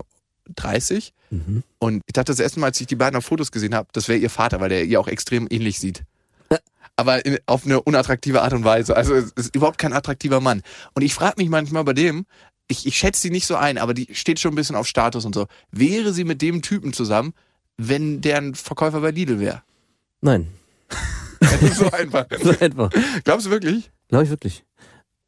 30 0.56 1.14
Mhm. 1.34 1.64
und 1.80 2.04
ich 2.06 2.14
dachte 2.14 2.32
das 2.32 2.40
erste 2.40 2.60
Mal, 2.60 2.68
als 2.68 2.80
ich 2.80 2.86
die 2.86 2.96
beiden 2.96 3.18
auf 3.18 3.26
Fotos 3.26 3.52
gesehen 3.52 3.74
habe, 3.74 3.88
das 3.94 4.08
wäre 4.08 4.20
ihr 4.20 4.30
Vater, 4.30 4.60
weil 4.60 4.70
der 4.70 4.86
ihr 4.86 5.00
auch 5.00 5.08
extrem 5.08 5.48
ähnlich 5.50 5.80
sieht. 5.80 6.04
Aber 6.96 7.26
in, 7.26 7.40
auf 7.48 7.66
eine 7.66 7.82
unattraktive 7.82 8.44
Art 8.44 8.54
und 8.54 8.64
Weise. 8.66 8.96
Also 8.96 9.16
es 9.16 9.32
ist 9.32 9.56
überhaupt 9.56 9.80
kein 9.80 9.94
attraktiver 9.94 10.42
Mann. 10.42 10.62
Und 10.94 11.02
ich 11.02 11.16
frage 11.16 11.42
mich 11.42 11.50
manchmal 11.50 11.84
bei 11.84 11.94
dem, 11.94 12.28
ich, 12.68 12.86
ich 12.86 12.98
schätze 12.98 13.22
sie 13.22 13.30
nicht 13.30 13.46
so 13.46 13.56
ein, 13.56 13.78
aber 13.78 13.94
die 13.94 14.08
steht 14.14 14.40
schon 14.40 14.54
ein 14.54 14.56
bisschen 14.56 14.76
auf 14.76 14.88
Status 14.88 15.26
und 15.26 15.36
so. 15.36 15.48
Wäre 15.72 16.14
sie 16.14 16.24
mit 16.24 16.42
dem 16.42 16.62
Typen 16.62 16.94
zusammen, 16.94 17.34
wenn 17.78 18.22
der 18.22 18.38
ein 18.38 18.56
Verkäufer 18.56 19.02
bei 19.02 19.12
Lidl 19.12 19.40
wäre? 19.40 19.64
Nein, 20.22 20.48
so 21.76 21.92
einfach. 21.92 22.26
so 22.42 22.52
etwa. 22.52 22.90
Glaubst 23.24 23.46
du 23.46 23.52
wirklich? 23.52 23.92
Glaube 24.08 24.24
ich 24.24 24.30
wirklich. 24.30 24.64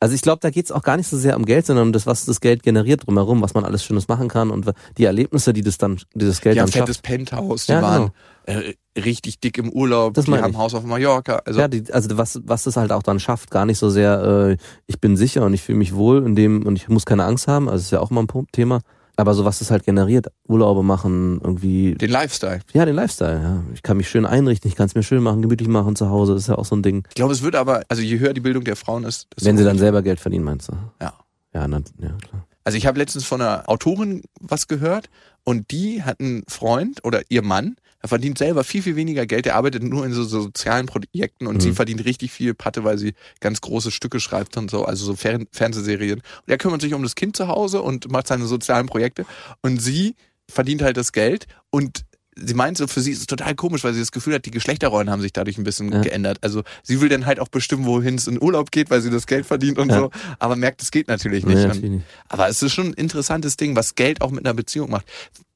Also 0.05 0.13
ich 0.13 0.21
glaube, 0.21 0.37
da 0.39 0.51
geht's 0.51 0.71
auch 0.71 0.83
gar 0.83 0.97
nicht 0.97 1.07
so 1.07 1.17
sehr 1.17 1.35
um 1.35 1.45
Geld, 1.45 1.65
sondern 1.65 1.87
um 1.87 1.91
das, 1.91 2.05
was 2.05 2.25
das 2.25 2.39
Geld 2.39 2.61
generiert 2.61 3.07
drumherum, 3.07 3.41
was 3.41 3.55
man 3.55 3.65
alles 3.65 3.83
Schönes 3.83 4.07
machen 4.07 4.27
kann 4.27 4.51
und 4.51 4.71
die 4.99 5.05
Erlebnisse, 5.05 5.51
die 5.51 5.63
das 5.63 5.79
dann, 5.79 5.97
dieses 6.13 6.41
Geld 6.41 6.57
Die 6.57 6.59
dann 6.59 6.67
fettes 6.67 6.97
schafft. 6.97 7.05
Penthouse, 7.05 7.65
die 7.65 7.71
Ja, 7.71 7.81
waren 7.81 8.11
äh, 8.45 8.75
richtig 9.01 9.39
dick 9.39 9.57
im 9.57 9.71
Urlaub, 9.71 10.13
Das 10.13 10.25
die 10.25 10.31
haben 10.33 10.51
ich. 10.51 10.57
Haus 10.57 10.75
auf 10.75 10.83
Mallorca. 10.83 11.41
Also 11.43 11.59
ja, 11.59 11.67
die, 11.67 11.91
also 11.91 12.19
was, 12.19 12.39
was 12.45 12.65
das 12.65 12.77
halt 12.77 12.91
auch 12.91 13.01
dann 13.01 13.19
schafft, 13.19 13.49
gar 13.49 13.65
nicht 13.65 13.79
so 13.79 13.89
sehr, 13.89 14.21
äh, 14.51 14.57
ich 14.85 15.01
bin 15.01 15.17
sicher 15.17 15.43
und 15.43 15.55
ich 15.55 15.63
fühle 15.63 15.79
mich 15.79 15.95
wohl 15.95 16.23
in 16.23 16.35
dem 16.35 16.67
und 16.67 16.75
ich 16.75 16.87
muss 16.87 17.07
keine 17.07 17.23
Angst 17.25 17.47
haben, 17.47 17.67
also 17.67 17.81
ist 17.81 17.89
ja 17.91 17.99
auch 17.99 18.11
immer 18.11 18.21
ein 18.21 18.47
Thema. 18.51 18.81
Aber 19.17 19.33
so 19.33 19.45
was 19.45 19.59
das 19.59 19.71
halt 19.71 19.83
generiert, 19.83 20.27
Urlaube 20.47 20.83
machen, 20.83 21.39
irgendwie, 21.41 21.95
den 21.95 22.09
Lifestyle. 22.09 22.59
ja, 22.73 22.85
den 22.85 22.95
Lifestyle, 22.95 23.41
ja. 23.41 23.63
Ich 23.73 23.81
kann 23.81 23.97
mich 23.97 24.09
schön 24.09 24.25
einrichten, 24.25 24.69
ich 24.69 24.75
kann 24.75 24.87
es 24.87 24.95
mir 24.95 25.03
schön 25.03 25.23
machen, 25.23 25.41
gemütlich 25.41 25.69
machen 25.69 25.95
zu 25.95 26.09
Hause, 26.09 26.33
ist 26.35 26.47
ja 26.47 26.57
auch 26.57 26.65
so 26.65 26.75
ein 26.75 26.83
Ding. 26.83 27.05
Ich 27.09 27.15
glaube, 27.15 27.33
es 27.33 27.41
wird 27.41 27.55
aber, 27.55 27.83
also 27.87 28.01
je 28.01 28.19
höher 28.19 28.33
die 28.33 28.41
Bildung 28.41 28.63
der 28.63 28.75
Frauen 28.75 29.03
ist, 29.03 29.27
desto 29.35 29.47
Wenn 29.47 29.57
sie 29.57 29.63
dann 29.63 29.77
selber 29.77 30.01
Geld 30.01 30.19
verdienen, 30.19 30.43
meinst 30.43 30.69
du? 30.69 30.73
Ja. 31.01 31.13
Ja, 31.53 31.67
na, 31.69 31.81
ja, 31.99 32.09
klar. 32.09 32.45
Also 32.65 32.77
ich 32.77 32.85
habe 32.85 32.99
letztens 32.99 33.25
von 33.25 33.39
einer 33.41 33.69
Autorin 33.69 34.23
was 34.41 34.67
gehört 34.67 35.09
und 35.45 35.71
die 35.71 36.03
hat 36.03 36.19
einen 36.19 36.43
Freund 36.49 36.99
oder 37.05 37.21
ihr 37.29 37.43
Mann, 37.43 37.77
er 38.05 38.07
verdient 38.07 38.37
selber 38.37 38.63
viel, 38.63 38.83
viel 38.83 38.95
weniger 38.95 39.25
Geld, 39.25 39.47
er 39.47 39.55
arbeitet 39.55 39.81
nur 39.81 40.05
in 40.05 40.13
so 40.13 40.23
sozialen 40.23 40.85
Projekten 40.85 41.47
und 41.47 41.55
Mhm. 41.55 41.59
sie 41.61 41.71
verdient 41.71 42.05
richtig 42.05 42.31
viel 42.31 42.53
Patte, 42.53 42.83
weil 42.83 42.99
sie 42.99 43.15
ganz 43.39 43.61
große 43.61 43.89
Stücke 43.89 44.19
schreibt 44.19 44.57
und 44.57 44.69
so, 44.69 44.85
also 44.85 45.05
so 45.05 45.15
Fern 45.15 45.47
Fernsehserien. 45.51 46.19
Und 46.19 46.51
er 46.51 46.59
kümmert 46.59 46.81
sich 46.81 46.93
um 46.93 47.01
das 47.01 47.15
Kind 47.15 47.35
zu 47.35 47.47
Hause 47.47 47.81
und 47.81 48.11
macht 48.11 48.27
seine 48.27 48.45
sozialen 48.45 48.85
Projekte 48.85 49.25
und 49.61 49.81
sie 49.81 50.15
verdient 50.47 50.83
halt 50.83 50.97
das 50.97 51.13
Geld 51.13 51.47
und 51.71 52.05
sie 52.37 52.53
meint 52.53 52.77
so, 52.77 52.87
für 52.87 53.01
sie 53.01 53.11
ist 53.11 53.19
es 53.21 53.27
total 53.27 53.55
komisch, 53.55 53.83
weil 53.83 53.93
sie 53.93 53.99
das 54.01 54.11
Gefühl 54.11 54.33
hat, 54.33 54.45
die 54.45 54.51
Geschlechterrollen 54.51 55.09
haben 55.09 55.21
sich 55.21 55.31
dadurch 55.33 55.57
ein 55.57 55.63
bisschen 55.63 55.91
Ja. 55.91 56.01
geändert. 56.01 56.39
Also 56.41 56.63
sie 56.83 56.99
will 57.01 57.07
dann 57.09 57.25
halt 57.25 57.39
auch 57.39 57.47
bestimmen, 57.47 57.85
wohin 57.85 58.15
es 58.15 58.27
in 58.27 58.41
Urlaub 58.41 58.71
geht, 58.71 58.89
weil 58.89 59.01
sie 59.01 59.09
das 59.09 59.25
Geld 59.27 59.45
verdient 59.45 59.77
und 59.77 59.89
Ja. 59.89 59.99
so, 59.99 60.11
aber 60.39 60.55
merkt, 60.55 60.81
es 60.81 60.91
geht 60.91 61.07
natürlich 61.07 61.45
nicht. 61.45 61.55
Nee, 61.57 61.67
natürlich 61.67 61.89
nicht. 61.91 62.05
aber 62.29 62.47
es 62.49 62.61
ist 62.61 62.73
schon 62.73 62.87
ein 62.87 62.93
interessantes 62.93 63.55
Ding, 63.57 63.75
was 63.75 63.95
Geld 63.95 64.21
auch 64.21 64.31
mit 64.31 64.45
einer 64.45 64.53
Beziehung 64.53 64.89
macht. 64.91 65.05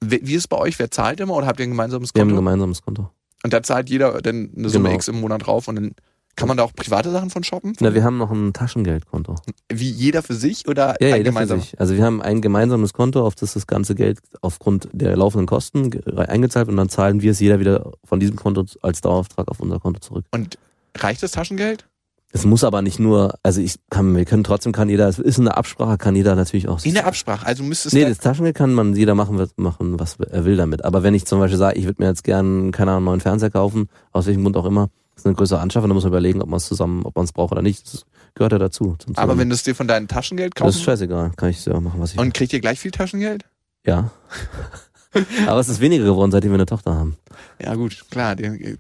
Wie 0.02 0.20
wie 0.24 0.34
ist 0.36 0.44
es 0.44 0.48
bei 0.48 0.58
euch? 0.58 0.80
Wer 0.80 0.90
zahlt 0.92 1.20
immer 1.20 1.34
oder 1.36 1.48
habt 1.48 1.60
ihr 1.60 1.66
ein 1.66 1.72
gemeinsames 1.72 2.16
Wir 2.16 2.22
haben 2.22 2.30
ein 2.30 2.36
Konto? 2.36 2.42
gemeinsames 2.42 2.82
Konto. 2.82 3.10
und 3.44 3.52
da 3.54 3.62
zahlt 3.64 3.90
jeder 3.90 4.22
dann 4.22 4.50
eine 4.58 4.70
Summe 4.70 4.86
Genau. 4.90 4.96
X 4.96 5.08
im 5.10 5.20
Monat 5.20 5.46
drauf 5.46 5.68
und 5.68 5.76
dann 5.76 5.92
kann 6.40 6.48
man 6.48 6.58
da 6.58 6.64
auch 6.64 6.74
private 6.74 7.12
Sachen 7.12 7.30
von 7.30 7.44
shoppen? 7.44 7.74
Na, 7.82 7.94
wir 7.94 8.04
haben 8.04 8.18
noch 8.18 8.32
ein 8.32 8.54
Taschengeldkonto. 8.54 9.36
Wie 9.72 9.90
jeder 9.90 10.24
für 10.24 10.34
sich 10.34 10.68
oder 10.68 10.96
Ja, 11.00 11.10
ja, 11.10 11.16
ein 11.16 11.20
jeder 11.20 11.32
für 11.32 11.34
gemeinsam? 11.34 11.60
sich. 11.60 11.80
Also 11.80 11.96
wir 11.96 12.04
haben 12.04 12.22
ein 12.22 12.42
gemeinsames 12.42 12.94
Konto, 12.94 13.26
auf 13.26 13.36
das 13.36 13.54
das 13.54 13.68
ganze 13.68 13.94
Geld 13.94 14.20
aufgrund 14.42 14.88
der 14.94 15.16
laufenden 15.18 15.46
Kosten 15.48 15.92
ge- 15.92 16.02
eingezahlt 16.16 16.68
und 16.70 16.78
dann 16.78 16.90
zahlen 16.90 17.22
wir 17.22 17.32
es 17.32 17.40
jeder 17.40 17.60
wieder 17.60 17.92
von 18.04 18.20
diesem 18.20 18.36
Konto 18.38 18.66
als 18.82 19.02
Dauerauftrag 19.02 19.48
auf 19.50 19.60
unser 19.60 19.80
Konto 19.80 20.00
zurück. 20.00 20.26
Und 20.32 20.58
reicht 20.98 21.22
das 21.22 21.32
Taschengeld? 21.32 21.86
Es 22.32 22.46
muss 22.46 22.64
aber 22.64 22.84
nicht 22.84 23.00
nur, 23.00 23.34
also 23.42 23.60
ich 23.60 23.78
kann, 23.90 24.16
wir 24.16 24.24
können 24.24 24.44
trotzdem 24.44 24.72
kann 24.72 24.88
jeder, 24.88 25.08
es 25.08 25.18
ist 25.18 25.40
eine 25.40 25.58
Absprache, 25.58 25.98
kann 25.98 26.16
jeder 26.16 26.36
natürlich 26.36 26.68
auch. 26.68 26.86
In 26.86 26.94
der 26.94 27.08
Absprache. 27.08 27.44
Also 27.46 27.64
müsstest 27.64 27.96
Nee, 27.96 28.06
das 28.06 28.20
Taschengeld 28.20 28.56
kann 28.56 28.72
man 28.76 28.96
jeder 28.96 29.16
machen, 29.16 29.40
was- 29.40 29.50
machen, 29.58 30.00
was 30.00 30.18
er 30.20 30.46
will 30.46 30.56
damit. 30.56 30.86
Aber 30.86 31.02
wenn 31.02 31.16
ich 31.16 31.26
zum 31.26 31.40
Beispiel 31.40 31.58
sage, 31.58 31.80
ich 31.80 31.86
würde 31.86 32.02
mir 32.02 32.08
jetzt 32.08 32.24
gern, 32.24 32.72
keine 32.72 32.92
Ahnung, 32.92 32.98
einen 33.00 33.06
neuen 33.06 33.20
Fernseher 33.22 33.50
kaufen, 33.50 33.90
aus 34.12 34.28
welchem 34.28 34.44
Grund 34.44 34.58
auch 34.58 34.66
immer, 34.66 34.90
ist 35.20 35.26
eine 35.26 35.36
größere 35.36 35.60
Anschaffung, 35.60 35.90
dann 35.90 35.96
muss 35.96 36.04
man 36.04 36.12
überlegen, 36.12 36.42
ob 36.42 36.50
man 36.50 36.58
es 36.58 36.66
zusammen, 36.68 37.04
ob 37.06 37.16
man 37.16 37.26
es 37.26 37.32
braucht 37.32 37.52
oder 37.52 37.62
nicht. 37.62 37.94
Das 37.94 38.06
gehört 38.36 38.52
ja 38.54 38.58
dazu. 38.60 38.98
Aber 39.16 39.38
wenn 39.38 39.50
du 39.50 39.56
es 39.56 39.64
dir 39.64 39.76
von 39.76 39.88
deinem 39.88 40.08
Taschengeld 40.08 40.54
das 40.56 40.60
ist 40.60 40.64
kaufst 40.76 40.84
scheißegal, 40.84 41.32
kann 41.36 41.50
ich 41.50 41.66
ja 41.66 41.80
machen, 41.80 42.00
was 42.02 42.14
ich 42.14 42.20
und 42.20 42.34
kriegt 42.34 42.54
ihr 42.54 42.60
gleich 42.60 42.80
viel 42.80 42.92
Taschengeld? 42.92 43.46
Ja. 43.86 44.12
Aber 45.48 45.60
es 45.60 45.70
ist 45.70 45.80
weniger 45.80 46.04
geworden, 46.06 46.32
seitdem 46.32 46.52
wir 46.52 46.56
eine 46.56 46.66
Tochter 46.68 46.94
haben. 46.94 47.18
Ja 47.60 47.74
gut, 47.76 48.06
klar, 48.12 48.36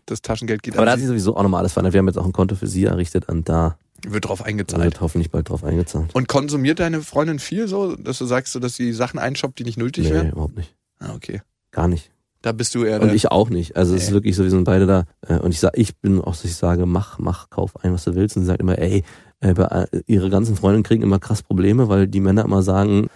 das 0.05 0.21
Taschengeld 0.21 0.61
geht 0.61 0.75
Aber 0.77 0.85
da 0.85 0.91
hat 0.91 0.99
sich 0.99 1.07
sowieso 1.07 1.35
auch 1.35 1.41
nochmal 1.43 1.59
alles 1.61 1.73
verändert. 1.73 1.93
Wir 1.93 1.99
haben 1.99 2.07
jetzt 2.07 2.17
auch 2.17 2.25
ein 2.25 2.33
Konto 2.33 2.55
für 2.55 2.67
sie 2.67 2.85
errichtet 2.85 3.27
und 3.29 3.49
da 3.49 3.77
wird 4.07 4.27
drauf 4.27 4.43
eingezahlt. 4.43 4.83
wird 4.83 5.01
hoffentlich 5.01 5.31
bald 5.31 5.49
drauf 5.49 5.63
eingezahlt. 5.63 6.13
Und 6.13 6.27
konsumiert 6.27 6.79
deine 6.79 7.01
Freundin 7.01 7.39
viel 7.39 7.67
so, 7.67 7.95
dass 7.95 8.19
du 8.19 8.25
sagst, 8.25 8.55
dass 8.63 8.75
sie 8.75 8.93
Sachen 8.93 9.19
einshoppt, 9.19 9.57
die 9.59 9.63
nicht 9.63 9.77
nötig 9.77 10.05
Nee, 10.05 10.13
wären? 10.13 10.31
überhaupt 10.31 10.55
nicht. 10.55 10.75
Ah, 10.99 11.13
okay. 11.15 11.41
Gar 11.71 11.87
nicht. 11.87 12.11
Da 12.41 12.53
bist 12.53 12.73
du 12.73 12.85
eher 12.85 13.01
Und 13.01 13.13
ich 13.13 13.31
auch 13.31 13.49
nicht. 13.49 13.75
Also 13.75 13.95
es 13.95 14.03
ist 14.03 14.11
wirklich 14.11 14.35
so, 14.35 14.43
wir 14.43 14.49
sind 14.49 14.63
beide 14.63 14.85
da. 14.85 15.03
Äh, 15.27 15.39
Und 15.39 15.51
ich 15.51 15.59
sag, 15.59 15.77
ich 15.77 15.97
bin 15.97 16.21
auch, 16.21 16.31
dass 16.31 16.45
ich 16.45 16.55
sage, 16.55 16.85
mach, 16.85 17.19
mach, 17.19 17.49
kauf 17.49 17.83
ein, 17.83 17.93
was 17.93 18.05
du 18.05 18.15
willst. 18.15 18.37
Und 18.37 18.43
sie 18.43 18.47
sagt 18.47 18.61
immer, 18.61 18.77
ey, 18.79 19.03
äh, 19.41 19.49
äh, 19.51 19.87
ihre 20.07 20.29
ganzen 20.29 20.55
Freundinnen 20.55 20.83
kriegen 20.83 21.03
immer 21.03 21.19
krass 21.19 21.43
Probleme, 21.43 21.89
weil 21.89 22.07
die 22.07 22.21
Männer 22.21 22.45
immer 22.45 22.61
sagen, 22.61 23.07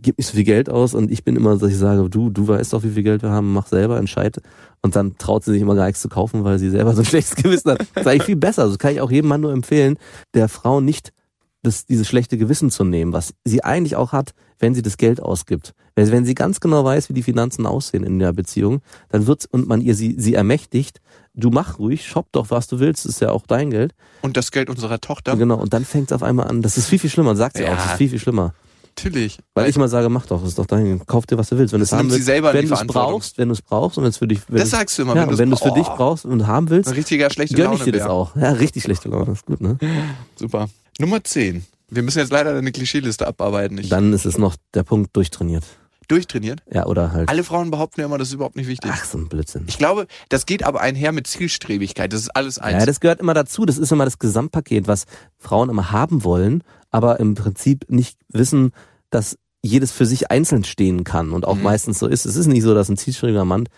gib 0.00 0.18
nicht 0.18 0.26
so 0.26 0.34
viel 0.34 0.44
Geld 0.44 0.68
aus. 0.68 0.94
Und 0.94 1.10
ich 1.12 1.24
bin 1.24 1.36
immer, 1.36 1.56
dass 1.56 1.70
ich 1.70 1.78
sage, 1.78 2.08
du, 2.10 2.30
du 2.30 2.48
weißt 2.48 2.72
doch, 2.72 2.82
wie 2.82 2.90
viel 2.90 3.02
Geld 3.04 3.22
wir 3.22 3.30
haben, 3.30 3.52
mach 3.52 3.68
selber, 3.68 3.98
entscheid. 3.98 4.38
Und 4.80 4.96
dann 4.96 5.16
traut 5.16 5.44
sie 5.44 5.52
sich 5.52 5.62
immer 5.62 5.76
gar 5.76 5.86
nichts 5.86 6.02
zu 6.02 6.08
kaufen, 6.08 6.42
weil 6.42 6.58
sie 6.58 6.70
selber 6.70 6.92
so 6.94 7.02
ein 7.02 7.06
schlechtes 7.06 7.36
Gewissen 7.36 7.70
hat. 7.70 7.80
Das 7.94 8.02
ist 8.02 8.06
eigentlich 8.08 8.24
viel 8.24 8.36
besser. 8.36 8.62
Also 8.62 8.74
das 8.74 8.78
kann 8.78 8.92
ich 8.92 9.00
auch 9.00 9.10
jedem 9.10 9.28
Mann 9.28 9.40
nur 9.40 9.52
empfehlen, 9.52 9.96
der 10.34 10.48
Frau 10.48 10.80
nicht 10.80 11.12
das, 11.62 11.86
dieses 11.86 12.08
schlechte 12.08 12.36
Gewissen 12.36 12.70
zu 12.70 12.84
nehmen, 12.84 13.12
was 13.12 13.34
sie 13.44 13.62
eigentlich 13.62 13.94
auch 13.94 14.10
hat, 14.12 14.34
wenn 14.62 14.74
sie 14.74 14.82
das 14.82 14.96
Geld 14.96 15.20
ausgibt. 15.20 15.74
Wenn, 15.96 16.10
wenn 16.12 16.24
sie 16.24 16.34
ganz 16.34 16.60
genau 16.60 16.84
weiß, 16.84 17.08
wie 17.08 17.12
die 17.14 17.24
Finanzen 17.24 17.66
aussehen 17.66 18.04
in 18.04 18.18
der 18.20 18.32
Beziehung, 18.32 18.80
dann 19.10 19.26
wird 19.26 19.44
und 19.50 19.66
man 19.66 19.80
ihr 19.80 19.94
sie, 19.94 20.14
sie 20.16 20.34
ermächtigt, 20.34 21.00
du 21.34 21.50
mach 21.50 21.78
ruhig, 21.78 22.06
shop 22.06 22.28
doch, 22.32 22.50
was 22.50 22.68
du 22.68 22.78
willst, 22.78 23.04
ist 23.04 23.20
ja 23.20 23.30
auch 23.30 23.44
dein 23.46 23.70
Geld. 23.70 23.92
Und 24.22 24.36
das 24.36 24.52
Geld 24.52 24.70
unserer 24.70 25.00
Tochter? 25.00 25.36
Genau, 25.36 25.56
und 25.56 25.74
dann 25.74 25.84
fängt 25.84 26.10
es 26.10 26.12
auf 26.12 26.22
einmal 26.22 26.46
an. 26.46 26.62
Das 26.62 26.78
ist 26.78 26.86
viel, 26.86 27.00
viel 27.00 27.10
schlimmer, 27.10 27.34
sagt 27.34 27.56
sie 27.56 27.64
Ja. 27.64 27.72
auch, 27.72 27.76
das 27.76 27.86
ist 27.86 27.96
viel, 27.96 28.08
viel 28.08 28.20
schlimmer. 28.20 28.54
Natürlich. 28.96 29.38
Weil 29.54 29.68
ich 29.68 29.76
mal 29.76 29.88
sage, 29.88 30.08
mach 30.10 30.26
doch, 30.26 30.40
das 30.40 30.50
ist 30.50 30.58
doch 30.58 30.66
dein, 30.66 31.04
kauf 31.06 31.26
dir, 31.26 31.38
was 31.38 31.48
du 31.48 31.58
willst. 31.58 31.72
Wenn 31.72 31.80
du 31.80 31.84
es 31.84 31.92
haben 31.92 32.10
willst, 32.10 32.28
wenn 32.28 32.68
du 32.68 32.74
es 32.74 32.86
brauchst, 32.86 33.38
wenn 33.38 33.48
du 33.48 33.54
es 33.54 33.62
brauchst 33.62 33.98
und 33.98 34.04
wenn 34.04 34.10
es 34.10 34.18
für 34.18 34.28
dich, 34.28 34.40
wenn 34.48 34.58
das 34.58 34.70
sagst 34.70 34.98
du 34.98 35.02
immer. 35.02 35.16
ja, 35.16 35.38
wenn 35.38 35.48
du 35.48 35.56
es 35.56 35.62
für 35.62 35.70
oh, 35.70 35.74
dich 35.74 35.86
brauchst 35.86 36.24
und 36.24 36.46
haben 36.46 36.68
willst, 36.70 36.90
Ein 36.90 36.94
richtiger 36.94 37.30
schlechte 37.30 37.56
gönn 37.56 37.72
ich 37.72 37.82
dir 37.82 37.92
das 37.92 38.02
auch. 38.02 38.36
Ja, 38.36 38.52
richtig 38.52 38.82
schlechte 38.84 39.08
Laune, 39.08 39.24
das 39.26 39.38
ist 39.38 39.46
gut, 39.46 39.60
ne? 39.60 39.78
Super. 40.36 40.68
Nummer 40.98 41.24
10. 41.24 41.64
Wir 41.94 42.02
müssen 42.02 42.18
jetzt 42.20 42.32
leider 42.32 42.56
eine 42.56 42.72
Klischeeliste 42.72 43.26
abarbeiten. 43.26 43.76
Ich, 43.78 43.88
Dann 43.88 44.12
ist 44.12 44.24
es 44.24 44.38
noch 44.38 44.56
der 44.74 44.82
Punkt 44.82 45.14
durchtrainiert. 45.16 45.64
Durchtrainiert? 46.08 46.62
Ja, 46.70 46.86
oder 46.86 47.12
halt. 47.12 47.28
Alle 47.28 47.44
Frauen 47.44 47.70
behaupten 47.70 48.00
ja 48.00 48.06
immer, 48.06 48.18
das 48.18 48.28
ist 48.28 48.34
überhaupt 48.34 48.56
nicht 48.56 48.66
wichtig. 48.66 48.90
Ach, 48.92 49.04
so 49.04 49.18
ein 49.18 49.28
Blödsinn. 49.28 49.64
Ich 49.68 49.78
glaube, 49.78 50.06
das 50.30 50.46
geht 50.46 50.62
aber 50.64 50.80
einher 50.80 51.12
mit 51.12 51.26
Zielstrebigkeit. 51.26 52.12
Das 52.12 52.20
ist 52.22 52.30
alles 52.30 52.58
eins. 52.58 52.80
Ja, 52.80 52.86
das 52.86 53.00
gehört 53.00 53.20
immer 53.20 53.34
dazu. 53.34 53.64
Das 53.66 53.78
ist 53.78 53.92
immer 53.92 54.04
das 54.04 54.18
Gesamtpaket, 54.18 54.88
was 54.88 55.04
Frauen 55.38 55.68
immer 55.70 55.92
haben 55.92 56.24
wollen, 56.24 56.64
aber 56.90 57.20
im 57.20 57.34
Prinzip 57.34 57.84
nicht 57.88 58.18
wissen, 58.28 58.72
dass 59.10 59.36
jedes 59.62 59.92
für 59.92 60.06
sich 60.06 60.30
einzeln 60.30 60.64
stehen 60.64 61.04
kann 61.04 61.30
und 61.32 61.46
auch 61.46 61.56
Mhm. 61.56 61.62
meistens 61.62 61.98
so 61.98 62.06
ist. 62.08 62.24
Es 62.26 62.36
ist 62.36 62.46
nicht 62.46 62.62
so, 62.62 62.74
dass 62.74 62.88
ein 62.88 62.96
zielstrebiger 62.96 63.44
Mann, 63.44 63.68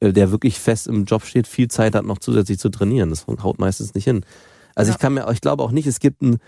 äh, 0.00 0.12
der 0.12 0.30
wirklich 0.30 0.60
fest 0.60 0.86
im 0.86 1.04
Job 1.04 1.24
steht, 1.24 1.46
viel 1.48 1.68
Zeit 1.68 1.94
hat, 1.94 2.04
noch 2.04 2.18
zusätzlich 2.18 2.58
zu 2.58 2.68
trainieren. 2.68 3.10
Das 3.10 3.26
haut 3.26 3.58
meistens 3.58 3.94
nicht 3.94 4.04
hin. 4.04 4.24
Also 4.76 4.90
Ja. 4.90 4.94
ich 4.94 5.00
kann 5.00 5.14
mir, 5.14 5.28
ich 5.32 5.40
glaube 5.40 5.62
auch 5.64 5.72
nicht, 5.72 5.86
es 5.86 5.98
gibt 6.00 6.22
einen 6.22 6.38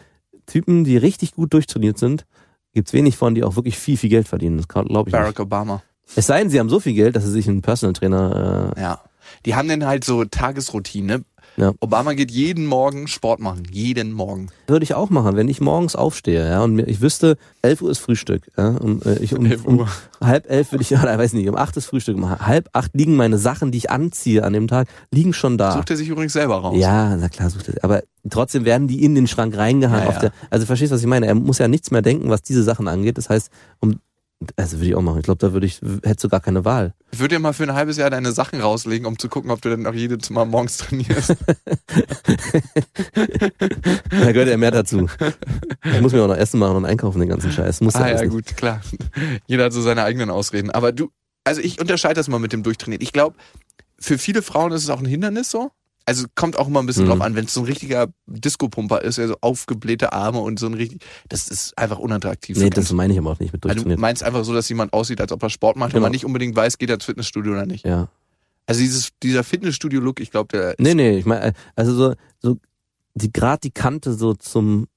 Typen, 0.48 0.84
die 0.84 0.96
richtig 0.96 1.34
gut 1.34 1.52
durchtrainiert 1.54 1.98
sind, 1.98 2.26
gibt's 2.74 2.92
wenig 2.92 3.16
von, 3.16 3.34
die 3.34 3.44
auch 3.44 3.56
wirklich 3.56 3.78
viel, 3.78 3.96
viel 3.96 4.10
Geld 4.10 4.26
verdienen. 4.28 4.56
Das 4.56 4.68
glaube 4.68 4.88
ich 4.88 4.96
nicht. 5.06 5.12
Barack 5.12 5.38
Obama. 5.40 5.82
Es 6.16 6.26
sei 6.26 6.40
denn, 6.40 6.50
sie 6.50 6.58
haben 6.58 6.68
so 6.70 6.80
viel 6.80 6.94
Geld, 6.94 7.16
dass 7.16 7.24
sie 7.24 7.30
sich 7.30 7.48
einen 7.48 7.62
Personal 7.62 7.92
Trainer, 7.92 8.74
äh, 8.76 8.80
Ja. 8.80 9.00
Die 9.44 9.54
haben 9.54 9.68
dann 9.68 9.84
halt 9.84 10.04
so 10.04 10.24
Tagesroutine. 10.24 11.22
Ja. 11.58 11.72
Obama 11.80 12.14
geht 12.14 12.30
jeden 12.30 12.66
Morgen 12.66 13.08
Sport 13.08 13.40
machen. 13.40 13.64
Jeden 13.70 14.12
Morgen. 14.12 14.48
würde 14.68 14.84
ich 14.84 14.94
auch 14.94 15.10
machen, 15.10 15.36
wenn 15.36 15.48
ich 15.48 15.60
morgens 15.60 15.96
aufstehe, 15.96 16.48
ja, 16.48 16.62
und 16.62 16.74
mir, 16.74 16.86
ich 16.86 17.00
wüsste, 17.00 17.36
11 17.62 17.82
Uhr 17.82 17.90
ist 17.90 17.98
Frühstück, 17.98 18.50
ja, 18.56 18.68
und 18.68 19.04
äh, 19.04 19.18
ich 19.18 19.34
um, 19.34 19.44
11 19.44 19.64
um 19.64 19.78
Uhr. 19.80 19.88
halb 20.20 20.48
elf 20.48 20.70
würde 20.72 20.82
ich, 20.82 20.90
ja, 20.90 21.02
weiß 21.02 21.32
nicht, 21.32 21.48
um 21.48 21.56
acht 21.56 21.76
ist 21.76 21.86
Frühstück, 21.86 22.16
um 22.16 22.28
halb 22.30 22.68
acht 22.72 22.94
liegen 22.94 23.16
meine 23.16 23.38
Sachen, 23.38 23.72
die 23.72 23.78
ich 23.78 23.90
anziehe 23.90 24.44
an 24.44 24.52
dem 24.52 24.68
Tag, 24.68 24.88
liegen 25.10 25.32
schon 25.32 25.58
da. 25.58 25.72
Sucht 25.72 25.90
er 25.90 25.96
sich 25.96 26.08
übrigens 26.08 26.32
selber 26.32 26.58
raus. 26.58 26.76
Ja, 26.78 27.16
na 27.16 27.28
klar, 27.28 27.50
sucht 27.50 27.68
er. 27.68 27.82
Aber 27.82 28.02
trotzdem 28.30 28.64
werden 28.64 28.86
die 28.86 29.02
in 29.02 29.14
den 29.14 29.26
Schrank 29.26 29.56
reingehangen. 29.56 30.06
Ja, 30.06 30.12
ja. 30.12 30.18
Der, 30.20 30.32
also 30.50 30.66
verstehst 30.66 30.92
du, 30.92 30.94
was 30.94 31.00
ich 31.00 31.08
meine? 31.08 31.26
Er 31.26 31.34
muss 31.34 31.58
ja 31.58 31.66
nichts 31.66 31.90
mehr 31.90 32.02
denken, 32.02 32.30
was 32.30 32.42
diese 32.42 32.62
Sachen 32.62 32.86
angeht. 32.86 33.18
Das 33.18 33.28
heißt, 33.28 33.50
um, 33.80 33.98
also 34.56 34.78
würde 34.78 34.88
ich 34.88 34.94
auch 34.94 35.02
machen. 35.02 35.18
Ich 35.18 35.24
glaube, 35.24 35.38
da 35.38 35.52
würde 35.52 35.66
ich, 35.66 35.80
hättest 36.04 36.24
du 36.24 36.28
gar 36.28 36.40
keine 36.40 36.64
Wahl. 36.64 36.94
Ich 37.10 37.18
würde 37.18 37.34
dir 37.34 37.40
mal 37.40 37.52
für 37.52 37.64
ein 37.64 37.74
halbes 37.74 37.96
Jahr 37.96 38.10
deine 38.10 38.32
Sachen 38.32 38.60
rauslegen, 38.60 39.06
um 39.06 39.18
zu 39.18 39.28
gucken, 39.28 39.50
ob 39.50 39.60
du 39.62 39.70
dann 39.70 39.86
auch 39.86 39.94
jedes 39.94 40.30
Mal 40.30 40.44
morgens 40.44 40.78
trainierst. 40.78 41.36
Da 44.10 44.32
gehört 44.32 44.48
ja 44.48 44.56
mehr 44.56 44.70
dazu. 44.70 45.08
Ich 45.84 46.00
muss 46.00 46.12
mir 46.12 46.22
auch 46.22 46.28
noch 46.28 46.36
Essen 46.36 46.58
machen 46.58 46.76
und 46.76 46.84
einkaufen, 46.84 47.20
den 47.20 47.28
ganzen 47.28 47.52
Scheiß. 47.52 47.80
Muss 47.80 47.94
ah 47.94 48.08
ja, 48.08 48.24
gut, 48.26 48.56
klar. 48.56 48.80
Jeder 49.46 49.64
hat 49.64 49.72
so 49.72 49.80
seine 49.80 50.02
eigenen 50.02 50.30
Ausreden. 50.30 50.70
Aber 50.70 50.92
du, 50.92 51.10
also 51.44 51.60
ich 51.60 51.80
unterscheide 51.80 52.14
das 52.14 52.28
mal 52.28 52.38
mit 52.38 52.52
dem 52.52 52.62
Durchtrainieren. 52.62 53.02
Ich 53.02 53.12
glaube, 53.12 53.36
für 53.98 54.18
viele 54.18 54.42
Frauen 54.42 54.72
ist 54.72 54.82
es 54.84 54.90
auch 54.90 55.00
ein 55.00 55.06
Hindernis 55.06 55.50
so. 55.50 55.70
Also 56.08 56.24
kommt 56.34 56.58
auch 56.58 56.68
immer 56.68 56.80
ein 56.80 56.86
bisschen 56.86 57.04
Mhm. 57.04 57.08
drauf 57.10 57.20
an, 57.20 57.34
wenn 57.34 57.44
es 57.44 57.52
so 57.52 57.60
ein 57.60 57.66
richtiger 57.66 58.06
Disco-Pumper 58.26 59.02
ist, 59.02 59.18
also 59.18 59.36
aufgeblähte 59.42 60.14
Arme 60.14 60.38
und 60.40 60.58
so 60.58 60.64
ein 60.66 60.72
richtig, 60.74 61.02
das 61.28 61.48
ist 61.48 61.76
einfach 61.76 61.98
unattraktiv. 61.98 62.56
Nee, 62.56 62.64
für 62.64 62.70
das 62.70 62.90
meine 62.92 63.12
ich 63.12 63.18
aber 63.18 63.30
auch 63.32 63.40
nicht 63.40 63.52
mit 63.52 63.62
also 63.64 63.68
du 63.68 63.74
durchtrainiert. 63.74 64.00
meinst 64.00 64.22
einfach 64.22 64.42
so, 64.44 64.54
dass 64.54 64.66
jemand 64.70 64.94
aussieht, 64.94 65.20
als 65.20 65.32
ob 65.32 65.42
er 65.42 65.50
Sport 65.50 65.76
macht 65.76 65.88
und 65.90 65.92
Genau. 65.94 66.04
man 66.06 66.12
nicht 66.12 66.24
unbedingt 66.24 66.56
weiß, 66.56 66.78
geht 66.78 66.88
er 66.88 66.94
ins 66.94 67.04
Fitnessstudio 67.04 67.52
oder 67.52 67.66
nicht. 67.66 67.84
Ja. 67.84 68.08
Also 68.66 68.80
dieses, 68.80 69.10
dieser 69.22 69.44
Fitnessstudio-Look, 69.44 70.20
ich 70.20 70.30
glaube, 70.30 70.48
der 70.56 70.74
Nee, 70.78 70.94
nee, 70.94 71.18
ich 71.18 71.26
meine, 71.26 71.52
also 71.76 71.94
so, 71.94 72.14
so 72.40 72.56
die 73.14 73.30
gerade 73.32 73.60
die 73.60 73.70
Kante 73.70 74.14
so 74.14 74.32
zum, 74.34 74.88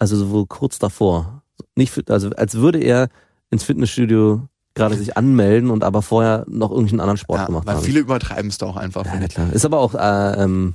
also 0.00 0.16
so 0.16 0.44
kurz 0.46 0.78
davor. 0.80 1.42
Nicht, 1.76 2.10
also 2.10 2.30
als 2.30 2.54
würde 2.54 2.80
er 2.80 3.08
ins 3.50 3.62
Fitnessstudio 3.64 4.48
gerade 4.78 4.96
sich 4.96 5.16
anmelden 5.16 5.70
und 5.70 5.84
aber 5.84 6.00
vorher 6.02 6.44
noch 6.48 6.70
irgendeinen 6.70 7.00
anderen 7.00 7.18
Sport 7.18 7.40
ja, 7.40 7.46
gemacht 7.46 7.66
weil 7.66 7.76
haben. 7.76 7.84
viele 7.84 8.00
übertreiben 8.00 8.48
es 8.48 8.58
da 8.58 8.66
auch 8.66 8.76
einfach. 8.76 9.04
ja, 9.04 9.20
ich. 9.20 9.28
klar. 9.28 9.52
Ist 9.52 9.64
aber 9.64 9.78
auch, 9.78 9.94
äh, 9.94 10.42
ähm, 10.42 10.74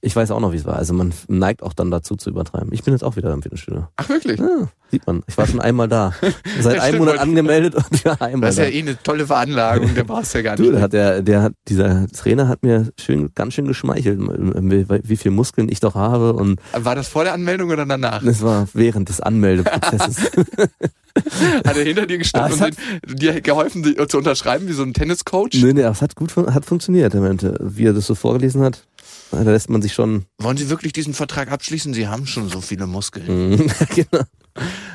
ich, 0.00 0.14
weiß 0.14 0.30
auch 0.30 0.40
noch, 0.40 0.52
wie 0.52 0.56
es 0.56 0.64
war. 0.64 0.76
Also 0.76 0.94
man 0.94 1.12
neigt 1.28 1.62
auch 1.62 1.72
dann 1.72 1.90
dazu 1.90 2.16
zu 2.16 2.30
übertreiben. 2.30 2.72
Ich 2.72 2.84
bin 2.84 2.94
jetzt 2.94 3.02
auch 3.02 3.16
wieder 3.16 3.32
im 3.32 3.42
Fitnessstudio. 3.42 3.88
Ach 3.96 4.08
wirklich? 4.08 4.38
Ja, 4.40 4.68
sieht 4.90 5.06
man. 5.06 5.22
Ich 5.26 5.36
war 5.36 5.46
schon 5.46 5.60
einmal 5.60 5.88
da. 5.88 6.12
Seit 6.60 6.76
Ja, 6.76 6.82
einem 6.82 6.98
Monat 6.98 7.18
angemeldet 7.18 7.74
und 7.74 8.04
ja, 8.04 8.12
einmal 8.20 8.48
Das 8.48 8.58
ist 8.58 8.64
ja 8.64 8.70
eh 8.70 8.80
eine 8.80 9.02
tolle 9.02 9.26
Veranlagung, 9.26 9.94
der 9.94 10.04
brauchst 10.04 10.34
ja 10.34 10.42
gar 10.42 10.56
nicht. 10.56 10.66
Du, 10.66 10.72
der 10.72 10.80
hat 10.80 10.92
der, 10.92 11.22
der 11.22 11.42
hat, 11.42 11.52
dieser 11.68 12.06
Trainer 12.08 12.48
hat 12.48 12.62
mir 12.62 12.88
schön, 12.98 13.32
ganz 13.34 13.54
schön 13.54 13.66
geschmeichelt, 13.66 14.20
wie, 14.20 14.86
wie 14.88 15.16
viel 15.16 15.30
Muskeln 15.32 15.68
ich 15.68 15.80
doch 15.80 15.94
habe 15.94 16.32
und 16.32 16.60
War 16.72 16.94
das 16.94 17.08
vor 17.08 17.24
der 17.24 17.34
Anmeldung 17.34 17.70
oder 17.70 17.84
danach? 17.84 18.22
das 18.24 18.42
war 18.42 18.68
während 18.72 19.08
des 19.08 19.20
Anmeldeprozesses. 19.20 20.30
Hat 21.64 21.76
er 21.76 21.84
hinter 21.84 22.06
dir 22.06 22.14
Ah, 22.14 22.18
gestanden 22.18 22.60
es 22.60 23.10
und 23.10 23.22
dir 23.22 23.40
geholfen, 23.40 23.84
zu 24.08 24.18
unterschreiben 24.18 24.68
wie 24.68 24.72
so 24.72 24.82
ein 24.82 24.92
Tenniscoach? 24.94 25.50
nee, 25.54 25.72
nee, 25.72 25.82
das 25.82 26.02
hat 26.02 26.16
gut 26.16 26.32
fun- 26.32 26.52
hat 26.52 26.64
funktioniert. 26.64 27.14
Er 27.14 27.20
meinte, 27.20 27.56
wie 27.60 27.86
er 27.86 27.92
das 27.92 28.06
so 28.06 28.14
vorgelesen 28.14 28.62
hat, 28.62 28.86
da 29.30 29.40
lässt 29.42 29.70
man 29.70 29.80
sich 29.82 29.92
schon. 29.94 30.24
Wollen 30.38 30.56
Sie 30.56 30.70
wirklich 30.70 30.92
diesen 30.92 31.14
Vertrag 31.14 31.50
abschließen? 31.50 31.94
Sie 31.94 32.08
haben 32.08 32.26
schon 32.26 32.48
so 32.48 32.60
viele 32.60 32.86
Muskeln. 32.86 33.50
Mhm, 33.50 33.70
genau. 33.94 34.24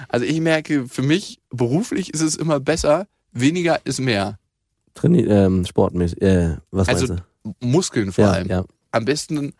Also 0.09 0.25
ich 0.25 0.39
merke, 0.41 0.87
für 0.87 1.01
mich 1.01 1.39
beruflich 1.49 2.13
ist 2.13 2.21
es 2.21 2.35
immer 2.35 2.59
besser, 2.59 3.07
weniger 3.31 3.79
ist 3.85 3.99
mehr. 3.99 4.39
Traini 4.95 5.21
ähm, 5.23 5.65
sportmäßig. 5.65 6.21
Äh, 6.21 6.57
was 6.71 6.87
Also 6.89 7.07
meinst 7.07 7.23
Muskeln 7.61 8.07
du? 8.07 8.11
vor 8.13 8.25
Ja, 8.25 8.31
allem. 8.31 8.47
ja. 8.47 8.65
Am 8.91 9.05
besten, 9.05 9.53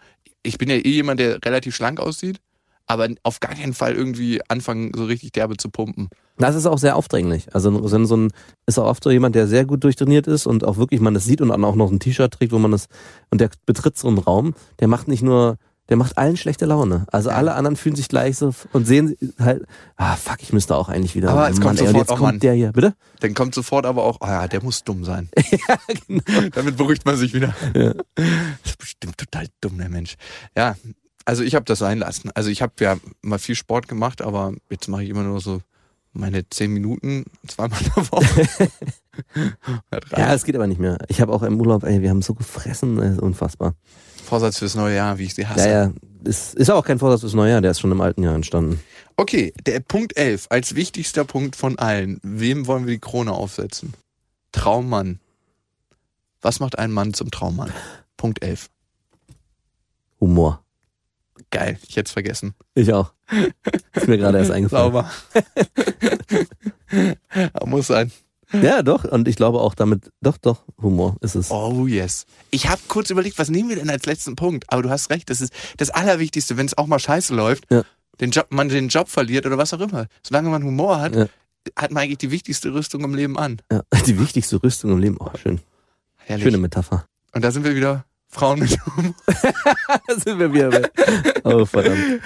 ich 0.44 0.58
bin 0.58 0.70
ja 0.70 0.76
eh 0.76 0.90
jemand, 0.90 1.20
der 1.20 1.40
relativ 1.46 1.76
schlank 1.76 2.00
aussieht, 2.00 2.40
aber 2.88 3.08
auf 3.24 3.40
gar 3.40 3.54
keinen 3.54 3.74
Fall 3.74 3.94
irgendwie 3.96 4.42
anfangen, 4.48 4.92
so 4.96 5.06
richtig 5.06 5.32
derbe 5.34 5.56
zu 5.58 5.70
pumpen. 5.70 6.10
Das 6.40 6.56
ist 6.56 6.66
auch 6.66 6.78
sehr 6.80 6.96
aufdringlich. 6.96 7.54
Also 7.54 7.88
so 7.88 8.16
ein, 8.16 8.32
ist 8.66 8.80
auch 8.80 8.88
oft 8.88 9.04
so 9.04 9.12
jemand, 9.12 9.36
der 9.36 9.48
sehr 9.48 9.66
gut 9.66 9.84
durchtrainiert 9.84 10.26
ist 10.28 10.48
und 10.48 10.64
auch 10.64 10.78
wirklich 10.78 11.02
man 11.02 11.14
das 11.14 11.26
sieht 11.26 11.42
und 11.42 11.50
dann 11.50 11.64
auch 11.66 11.76
noch 11.76 11.92
ein 11.92 12.00
T-Shirt 12.00 12.32
trägt, 12.34 12.52
wo 12.54 12.60
man 12.60 12.72
das 12.72 12.88
und 13.30 13.42
der 13.42 13.50
betritt 13.66 13.98
so 13.98 14.08
einen 14.08 14.18
Raum, 14.18 14.54
der 14.80 14.88
macht 14.88 15.08
nicht 15.08 15.22
nur 15.22 15.58
der 15.90 15.98
macht 15.98 16.18
allen 16.18 16.38
schlechte 16.38 16.66
Laune. 16.66 17.06
Also 17.12 17.30
Ja. 17.30 17.36
alle 17.36 17.56
anderen 17.56 17.76
fühlen 17.76 17.96
sich 17.96 18.08
gleich 18.08 18.38
so 18.38 18.54
und 18.74 18.86
sehen 18.86 19.16
halt, 19.40 19.66
ah 19.98 20.16
fuck, 20.16 20.38
ich 20.42 20.54
müsste 20.54 20.76
auch 20.76 20.88
eigentlich 20.88 21.16
wieder. 21.16 21.32
Aber 21.32 21.50
es 21.50 21.60
kommt 21.60 21.80
ey, 21.80 21.88
sofort 21.88 21.98
jetzt 21.98 22.12
auch 22.12 22.18
kommt 22.18 22.34
Mann. 22.34 22.40
der 22.40 22.54
hier, 22.54 22.72
bitte? 22.72 22.94
Dann 23.22 23.34
kommt 23.34 23.56
sofort 23.56 23.86
aber 23.88 24.04
auch, 24.04 24.18
oh 24.22 24.28
ja, 24.28 24.48
der 24.48 24.64
muss 24.64 24.84
dumm 24.84 25.04
sein. 25.04 25.30
genau. 26.08 26.22
Damit 26.54 26.78
beruhigt 26.78 27.06
man 27.06 27.18
sich 27.18 27.34
wieder. 27.34 27.56
Ja. 27.76 27.94
Das 28.16 28.26
ist 28.66 28.78
bestimmt 28.78 29.18
total 29.18 29.48
dumm, 29.62 29.80
der 29.80 29.90
Mensch. 29.90 30.16
Ja, 30.56 30.76
also 31.26 31.44
ich 31.44 31.56
habe 31.56 31.66
das 31.66 31.80
sein 31.80 31.98
lassen. 31.98 32.30
Also 32.36 32.52
ich 32.52 32.62
habe 32.62 32.74
ja 32.80 32.98
mal 33.24 33.40
viel 33.40 33.56
Sport 33.56 33.88
gemacht, 33.88 34.22
aber 34.22 34.54
jetzt 34.70 34.88
mache 34.90 35.04
ich 35.04 35.10
immer 35.10 35.24
nur 35.24 35.42
so 35.42 35.62
meine 36.14 36.48
zehn 36.50 36.72
Minuten 36.72 37.26
zweimal 37.48 37.80
in 37.82 37.92
der 37.96 38.12
Woche. 38.12 38.70
Ja, 40.16 40.34
es 40.34 40.46
geht 40.46 40.56
aber 40.56 40.68
nicht 40.68 40.80
mehr. 40.80 40.98
Ich 41.10 41.20
habe 41.20 41.34
auch 41.34 41.44
im 41.44 41.60
Urlaub, 41.60 41.84
ey, 41.84 42.02
wir 42.02 42.10
haben 42.10 42.22
so 42.22 42.34
gefressen, 42.34 42.96
das 42.96 43.14
ist 43.14 43.20
unfassbar. 43.20 43.76
Vorsatz 44.24 44.60
fürs 44.60 44.76
neue 44.76 44.96
Jahr, 44.96 45.18
wie 45.18 45.26
ich 45.26 45.34
sie 45.34 45.46
hasse. 45.46 45.68
Ja, 45.68 45.84
ja, 45.86 45.94
ist, 46.24 46.56
ist 46.56 46.70
auch 46.70 46.86
kein 46.86 47.00
Vorsatz 47.00 47.22
fürs 47.22 47.34
neue 47.34 47.52
Jahr, 47.52 47.62
der 47.62 47.72
ist 47.72 47.82
schon 47.82 47.92
im 47.92 48.00
alten 48.00 48.24
Jahr 48.24 48.36
entstanden. 48.36 48.80
Okay, 49.18 49.54
der 49.66 49.82
Punkt 49.82 50.16
11 50.16 50.48
als 50.50 50.76
wichtigster 50.76 51.26
Punkt 51.26 51.56
von 51.58 51.78
allen. 51.80 52.20
Wem 52.24 52.68
wollen 52.68 52.86
wir 52.86 52.94
die 52.94 53.00
Krone 53.00 53.34
aufsetzen? 53.34 53.94
Traummann. 54.52 55.20
Was 56.42 56.62
macht 56.62 56.80
einen 56.80 56.94
Mann 56.94 57.14
zum 57.14 57.32
Traummann? 57.32 57.74
Punkt 58.16 58.42
11. 58.42 58.70
Humor. 60.22 60.64
Geil, 61.52 61.80
ich 61.88 61.96
hätte 61.96 62.08
es 62.08 62.12
vergessen. 62.12 62.54
Ich 62.76 62.94
auch. 62.94 63.14
Ist 63.94 64.08
mir 64.08 64.18
gerade 64.18 64.38
erst 64.38 64.52
eingefallen. 64.52 64.92
Sauber. 64.94 65.12
Muss 67.66 67.88
sein. 67.88 68.12
Ja, 68.52 68.82
doch. 68.82 69.04
Und 69.04 69.28
ich 69.28 69.36
glaube 69.36 69.60
auch 69.60 69.76
damit, 69.76 70.12
doch, 70.22 70.38
doch, 70.38 70.64
Humor 70.82 71.18
ist 71.22 71.36
es. 71.36 71.52
Oh 71.52 71.86
yes. 71.88 72.26
Ich 72.50 72.68
habe 72.68 72.82
kurz 72.88 73.10
überlegt, 73.12 73.38
was 73.38 73.50
nehmen 73.50 73.70
wir 73.70 73.76
denn 73.76 73.90
als 73.90 74.06
letzten 74.06 74.36
Punkt? 74.36 74.66
Aber 74.72 74.82
du 74.82 74.90
hast 74.90 75.10
recht, 75.12 75.30
das 75.30 75.40
ist 75.42 75.54
das 75.78 75.92
Allerwichtigste, 75.92 76.58
wenn 76.58 76.66
es 76.66 76.78
auch 76.78 76.88
mal 76.88 77.00
scheiße 77.00 77.34
läuft, 77.36 77.66
Ja. 77.72 77.84
den 78.20 78.32
Job, 78.32 78.48
man 78.50 78.70
den 78.70 78.88
Job 78.88 79.08
verliert 79.10 79.46
oder 79.46 79.58
was 79.60 79.74
auch 79.74 79.80
immer. 79.82 80.08
Solange 80.24 80.50
man 80.50 80.64
Humor 80.64 81.00
hat, 81.00 81.16
Ja. 81.16 81.28
hat 81.76 81.92
man 81.92 82.04
eigentlich 82.04 82.18
die 82.20 82.32
wichtigste 82.32 82.74
Rüstung 82.74 83.04
im 83.04 83.14
Leben 83.14 83.38
an. 83.38 83.62
Ja, 83.72 83.82
die 84.08 84.20
wichtigste 84.20 84.62
Rüstung 84.64 84.92
im 84.92 84.98
Leben. 85.00 85.18
Oh, 85.20 85.30
schön. 85.38 85.60
Herrlich. 86.18 86.46
Schöne 86.46 86.58
Metapher. 86.58 87.06
Und 87.34 87.44
da 87.44 87.52
sind 87.52 87.64
wir 87.64 87.76
wieder 87.76 88.06
Frauen 88.30 88.60
mit 88.60 88.78
Humor. 88.98 89.14
Da 89.26 90.16
sind 90.16 90.40
wir 90.40 90.54
wieder 90.54 90.70
bei. 90.70 90.90
Oh, 91.44 91.66
verdammt. 91.66 92.22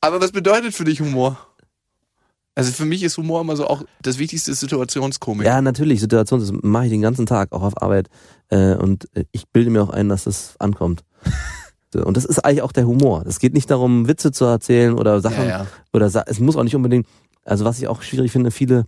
Aber 0.00 0.20
was 0.20 0.32
bedeutet 0.32 0.74
für 0.74 0.84
dich 0.84 1.00
Humor? 1.00 1.38
Also 2.56 2.72
für 2.72 2.86
mich 2.86 3.02
ist 3.02 3.16
Humor 3.18 3.42
immer 3.42 3.54
so 3.54 3.66
auch 3.66 3.84
das 4.00 4.18
wichtigste 4.18 4.50
ist 4.50 4.60
Situationskomik. 4.60 5.46
Ja, 5.46 5.60
natürlich, 5.60 6.00
Situation, 6.00 6.40
das 6.40 6.52
mache 6.62 6.86
ich 6.86 6.90
den 6.90 7.02
ganzen 7.02 7.26
Tag, 7.26 7.52
auch 7.52 7.62
auf 7.62 7.80
Arbeit. 7.80 8.08
Äh, 8.48 8.74
und 8.74 9.08
äh, 9.14 9.24
ich 9.30 9.46
bilde 9.48 9.70
mir 9.70 9.82
auch 9.82 9.90
ein, 9.90 10.08
dass 10.08 10.24
das 10.24 10.54
ankommt. 10.58 11.04
Und 11.94 12.16
das 12.16 12.26
ist 12.26 12.40
eigentlich 12.40 12.60
auch 12.60 12.72
der 12.72 12.86
Humor. 12.86 13.24
Es 13.26 13.38
geht 13.38 13.54
nicht 13.54 13.70
darum, 13.70 14.06
Witze 14.06 14.30
zu 14.30 14.44
erzählen 14.44 14.92
oder 14.92 15.22
Sachen, 15.22 15.44
ja, 15.44 15.60
ja. 15.60 15.66
oder 15.94 16.10
es 16.26 16.40
muss 16.40 16.56
auch 16.56 16.62
nicht 16.62 16.76
unbedingt, 16.76 17.06
also 17.42 17.64
was 17.64 17.78
ich 17.78 17.88
auch 17.88 18.02
schwierig 18.02 18.32
finde, 18.32 18.50
viele 18.50 18.84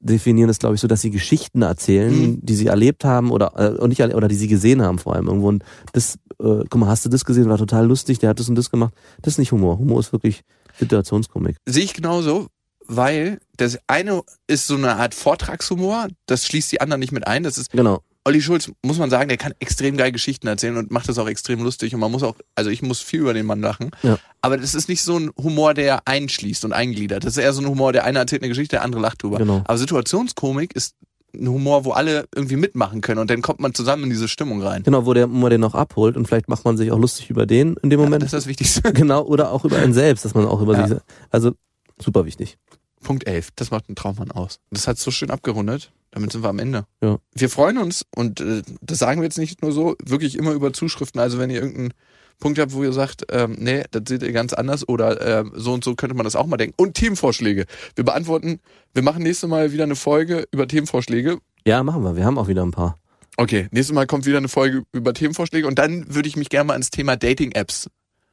definieren 0.00 0.48
es, 0.50 0.58
glaube 0.58 0.74
ich, 0.74 0.80
so, 0.80 0.88
dass 0.88 1.02
sie 1.02 1.10
Geschichten 1.10 1.62
erzählen, 1.62 2.10
Mhm. 2.32 2.38
die 2.42 2.54
sie 2.56 2.66
erlebt 2.66 3.04
haben 3.04 3.30
oder 3.30 3.52
äh, 3.56 3.78
und 3.78 3.90
nicht 3.90 4.00
oder 4.02 4.28
die 4.28 4.34
sie 4.34 4.48
gesehen 4.48 4.82
haben 4.82 4.98
vor 4.98 5.14
allem 5.14 5.26
irgendwo. 5.28 5.48
Und 5.48 5.62
das, 5.92 6.14
äh, 6.40 6.64
guck 6.68 6.76
mal, 6.76 6.88
hast 6.88 7.04
du 7.04 7.08
das 7.10 7.24
gesehen? 7.24 7.48
War 7.48 7.58
total 7.58 7.86
lustig. 7.86 8.18
Der 8.18 8.30
hat 8.30 8.40
das 8.40 8.48
und 8.48 8.54
das 8.56 8.70
gemacht. 8.70 8.94
Das 9.22 9.34
ist 9.34 9.38
nicht 9.38 9.52
Humor. 9.52 9.78
Humor 9.78 10.00
ist 10.00 10.12
wirklich 10.12 10.40
Situationskomik. 10.78 11.56
Sehe 11.66 11.84
ich 11.84 11.92
genauso, 11.94 12.46
weil 12.86 13.38
das 13.56 13.78
eine 13.86 14.22
ist 14.46 14.66
so 14.66 14.74
eine 14.76 14.96
Art 14.96 15.14
Vortragshumor, 15.14 16.08
das 16.26 16.46
schließt 16.46 16.72
die 16.72 16.80
anderen 16.80 17.00
nicht 17.00 17.12
mit 17.12 17.26
ein. 17.26 17.42
Das 17.42 17.58
ist 17.58 17.70
Genau. 17.70 18.00
Olli 18.26 18.42
Schulz, 18.42 18.70
muss 18.84 18.98
man 18.98 19.08
sagen, 19.08 19.28
der 19.28 19.38
kann 19.38 19.54
extrem 19.60 19.96
geil 19.96 20.12
Geschichten 20.12 20.46
erzählen 20.46 20.76
und 20.76 20.90
macht 20.90 21.08
das 21.08 21.16
auch 21.18 21.26
extrem 21.28 21.62
lustig 21.62 21.94
und 21.94 22.00
man 22.00 22.12
muss 22.12 22.22
auch, 22.22 22.36
also 22.54 22.68
ich 22.68 22.82
muss 22.82 23.00
viel 23.00 23.20
über 23.20 23.32
den 23.32 23.46
Mann 23.46 23.60
lachen. 23.60 23.90
Ja. 24.02 24.18
Aber 24.42 24.58
das 24.58 24.74
ist 24.74 24.88
nicht 24.88 25.02
so 25.02 25.18
ein 25.18 25.30
Humor, 25.38 25.72
der 25.72 26.06
einschließt 26.06 26.64
und 26.66 26.72
eingliedert. 26.74 27.24
Das 27.24 27.36
ist 27.36 27.42
eher 27.42 27.52
so 27.54 27.62
ein 27.62 27.68
Humor, 27.68 27.92
der 27.92 28.04
eine 28.04 28.18
erzählt 28.18 28.42
eine 28.42 28.50
Geschichte, 28.50 28.76
der 28.76 28.82
andere 28.82 29.00
lacht 29.00 29.22
drüber. 29.22 29.38
Genau. 29.38 29.62
Aber 29.64 29.78
Situationskomik 29.78 30.74
ist 30.74 30.94
ein 31.32 31.48
Humor, 31.48 31.84
wo 31.84 31.92
alle 31.92 32.26
irgendwie 32.34 32.56
mitmachen 32.56 33.00
können 33.00 33.20
und 33.20 33.30
dann 33.30 33.40
kommt 33.40 33.60
man 33.60 33.72
zusammen 33.72 34.04
in 34.04 34.10
diese 34.10 34.28
Stimmung 34.28 34.60
rein. 34.62 34.82
Genau, 34.82 35.06
wo 35.06 35.14
der 35.14 35.26
man 35.26 35.48
den 35.50 35.60
noch 35.60 35.74
abholt 35.74 36.16
und 36.16 36.26
vielleicht 36.26 36.48
macht 36.48 36.64
man 36.64 36.76
sich 36.76 36.90
auch 36.92 36.98
lustig 36.98 37.30
über 37.30 37.46
den 37.46 37.76
in 37.82 37.88
dem 37.88 38.00
Moment. 38.00 38.22
Das 38.22 38.28
ist 38.28 38.32
das 38.34 38.46
Wichtigste. 38.46 38.82
genau, 38.92 39.22
oder 39.22 39.50
auch 39.52 39.64
über 39.64 39.78
einen 39.78 39.94
selbst, 39.94 40.24
dass 40.24 40.34
man 40.34 40.44
auch 40.46 40.60
über 40.60 40.76
Ja. 40.76 40.88
sich. 40.88 40.98
Also 41.30 41.52
super 41.98 42.26
wichtig. 42.26 42.58
Punkt 43.02 43.26
11. 43.26 43.48
Das 43.56 43.70
macht 43.70 43.88
einen 43.88 43.96
Traummann 43.96 44.30
aus. 44.30 44.58
Das 44.70 44.86
hat 44.86 44.98
so 44.98 45.10
schön 45.10 45.30
abgerundet. 45.30 45.90
Damit 46.12 46.32
sind 46.32 46.42
wir 46.42 46.48
am 46.48 46.58
Ende. 46.58 46.86
Ja. 47.02 47.18
Wir 47.34 47.48
freuen 47.48 47.78
uns, 47.78 48.04
und 48.14 48.40
äh, 48.40 48.62
das 48.80 48.98
sagen 48.98 49.20
wir 49.20 49.24
jetzt 49.24 49.38
nicht 49.38 49.62
nur 49.62 49.72
so, 49.72 49.96
wirklich 50.04 50.36
immer 50.36 50.52
über 50.52 50.72
Zuschriften. 50.72 51.20
Also 51.20 51.38
wenn 51.38 51.50
ihr 51.50 51.60
irgendeinen 51.60 51.94
Punkt 52.40 52.58
habt, 52.58 52.72
wo 52.72 52.82
ihr 52.82 52.92
sagt, 52.92 53.26
ähm, 53.30 53.56
nee, 53.58 53.84
das 53.90 54.02
seht 54.08 54.22
ihr 54.22 54.32
ganz 54.32 54.52
anders 54.52 54.88
oder 54.88 55.40
ähm, 55.40 55.52
so 55.54 55.72
und 55.72 55.84
so 55.84 55.94
könnte 55.94 56.16
man 56.16 56.24
das 56.24 56.34
auch 56.34 56.46
mal 56.46 56.56
denken. 56.56 56.74
Und 56.76 56.94
Themenvorschläge. 56.94 57.66
Wir 57.94 58.04
beantworten, 58.04 58.60
wir 58.94 59.02
machen 59.02 59.22
nächstes 59.22 59.48
Mal 59.48 59.72
wieder 59.72 59.84
eine 59.84 59.94
Folge 59.94 60.48
über 60.50 60.66
Themenvorschläge. 60.66 61.38
Ja, 61.66 61.82
machen 61.82 62.02
wir. 62.02 62.16
Wir 62.16 62.24
haben 62.24 62.38
auch 62.38 62.48
wieder 62.48 62.64
ein 62.64 62.72
paar. 62.72 62.98
Okay, 63.36 63.68
nächstes 63.70 63.94
Mal 63.94 64.06
kommt 64.06 64.26
wieder 64.26 64.38
eine 64.38 64.48
Folge 64.48 64.82
über 64.92 65.14
Themenvorschläge 65.14 65.66
und 65.66 65.78
dann 65.78 66.12
würde 66.12 66.28
ich 66.28 66.36
mich 66.36 66.48
gerne 66.48 66.68
mal 66.68 66.76
ins 66.76 66.90
Thema 66.90 67.16
Dating-Apps 67.16 67.88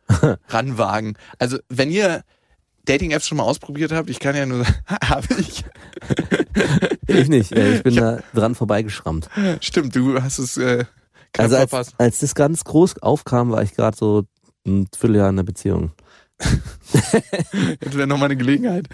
ranwagen. 0.48 1.18
Also 1.38 1.60
wenn 1.70 1.92
ihr 1.92 2.24
Dating-Apps 2.88 3.28
schon 3.28 3.38
mal 3.38 3.44
ausprobiert 3.44 3.92
habt, 3.92 4.10
ich 4.10 4.20
kann 4.20 4.36
ja 4.36 4.46
nur 4.46 4.64
sagen, 4.64 4.76
habe 5.04 5.28
ich. 5.40 5.64
Ich 7.08 7.28
nicht. 7.30 7.52
Äh, 7.52 7.76
Ich 7.78 7.84
bin 7.84 7.96
da 7.96 8.20
dran 8.34 8.56
vorbeigeschrammt. 8.56 9.30
Stimmt, 9.62 9.96
du 9.96 10.22
hast 10.22 10.40
es 10.40 10.58
äh, 10.58 10.86
knapp 11.34 11.46
Also 11.46 11.56
als, 11.58 11.70
verpasst. 11.70 11.96
als 11.98 12.20
das 12.20 12.36
ganz 12.36 12.64
groß 12.64 13.02
aufkam, 13.02 13.52
war 13.52 13.62
ich 13.64 13.74
gerade 13.76 13.96
so 13.96 14.24
ein 14.66 14.88
Vierteljahr 14.98 15.30
in 15.30 15.36
der 15.38 15.44
Beziehung. 15.44 15.92
Jetzt 17.82 17.98
wäre 17.98 18.06
noch 18.08 18.18
mal 18.20 18.26
eine 18.26 18.38
Gelegenheit. 18.38 18.88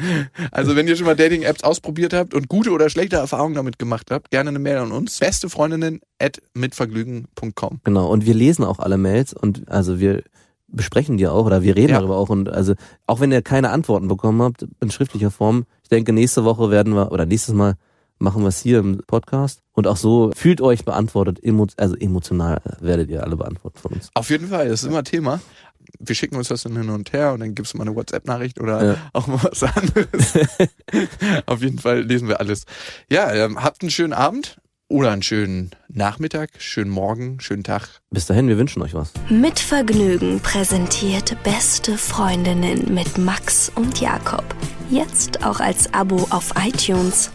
Also 0.52 0.76
wenn 0.78 0.88
ihr 0.88 0.96
schon 0.96 1.06
mal 1.06 1.16
Dating-Apps 1.16 1.64
ausprobiert 1.64 2.14
habt 2.14 2.34
und 2.34 2.48
gute 2.48 2.72
oder 2.72 2.90
schlechte 2.90 3.18
Erfahrungen 3.18 3.56
damit 3.56 3.78
gemacht 3.80 4.12
habt, 4.12 4.32
gerne 4.32 4.50
eine 4.50 4.60
Mail 4.60 4.78
an 4.78 4.92
uns. 4.94 5.20
Bestefreundinnen 5.20 6.00
at 6.20 6.42
mitvergnügen.com. 6.54 7.82
Genau. 7.84 8.08
Und 8.10 8.26
wir 8.26 8.34
lesen 8.34 8.64
auch 8.64 8.80
alle 8.80 8.98
Mails 8.98 9.34
und 9.34 9.70
also 9.70 10.00
wir 10.00 10.24
besprechen 10.74 11.18
die 11.18 11.28
auch 11.28 11.46
oder 11.46 11.62
wir 11.62 11.76
reden 11.76 11.92
Ja. 11.94 12.00
darüber 12.00 12.18
auch 12.18 12.30
und 12.30 12.50
also 12.50 12.74
auch 13.08 13.20
wenn 13.20 13.32
ihr 13.32 13.42
keine 13.42 13.70
Antworten 13.70 14.08
bekommen 14.08 14.42
habt 14.42 14.66
in 14.82 14.92
schriftlicher 14.92 15.32
Form, 15.32 15.66
ich 15.84 15.90
denke 15.90 16.12
nächste 16.14 16.44
Woche 16.44 16.70
werden 16.72 16.94
wir 16.96 17.12
oder 17.12 17.26
nächstes 17.26 17.54
Mal 17.54 17.76
machen 18.20 18.42
wir 18.44 18.48
es 18.50 18.60
hier 18.62 18.80
im 18.80 19.02
Podcast 19.06 19.62
und 19.74 19.86
auch 19.88 19.98
so 19.98 20.32
fühlt 20.36 20.62
euch 20.62 20.86
beantwortet, 20.86 21.44
emo, 21.44 21.68
also 21.78 21.96
emotional 21.96 22.62
werdet 22.80 23.10
ihr 23.10 23.24
alle 23.24 23.36
beantwortet 23.36 23.80
von 23.82 23.92
uns. 23.94 24.10
Auf 24.14 24.30
jeden 24.30 24.48
Fall, 24.48 24.68
das 24.70 24.84
ist 24.84 24.90
immer 24.90 25.04
Thema. 25.04 25.40
Wir 26.00 26.16
schicken 26.16 26.38
uns 26.38 26.48
das 26.48 26.64
dann 26.64 26.78
hin 26.78 26.90
und 26.90 27.12
her 27.12 27.34
und 27.34 27.42
dann 27.42 27.54
gibt's 27.56 27.74
mal 27.74 27.82
eine 27.86 27.96
WhatsApp-Nachricht 27.96 28.60
oder 28.62 28.86
Ja. 28.86 28.96
auch 29.14 29.28
mal 29.28 29.40
was 29.44 29.64
anderes. 29.64 30.34
Auf 31.46 31.62
jeden 31.62 31.80
Fall 31.80 32.02
lesen 32.02 32.28
wir 32.30 32.40
alles. 32.40 32.66
Ja, 33.10 33.32
ähm, 33.34 33.62
habt 33.62 33.82
einen 33.82 33.92
schönen 33.92 34.14
Abend 34.14 34.58
oder 34.88 35.12
einen 35.12 35.24
schönen 35.24 35.72
Nachmittag, 35.88 36.50
schönen 36.60 36.92
Morgen, 36.92 37.40
schönen 37.40 37.64
Tag. 37.64 38.02
Bis 38.12 38.26
dahin, 38.26 38.48
wir 38.48 38.58
wünschen 38.58 38.82
euch 38.82 38.94
was. 38.94 39.12
Mit 39.30 39.60
Vergnügen 39.60 40.40
präsentiert 40.40 41.36
Beste 41.44 41.98
Freundinnen 41.98 42.94
mit 42.94 43.18
Max 43.18 43.72
und 43.76 44.00
Jakob. 44.00 44.46
Jetzt 44.90 45.46
auch 45.46 45.60
als 45.60 45.94
Abo 45.94 46.28
auf 46.30 46.54
iTunes. 46.64 47.32